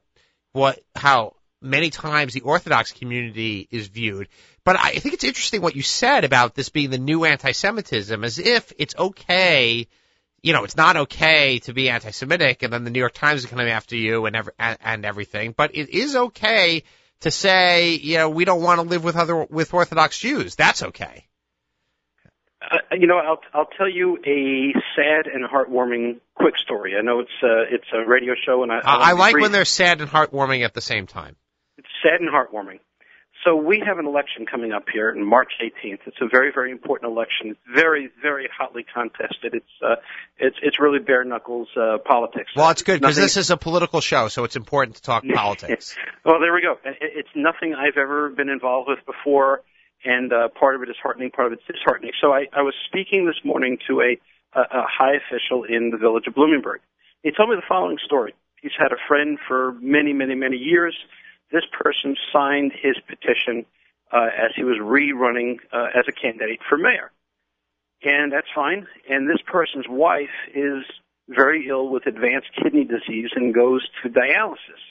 what 0.54 0.80
how 0.96 1.34
many 1.62 1.90
times 1.90 2.34
the 2.34 2.42
Orthodox 2.42 2.92
community 2.92 3.68
is 3.70 3.88
viewed. 3.88 4.30
But 4.64 4.78
I 4.80 4.94
think 4.94 5.14
it's 5.14 5.24
interesting 5.24 5.62
what 5.62 5.76
you 5.76 5.82
said 5.82 6.24
about 6.24 6.54
this 6.54 6.70
being 6.70 6.90
the 6.90 6.98
new 6.98 7.24
anti-Semitism, 7.24 8.24
as 8.24 8.38
if 8.38 8.74
it's 8.78 8.96
okay. 8.98 9.88
You 10.42 10.54
know, 10.54 10.64
it's 10.64 10.78
not 10.78 10.98
okay 10.98 11.60
to 11.60 11.74
be 11.74 11.90
anti-Semitic, 11.90 12.64
and 12.64 12.72
then 12.72 12.84
the 12.84 12.92
New 12.92 13.00
York 13.00 13.14
Times 13.14 13.44
is 13.44 13.50
coming 13.50 13.70
after 13.70 13.96
you 13.96 14.26
and 14.26 14.36
every, 14.36 14.54
and, 14.60 14.78
and 14.84 15.06
everything. 15.06 15.54
But 15.56 15.76
it 15.76 15.90
is 15.90 16.16
okay 16.16 16.84
to 17.22 17.32
say, 17.32 17.96
you 17.96 18.18
know, 18.18 18.30
we 18.30 18.46
don't 18.46 18.62
want 18.62 18.80
to 18.80 18.88
live 18.88 19.04
with 19.04 19.16
other 19.16 19.46
with 19.46 19.74
Orthodox 19.74 20.20
Jews. 20.20 20.56
That's 20.56 20.84
okay. 20.84 21.26
Uh, 22.62 22.78
you 22.92 23.08
know, 23.08 23.18
I'll 23.18 23.40
I'll 23.54 23.70
tell 23.78 23.90
you 23.90 24.18
a 24.26 24.74
sad 24.96 25.28
and 25.28 25.46
heartwarming 25.46 26.20
quick 26.36 26.58
story. 26.58 26.96
I 26.98 27.02
know 27.02 27.20
it's 27.20 27.30
uh, 27.44 27.66
it's 27.70 27.86
a 27.94 28.08
radio 28.08 28.34
show, 28.46 28.64
and 28.64 28.72
I 28.72 28.80
I, 28.80 29.10
I 29.10 29.12
like 29.14 29.36
when 29.36 29.52
they're 29.52 29.66
sad 29.66 30.02
and 30.02 30.10
heartwarming 30.10 30.64
at 30.64 30.74
the 30.74 30.82
same 30.82 31.08
time. 31.08 31.36
It's 31.78 31.88
sad 32.04 32.20
and 32.20 32.30
heartwarming. 32.30 32.80
So 33.44 33.56
we 33.56 33.82
have 33.86 34.00
an 34.00 34.06
election 34.06 34.46
coming 34.46 34.72
up 34.72 34.86
here 34.92 35.12
on 35.12 35.24
March 35.24 35.54
18th. 35.62 36.00
It's 36.06 36.18
a 36.22 36.28
very, 36.28 36.52
very 36.52 36.72
important 36.72 37.12
election. 37.12 37.52
It's 37.52 37.60
very, 37.74 38.10
very 38.22 38.50
hotly 38.56 38.86
contested. 38.92 39.54
It's 39.54 39.66
uh, 39.82 39.96
it's 40.38 40.58
it's 40.62 40.80
really 40.80 41.00
bare 41.00 41.24
knuckles 41.24 41.68
uh, 41.78 41.98
politics. 42.04 42.52
Well, 42.56 42.70
it's 42.72 42.82
good 42.82 43.00
because 43.00 43.16
this 43.16 43.38
is 43.38 43.52
a 43.52 43.58
political 43.58 44.02
show, 44.02 44.28
so 44.28 44.44
it's 44.44 44.56
important 44.56 44.98
to 44.98 45.02
talk 45.02 45.24
politics. 45.34 45.96
well, 46.26 46.40
there 46.40 46.54
we 46.54 46.62
go. 46.62 46.78
It's 46.84 47.30
nothing 47.36 47.76
I've 47.76 47.98
ever 47.98 48.30
been 48.30 48.50
involved 48.50 48.90
with 48.90 49.06
before, 49.06 49.62
and 50.04 50.34
uh, 50.34 50.48
part 50.50 50.76
of 50.76 50.82
it 50.82 50.90
is 50.90 50.96
heartening, 51.02 51.32
part 51.32 51.52
of 51.52 51.54
it's 51.54 51.64
disheartening. 51.68 52.12
So 52.20 52.34
I, 52.34 52.48
I 52.54 52.62
was 52.64 52.74
speaking 52.88 53.26
this 53.26 53.44
morning 53.46 53.78
to 53.88 54.02
a, 54.02 54.18
a, 54.58 54.62
a 54.62 54.86
high 54.88 55.16
official 55.16 55.64
in 55.64 55.92
the 55.92 55.98
village 55.98 56.26
of 56.28 56.34
Bloomingburg. 56.34 56.80
He 57.24 57.32
told 57.32 57.50
me 57.50 57.56
the 57.56 57.68
following 57.68 57.98
story. 58.04 58.34
He's 58.62 58.72
had 58.78 58.92
a 58.92 58.98
friend 59.08 59.38
for 59.48 59.74
many, 59.80 60.14
many, 60.14 60.34
many 60.34 60.58
years 60.58 60.96
this 61.52 61.64
person 61.72 62.16
signed 62.32 62.74
his 62.74 62.96
petition 63.08 63.66
uh, 64.12 64.28
as 64.38 64.52
he 64.56 64.64
was 64.64 64.78
rerunning 64.82 65.58
uh, 65.72 65.88
as 65.98 66.06
a 66.08 66.12
candidate 66.12 66.60
for 66.68 66.78
mayor. 66.78 67.12
And 68.04 68.32
that's 68.32 68.48
fine. 68.54 68.88
And 69.10 69.30
this 69.30 69.42
person's 69.46 69.88
wife 69.90 70.30
is 70.54 70.84
very 71.28 71.68
ill 71.68 71.90
with 71.90 72.06
advanced 72.06 72.50
kidney 72.62 72.86
disease 72.86 73.30
and 73.36 73.54
goes 73.54 73.88
to 74.04 74.10
dialysis, 74.10 74.84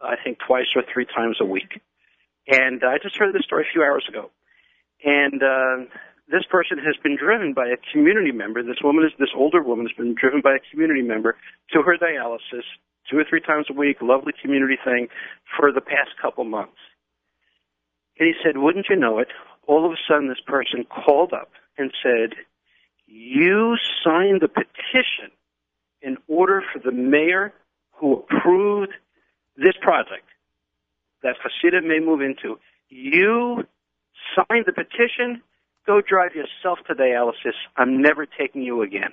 I 0.00 0.16
think 0.22 0.38
twice 0.44 0.66
or 0.74 0.82
three 0.92 1.06
times 1.06 1.36
a 1.40 1.44
week. 1.44 1.80
And 2.48 2.82
I 2.84 2.98
just 3.02 3.16
heard 3.16 3.34
this 3.34 3.44
story 3.44 3.64
a 3.68 3.72
few 3.72 3.82
hours 3.82 4.04
ago. 4.08 4.30
And 5.04 5.42
uh, 5.42 5.90
this 6.28 6.44
person 6.50 6.78
has 6.78 6.96
been 7.02 7.16
driven 7.16 7.52
by 7.52 7.68
a 7.68 7.76
community 7.92 8.32
member. 8.32 8.62
This 8.62 8.82
woman 8.82 9.04
is 9.04 9.12
this 9.18 9.30
older 9.36 9.62
woman 9.62 9.86
has 9.86 9.96
been 9.96 10.14
driven 10.14 10.40
by 10.40 10.56
a 10.56 10.70
community 10.70 11.02
member 11.02 11.36
to 11.72 11.82
her 11.82 11.96
dialysis 11.96 12.64
two 13.10 13.18
or 13.18 13.24
three 13.28 13.40
times 13.40 13.66
a 13.70 13.72
week, 13.72 13.98
lovely 14.00 14.32
community 14.40 14.78
thing 14.82 15.08
for 15.58 15.72
the 15.72 15.80
past 15.80 16.10
couple 16.20 16.44
months. 16.44 16.78
And 18.18 18.28
he 18.28 18.34
said, 18.44 18.58
wouldn't 18.58 18.86
you 18.88 18.96
know 18.96 19.18
it, 19.18 19.28
all 19.66 19.84
of 19.84 19.92
a 19.92 19.96
sudden 20.08 20.28
this 20.28 20.40
person 20.46 20.84
called 20.84 21.32
up 21.32 21.50
and 21.76 21.92
said, 22.02 22.36
you 23.06 23.76
signed 24.04 24.40
the 24.40 24.48
petition 24.48 25.30
in 26.00 26.16
order 26.28 26.62
for 26.72 26.78
the 26.78 26.92
mayor 26.92 27.52
who 27.92 28.24
approved 28.30 28.92
this 29.56 29.74
project 29.80 30.26
that 31.22 31.36
Hasidim 31.42 31.88
may 31.88 32.00
move 32.00 32.20
into. 32.20 32.58
You 32.88 33.64
signed 34.34 34.64
the 34.66 34.72
petition. 34.72 35.42
Go 35.86 36.00
drive 36.00 36.32
yourself 36.34 36.78
to 36.86 36.94
dialysis. 36.94 37.54
I'm 37.76 38.00
never 38.00 38.26
taking 38.26 38.62
you 38.62 38.82
again. 38.82 39.10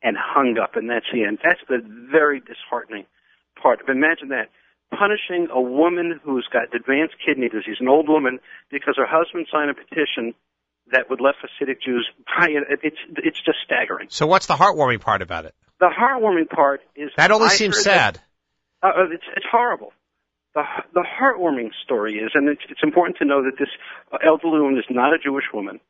And 0.00 0.16
hung 0.16 0.58
up, 0.58 0.76
and 0.76 0.88
that's 0.88 1.06
the 1.12 1.24
end. 1.24 1.38
That's 1.42 1.60
the 1.68 1.78
very 2.12 2.38
disheartening 2.38 3.06
part. 3.62 3.80
Imagine 3.88 4.28
that 4.28 4.48
punishing 4.90 5.48
a 5.52 5.60
woman 5.60 6.20
who's 6.24 6.48
got 6.52 6.74
advanced 6.74 7.14
kidney 7.24 7.48
disease, 7.48 7.76
an 7.80 7.88
old 7.88 8.08
woman, 8.08 8.40
because 8.70 8.94
her 8.96 9.06
husband 9.06 9.46
signed 9.52 9.70
a 9.70 9.74
petition 9.74 10.34
that 10.92 11.10
would 11.10 11.20
let 11.20 11.34
Hasidic 11.36 11.82
Jews 11.82 12.08
buy 12.26 12.48
it. 12.48 12.80
It's 12.82 12.96
it's 13.16 13.40
just 13.40 13.58
staggering. 13.64 14.08
So 14.10 14.26
what's 14.26 14.46
the 14.46 14.54
heartwarming 14.54 15.00
part 15.00 15.22
about 15.22 15.44
it? 15.44 15.54
The 15.80 15.90
heartwarming 15.90 16.48
part 16.48 16.80
is 16.96 17.10
that 17.16 17.30
only 17.30 17.50
seems 17.50 17.80
sad. 17.82 18.20
That, 18.82 18.96
uh, 18.96 19.04
it's 19.12 19.24
it's 19.36 19.46
horrible. 19.50 19.92
The 20.54 20.62
the 20.94 21.04
heartwarming 21.04 21.70
story 21.84 22.14
is, 22.14 22.30
and 22.34 22.48
it's, 22.48 22.62
it's 22.68 22.82
important 22.82 23.18
to 23.18 23.24
know 23.24 23.42
that 23.42 23.58
this 23.58 23.68
elderly 24.24 24.60
woman 24.60 24.78
is 24.78 24.86
not 24.90 25.12
a 25.12 25.18
Jewish 25.18 25.44
woman. 25.52 25.80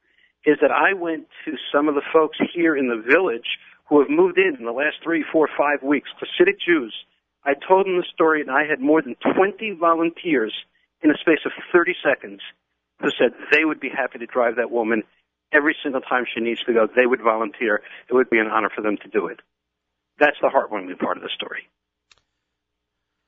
Is 0.45 0.57
that 0.62 0.71
I 0.71 0.95
went 0.95 1.27
to 1.45 1.53
some 1.73 1.89
of 1.89 1.95
the 1.95 2.03
folks 2.12 2.39
here 2.55 2.77
in 2.77 2.89
the 2.89 3.03
village 3.03 3.59
who 3.89 4.01
have 4.01 4.11
moved 4.11 4.39
in 4.39 4.57
in 4.59 4.64
the 4.64 4.73
last 4.73 4.97
three, 5.03 5.25
four, 5.33 5.49
five 5.57 5.83
weeks, 5.83 6.11
Hasidic 6.21 6.61
Jews. 6.64 6.95
I 7.49 7.55
told 7.55 7.87
them 7.87 7.97
the 7.97 8.05
story, 8.13 8.43
and 8.43 8.51
I 8.51 8.69
had 8.69 8.79
more 8.79 9.01
than 9.01 9.17
20 9.25 9.73
volunteers 9.81 10.53
in 11.01 11.11
a 11.11 11.17
space 11.17 11.41
of 11.47 11.53
30 11.73 11.97
seconds 12.05 12.43
who 13.01 13.09
said 13.17 13.33
they 13.51 13.65
would 13.65 13.81
be 13.81 13.89
happy 13.89 14.19
to 14.19 14.27
drive 14.27 14.57
that 14.57 14.71
woman 14.71 15.03
every 15.51 15.75
single 15.83 16.03
time 16.03 16.27
she 16.29 16.43
needs 16.45 16.63
to 16.65 16.75
go. 16.75 16.87
They 16.87 17.07
would 17.07 17.23
volunteer. 17.23 17.81
It 18.11 18.13
would 18.13 18.29
be 18.29 18.39
an 18.39 18.49
honor 18.49 18.69
for 18.69 18.83
them 18.83 18.99
to 18.99 19.09
do 19.09 19.29
it. 19.29 19.41
That's 20.21 20.37
the 20.43 20.53
heartwarming 20.53 20.99
part 20.99 21.17
of 21.17 21.23
the 21.23 21.31
story. 21.35 21.71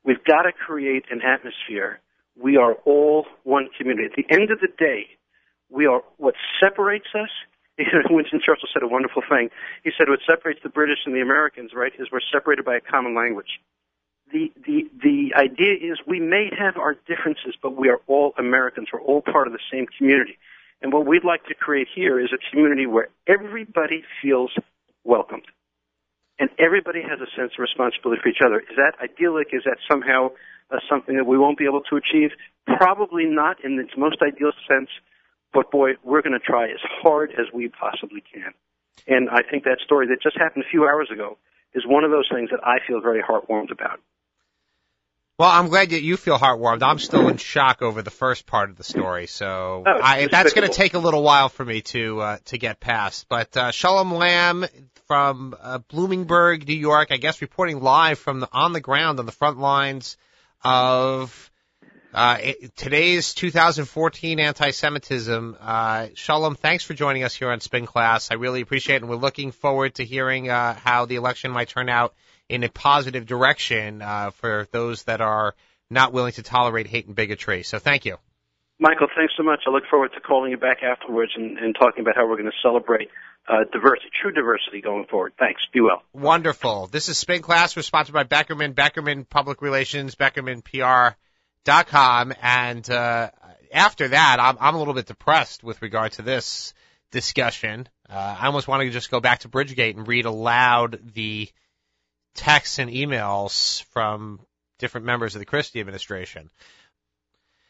We've 0.04 0.22
got 0.22 0.42
to 0.42 0.52
create 0.52 1.04
an 1.10 1.22
atmosphere. 1.22 2.00
We 2.36 2.58
are 2.58 2.74
all 2.84 3.24
one 3.44 3.70
community. 3.78 4.10
At 4.12 4.16
the 4.16 4.34
end 4.34 4.50
of 4.50 4.60
the 4.60 4.68
day, 4.76 5.16
we 5.70 5.86
are 5.86 6.02
what 6.18 6.34
separates 6.60 7.08
us. 7.14 7.30
Winston 8.10 8.40
Churchill 8.44 8.68
said 8.74 8.82
a 8.82 8.88
wonderful 8.88 9.22
thing. 9.30 9.48
He 9.82 9.92
said 9.96 10.10
what 10.10 10.20
separates 10.28 10.60
the 10.62 10.68
British 10.68 10.98
and 11.06 11.14
the 11.14 11.22
Americans, 11.22 11.70
right, 11.74 11.92
is 11.98 12.08
we're 12.12 12.20
separated 12.30 12.66
by 12.66 12.76
a 12.76 12.80
common 12.80 13.16
language. 13.16 13.60
The 14.32 14.52
the 14.64 14.88
the 15.02 15.34
idea 15.36 15.74
is 15.74 15.98
we 16.06 16.20
may 16.20 16.50
have 16.56 16.76
our 16.76 16.94
differences, 16.94 17.54
but 17.60 17.76
we 17.76 17.88
are 17.88 18.00
all 18.06 18.32
Americans. 18.38 18.88
We're 18.92 19.00
all 19.00 19.22
part 19.22 19.46
of 19.46 19.52
the 19.52 19.60
same 19.72 19.86
community. 19.98 20.38
And 20.82 20.92
what 20.92 21.06
we'd 21.06 21.24
like 21.24 21.44
to 21.46 21.54
create 21.54 21.88
here 21.94 22.18
is 22.20 22.30
a 22.32 22.38
community 22.50 22.86
where 22.86 23.08
everybody 23.26 24.02
feels 24.22 24.50
welcomed 25.04 25.44
and 26.40 26.48
everybody 26.58 27.02
has 27.02 27.20
a 27.20 27.28
sense 27.36 27.52
of 27.52 27.60
responsibility 27.60 28.20
for 28.22 28.28
each 28.30 28.40
other. 28.44 28.60
Is 28.60 28.76
that 28.76 28.94
idyllic? 28.98 29.48
Is 29.52 29.62
that 29.66 29.76
somehow 29.88 30.30
uh, 30.70 30.78
something 30.88 31.16
that 31.16 31.26
we 31.26 31.36
won't 31.36 31.58
be 31.58 31.66
able 31.66 31.82
to 31.90 31.96
achieve? 31.96 32.30
Probably 32.66 33.26
not 33.26 33.62
in 33.62 33.78
its 33.78 33.92
most 33.96 34.16
ideal 34.22 34.52
sense, 34.66 34.88
but 35.52 35.70
boy, 35.70 36.00
we're 36.02 36.22
going 36.22 36.32
to 36.32 36.40
try 36.40 36.64
as 36.70 36.80
hard 37.02 37.30
as 37.32 37.52
we 37.52 37.68
possibly 37.68 38.24
can. 38.32 38.54
And 39.06 39.28
I 39.28 39.42
think 39.42 39.64
that 39.64 39.78
story 39.84 40.06
that 40.08 40.22
just 40.22 40.38
happened 40.38 40.64
a 40.66 40.70
few 40.70 40.84
hours 40.84 41.10
ago 41.12 41.36
is 41.74 41.84
one 41.86 42.04
of 42.04 42.10
those 42.10 42.28
things 42.32 42.50
that 42.50 42.60
I 42.64 42.78
feel 42.86 43.00
very 43.00 43.22
heartwarmed 43.22 43.70
about. 43.70 44.00
Well, 45.40 45.48
I'm 45.48 45.68
glad 45.68 45.88
that 45.88 46.02
you 46.02 46.18
feel 46.18 46.38
heartwarmed. 46.38 46.82
I'm 46.82 46.98
still 46.98 47.28
in 47.28 47.38
shock 47.38 47.80
over 47.80 48.02
the 48.02 48.10
first 48.10 48.44
part 48.44 48.68
of 48.68 48.76
the 48.76 48.84
story, 48.84 49.26
so 49.26 49.84
Oh, 49.86 49.98
I, 50.02 50.26
that's 50.26 50.52
going 50.52 50.68
to 50.68 50.74
take 50.76 50.92
a 50.92 50.98
little 50.98 51.22
while 51.22 51.48
for 51.48 51.64
me 51.64 51.80
to 51.80 52.20
uh, 52.20 52.38
to 52.44 52.58
get 52.58 52.78
past. 52.78 53.24
But 53.26 53.56
uh, 53.56 53.70
Shalom 53.70 54.12
Lamm 54.12 54.66
from 55.06 55.56
uh, 55.58 55.78
Bloomingburg, 55.90 56.68
New 56.68 56.74
York, 56.74 57.08
I 57.10 57.16
guess 57.16 57.40
reporting 57.40 57.80
live 57.80 58.18
from 58.18 58.40
the 58.40 58.50
on 58.52 58.74
the 58.74 58.82
ground 58.82 59.18
on 59.18 59.24
the 59.24 59.32
front 59.32 59.58
lines 59.58 60.18
of 60.62 61.50
uh, 62.12 62.36
it- 62.42 62.76
today's 62.76 63.32
2014 63.32 64.40
anti-Semitism. 64.40 65.56
Uh, 65.58 66.08
Shalom, 66.16 66.54
thanks 66.54 66.84
for 66.84 66.92
joining 66.92 67.24
us 67.24 67.34
here 67.34 67.50
on 67.50 67.60
Spin 67.60 67.86
Class. 67.86 68.30
I 68.30 68.34
really 68.34 68.60
appreciate 68.60 68.96
it, 68.96 69.02
and 69.04 69.08
we're 69.08 69.16
looking 69.16 69.52
forward 69.52 69.94
to 69.94 70.04
hearing 70.04 70.50
uh, 70.50 70.74
how 70.74 71.06
the 71.06 71.16
election 71.16 71.50
might 71.50 71.68
turn 71.70 71.88
out 71.88 72.12
in 72.50 72.64
a 72.64 72.68
positive 72.68 73.24
direction 73.26 74.02
uh, 74.02 74.32
for 74.32 74.66
those 74.72 75.04
that 75.04 75.20
are 75.20 75.54
not 75.88 76.12
willing 76.12 76.32
to 76.32 76.42
tolerate 76.42 76.88
hate 76.88 77.06
and 77.06 77.14
bigotry. 77.14 77.62
So 77.62 77.78
thank 77.78 78.04
you. 78.04 78.16
Michael, 78.80 79.06
thanks 79.14 79.34
so 79.36 79.44
much. 79.44 79.60
I 79.66 79.70
look 79.70 79.84
forward 79.88 80.10
to 80.14 80.20
calling 80.20 80.50
you 80.50 80.56
back 80.56 80.82
afterwards 80.82 81.30
and, 81.36 81.58
and 81.58 81.76
talking 81.78 82.00
about 82.00 82.16
how 82.16 82.26
we're 82.26 82.38
going 82.38 82.50
to 82.50 82.56
celebrate 82.62 83.10
uh, 83.48 83.58
diversity, 83.72 84.08
true 84.20 84.32
diversity 84.32 84.80
going 84.80 85.04
forward. 85.04 85.34
Thanks. 85.38 85.62
Be 85.72 85.80
well. 85.80 86.02
Wonderful. 86.12 86.88
This 86.88 87.08
is 87.08 87.18
Spin 87.18 87.42
Class. 87.42 87.76
We're 87.76 87.82
sponsored 87.82 88.14
by 88.14 88.24
Beckerman, 88.24 88.74
Beckerman 88.74 89.28
Public 89.28 89.62
Relations, 89.62 90.16
BeckermanPR.com. 90.16 92.34
And 92.42 92.90
uh, 92.90 93.30
after 93.72 94.08
that, 94.08 94.38
I'm, 94.40 94.56
I'm 94.58 94.74
a 94.74 94.78
little 94.78 94.94
bit 94.94 95.06
depressed 95.06 95.62
with 95.62 95.82
regard 95.82 96.10
to 96.12 96.22
this 96.22 96.74
discussion. 97.12 97.88
Uh, 98.08 98.38
I 98.40 98.46
almost 98.46 98.66
want 98.66 98.82
to 98.82 98.90
just 98.90 99.10
go 99.10 99.20
back 99.20 99.40
to 99.40 99.48
Bridgegate 99.48 99.96
and 99.96 100.08
read 100.08 100.24
aloud 100.24 100.98
the 101.14 101.48
texts 102.34 102.78
and 102.78 102.90
emails 102.90 103.84
from 103.92 104.40
different 104.78 105.06
members 105.06 105.34
of 105.34 105.40
the 105.40 105.46
Christie 105.46 105.80
administration. 105.80 106.50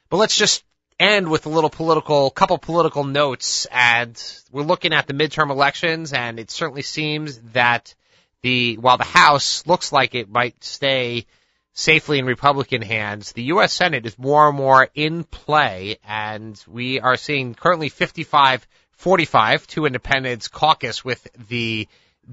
But 0.08 0.18
let's 0.18 0.36
just 0.36 0.64
end 0.98 1.30
with 1.30 1.46
a 1.46 1.48
little 1.48 1.70
political, 1.70 2.30
couple 2.30 2.58
political 2.58 3.04
notes. 3.04 3.66
And 3.70 4.22
we're 4.52 4.62
looking 4.62 4.92
at 4.92 5.06
the 5.06 5.14
midterm 5.14 5.50
elections, 5.50 6.12
and 6.12 6.38
it 6.38 6.50
certainly 6.50 6.82
seems 6.82 7.38
that 7.52 7.94
the 8.42 8.76
while 8.76 8.98
the 8.98 9.04
House 9.04 9.66
looks 9.66 9.92
like 9.92 10.14
it 10.14 10.28
might 10.28 10.62
stay 10.62 11.26
safely 11.72 12.18
in 12.18 12.26
Republican 12.26 12.82
hands, 12.82 13.32
the 13.32 13.44
U.S. 13.44 13.72
Senate 13.72 14.06
is 14.06 14.18
more 14.18 14.48
and 14.48 14.56
more 14.56 14.88
in 14.94 15.24
play, 15.24 15.98
and 16.06 16.62
we 16.66 17.00
are 17.00 17.16
seeing 17.16 17.54
currently 17.54 17.90
55-45, 17.90 19.66
two 19.66 19.86
independents 19.86 20.48
caucus 20.48 21.04
with 21.04 21.26
the 21.48 21.88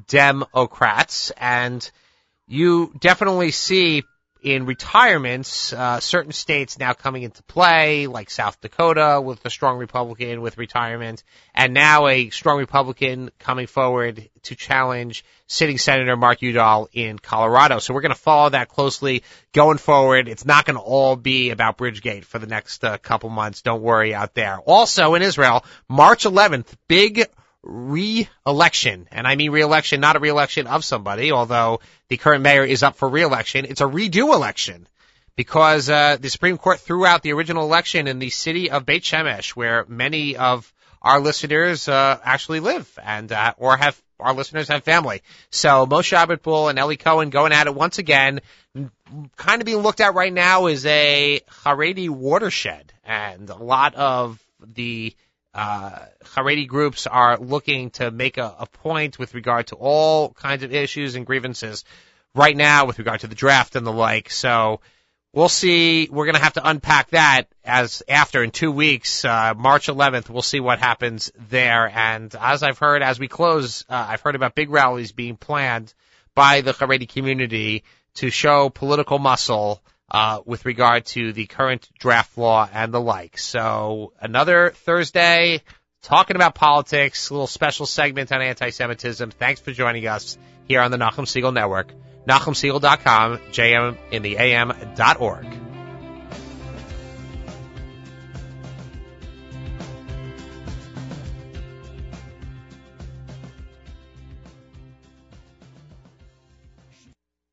Democrats, 0.08 1.32
and 1.38 1.90
you 2.48 2.94
definitely 3.00 3.52
see 3.52 4.04
in 4.42 4.66
retirements, 4.66 5.74
uh, 5.74 6.00
certain 6.00 6.32
states 6.32 6.78
now 6.80 6.94
coming 6.94 7.24
into 7.24 7.44
play, 7.44 8.08
like 8.08 8.30
South 8.30 8.62
Dakota 8.62 9.20
with 9.22 9.44
a 9.46 9.50
strong 9.50 9.78
Republican 9.78 10.42
with 10.42 10.58
retirement, 10.58 11.24
and 11.54 11.74
now 11.74 12.08
a 12.08 12.30
strong 12.30 12.60
Republican 12.60 13.32
coming 13.40 13.68
forward 13.68 14.30
to 14.44 14.56
challenge 14.56 15.26
sitting 15.48 15.78
Senator 15.78 16.16
Mark 16.16 16.42
Udall 16.42 16.88
in 16.94 17.20
Colorado. 17.20 17.80
So 17.80 17.94
we're 17.94 18.02
going 18.02 18.14
to 18.14 18.20
follow 18.20 18.50
that 18.50 18.70
closely 18.70 19.24
going 19.54 19.78
forward. 19.78 20.28
It's 20.28 20.46
not 20.46 20.66
going 20.66 20.78
to 20.78 20.84
all 20.84 21.16
be 21.16 21.50
about 21.50 21.78
Bridgegate 21.78 22.26
for 22.26 22.40
the 22.40 22.48
next 22.48 22.84
uh, 22.84 22.98
couple 22.98 23.30
months. 23.30 23.64
Don't 23.64 23.82
worry 23.82 24.14
out 24.14 24.34
there. 24.34 24.60
Also 24.60 25.16
in 25.16 25.22
Israel, 25.22 25.66
March 25.90 26.26
11th, 26.26 26.74
big 26.88 27.26
re-election, 27.68 29.08
and 29.12 29.28
I 29.28 29.36
mean 29.36 29.52
re-election, 29.52 30.00
not 30.00 30.16
a 30.16 30.20
re-election 30.20 30.68
of 30.68 30.86
somebody, 30.86 31.32
although 31.32 31.82
the 32.08 32.18
current 32.18 32.44
mayor 32.44 32.64
is 32.64 32.82
up 32.82 32.96
for 32.96 33.10
re-election. 33.10 33.66
It's 33.66 33.82
a 33.82 33.86
redo 33.86 34.34
election 34.34 34.88
because 35.36 35.90
uh, 35.90 36.18
the 36.20 36.30
Supreme 36.30 36.58
Court 36.58 36.80
threw 36.80 37.06
out 37.06 37.22
the 37.22 37.34
original 37.34 37.64
election 37.64 38.08
in 38.08 38.20
the 38.20 38.30
city 38.30 38.72
of 38.72 38.86
Beit 38.86 39.04
Shemesh, 39.04 39.50
where 39.50 39.86
many 39.88 40.38
of 40.38 40.72
our 41.02 41.20
listeners 41.20 41.88
uh, 41.88 42.20
actually 42.24 42.62
live 42.62 43.00
and 43.04 43.32
uh, 43.32 43.54
or 43.58 43.78
have 43.78 44.02
our 44.20 44.34
listeners 44.34 44.70
have 44.70 44.84
family. 44.84 45.22
So 45.52 45.86
Moshe 45.86 46.18
Abitbul 46.18 46.70
and 46.70 46.80
Eli 46.80 46.96
Cohen 46.96 47.30
going 47.30 47.52
at 47.52 47.68
it 47.68 47.76
once 47.76 48.00
again. 48.00 48.42
Kind 49.36 49.62
of 49.62 49.66
being 49.66 49.80
looked 49.80 50.02
at 50.02 50.16
right 50.16 50.34
now 50.34 50.68
is 50.68 50.86
a 50.86 51.42
Haredi 51.64 52.10
watershed, 52.10 52.94
and 53.04 53.50
a 53.50 53.56
lot 53.56 53.94
of 53.96 54.42
the 54.60 55.16
uh, 55.58 56.06
Haredi 56.24 56.68
groups 56.68 57.08
are 57.08 57.40
looking 57.40 57.90
to 57.90 58.12
make 58.12 58.38
a, 58.38 58.56
a 58.60 58.68
point 58.68 59.18
with 59.18 59.34
regard 59.34 59.66
to 59.68 59.76
all 59.76 60.32
kinds 60.34 60.62
of 60.62 60.72
issues 60.72 61.16
and 61.16 61.26
grievances 61.26 61.84
right 62.36 62.56
now 62.56 62.86
with 62.86 63.00
regard 63.00 63.22
to 63.22 63.28
the 63.28 63.34
draft 63.34 63.76
and 63.76 63.86
the 63.86 63.92
like. 63.92 64.30
So 64.30 64.82
we'll 65.34 65.50
see. 65.50 66.10
We're 66.12 66.26
going 66.26 66.36
to 66.36 66.44
have 66.44 66.54
to 66.54 66.70
unpack 66.70 67.10
that 67.10 67.48
as 67.66 68.04
after 68.08 68.44
in 68.44 68.52
two 68.52 68.72
weeks, 68.72 69.26
uh, 69.26 69.56
March 69.58 69.88
11th. 69.88 70.30
We'll 70.30 70.44
see 70.44 70.60
what 70.60 70.78
happens 70.78 71.32
there. 71.50 71.90
And 71.90 72.36
as 72.40 72.62
I've 72.62 72.78
heard, 72.78 73.02
as 73.02 73.20
we 73.20 73.28
close, 73.28 73.84
uh, 73.90 74.06
I've 74.10 74.22
heard 74.22 74.36
about 74.36 74.54
big 74.54 74.70
rallies 74.70 75.12
being 75.12 75.38
planned 75.38 75.92
by 76.36 76.62
the 76.62 76.72
Haredi 76.72 77.10
community 77.10 77.84
to 78.14 78.30
show 78.30 78.70
political 78.70 79.18
muscle 79.18 79.82
uh, 80.10 80.42
with 80.46 80.66
regard 80.66 81.06
to 81.06 81.34
the 81.34 81.46
current 81.46 81.90
draft 82.00 82.38
law 82.38 82.68
and 82.72 82.94
the 82.94 83.02
like. 83.02 83.38
So 83.38 84.14
another 84.20 84.72
Thursday 84.72 85.62
talking 86.02 86.36
about 86.36 86.56
politics, 86.56 87.30
a 87.30 87.34
little 87.34 87.48
special 87.48 87.86
segment 87.86 88.32
on 88.32 88.42
anti-Semitism. 88.42 89.32
Thanks 89.32 89.62
for 89.62 89.72
joining 89.72 90.08
us 90.08 90.38
here 90.68 90.82
on 90.82 90.92
the 90.92 90.98
Nachum 90.98 91.26
Segal 91.26 91.54
Network. 91.54 91.92
NachumSegal.com, 92.28 93.38
JM 93.52 93.98
in 94.12 94.22
the 94.22 94.36
jmintheam.org. 94.36 95.67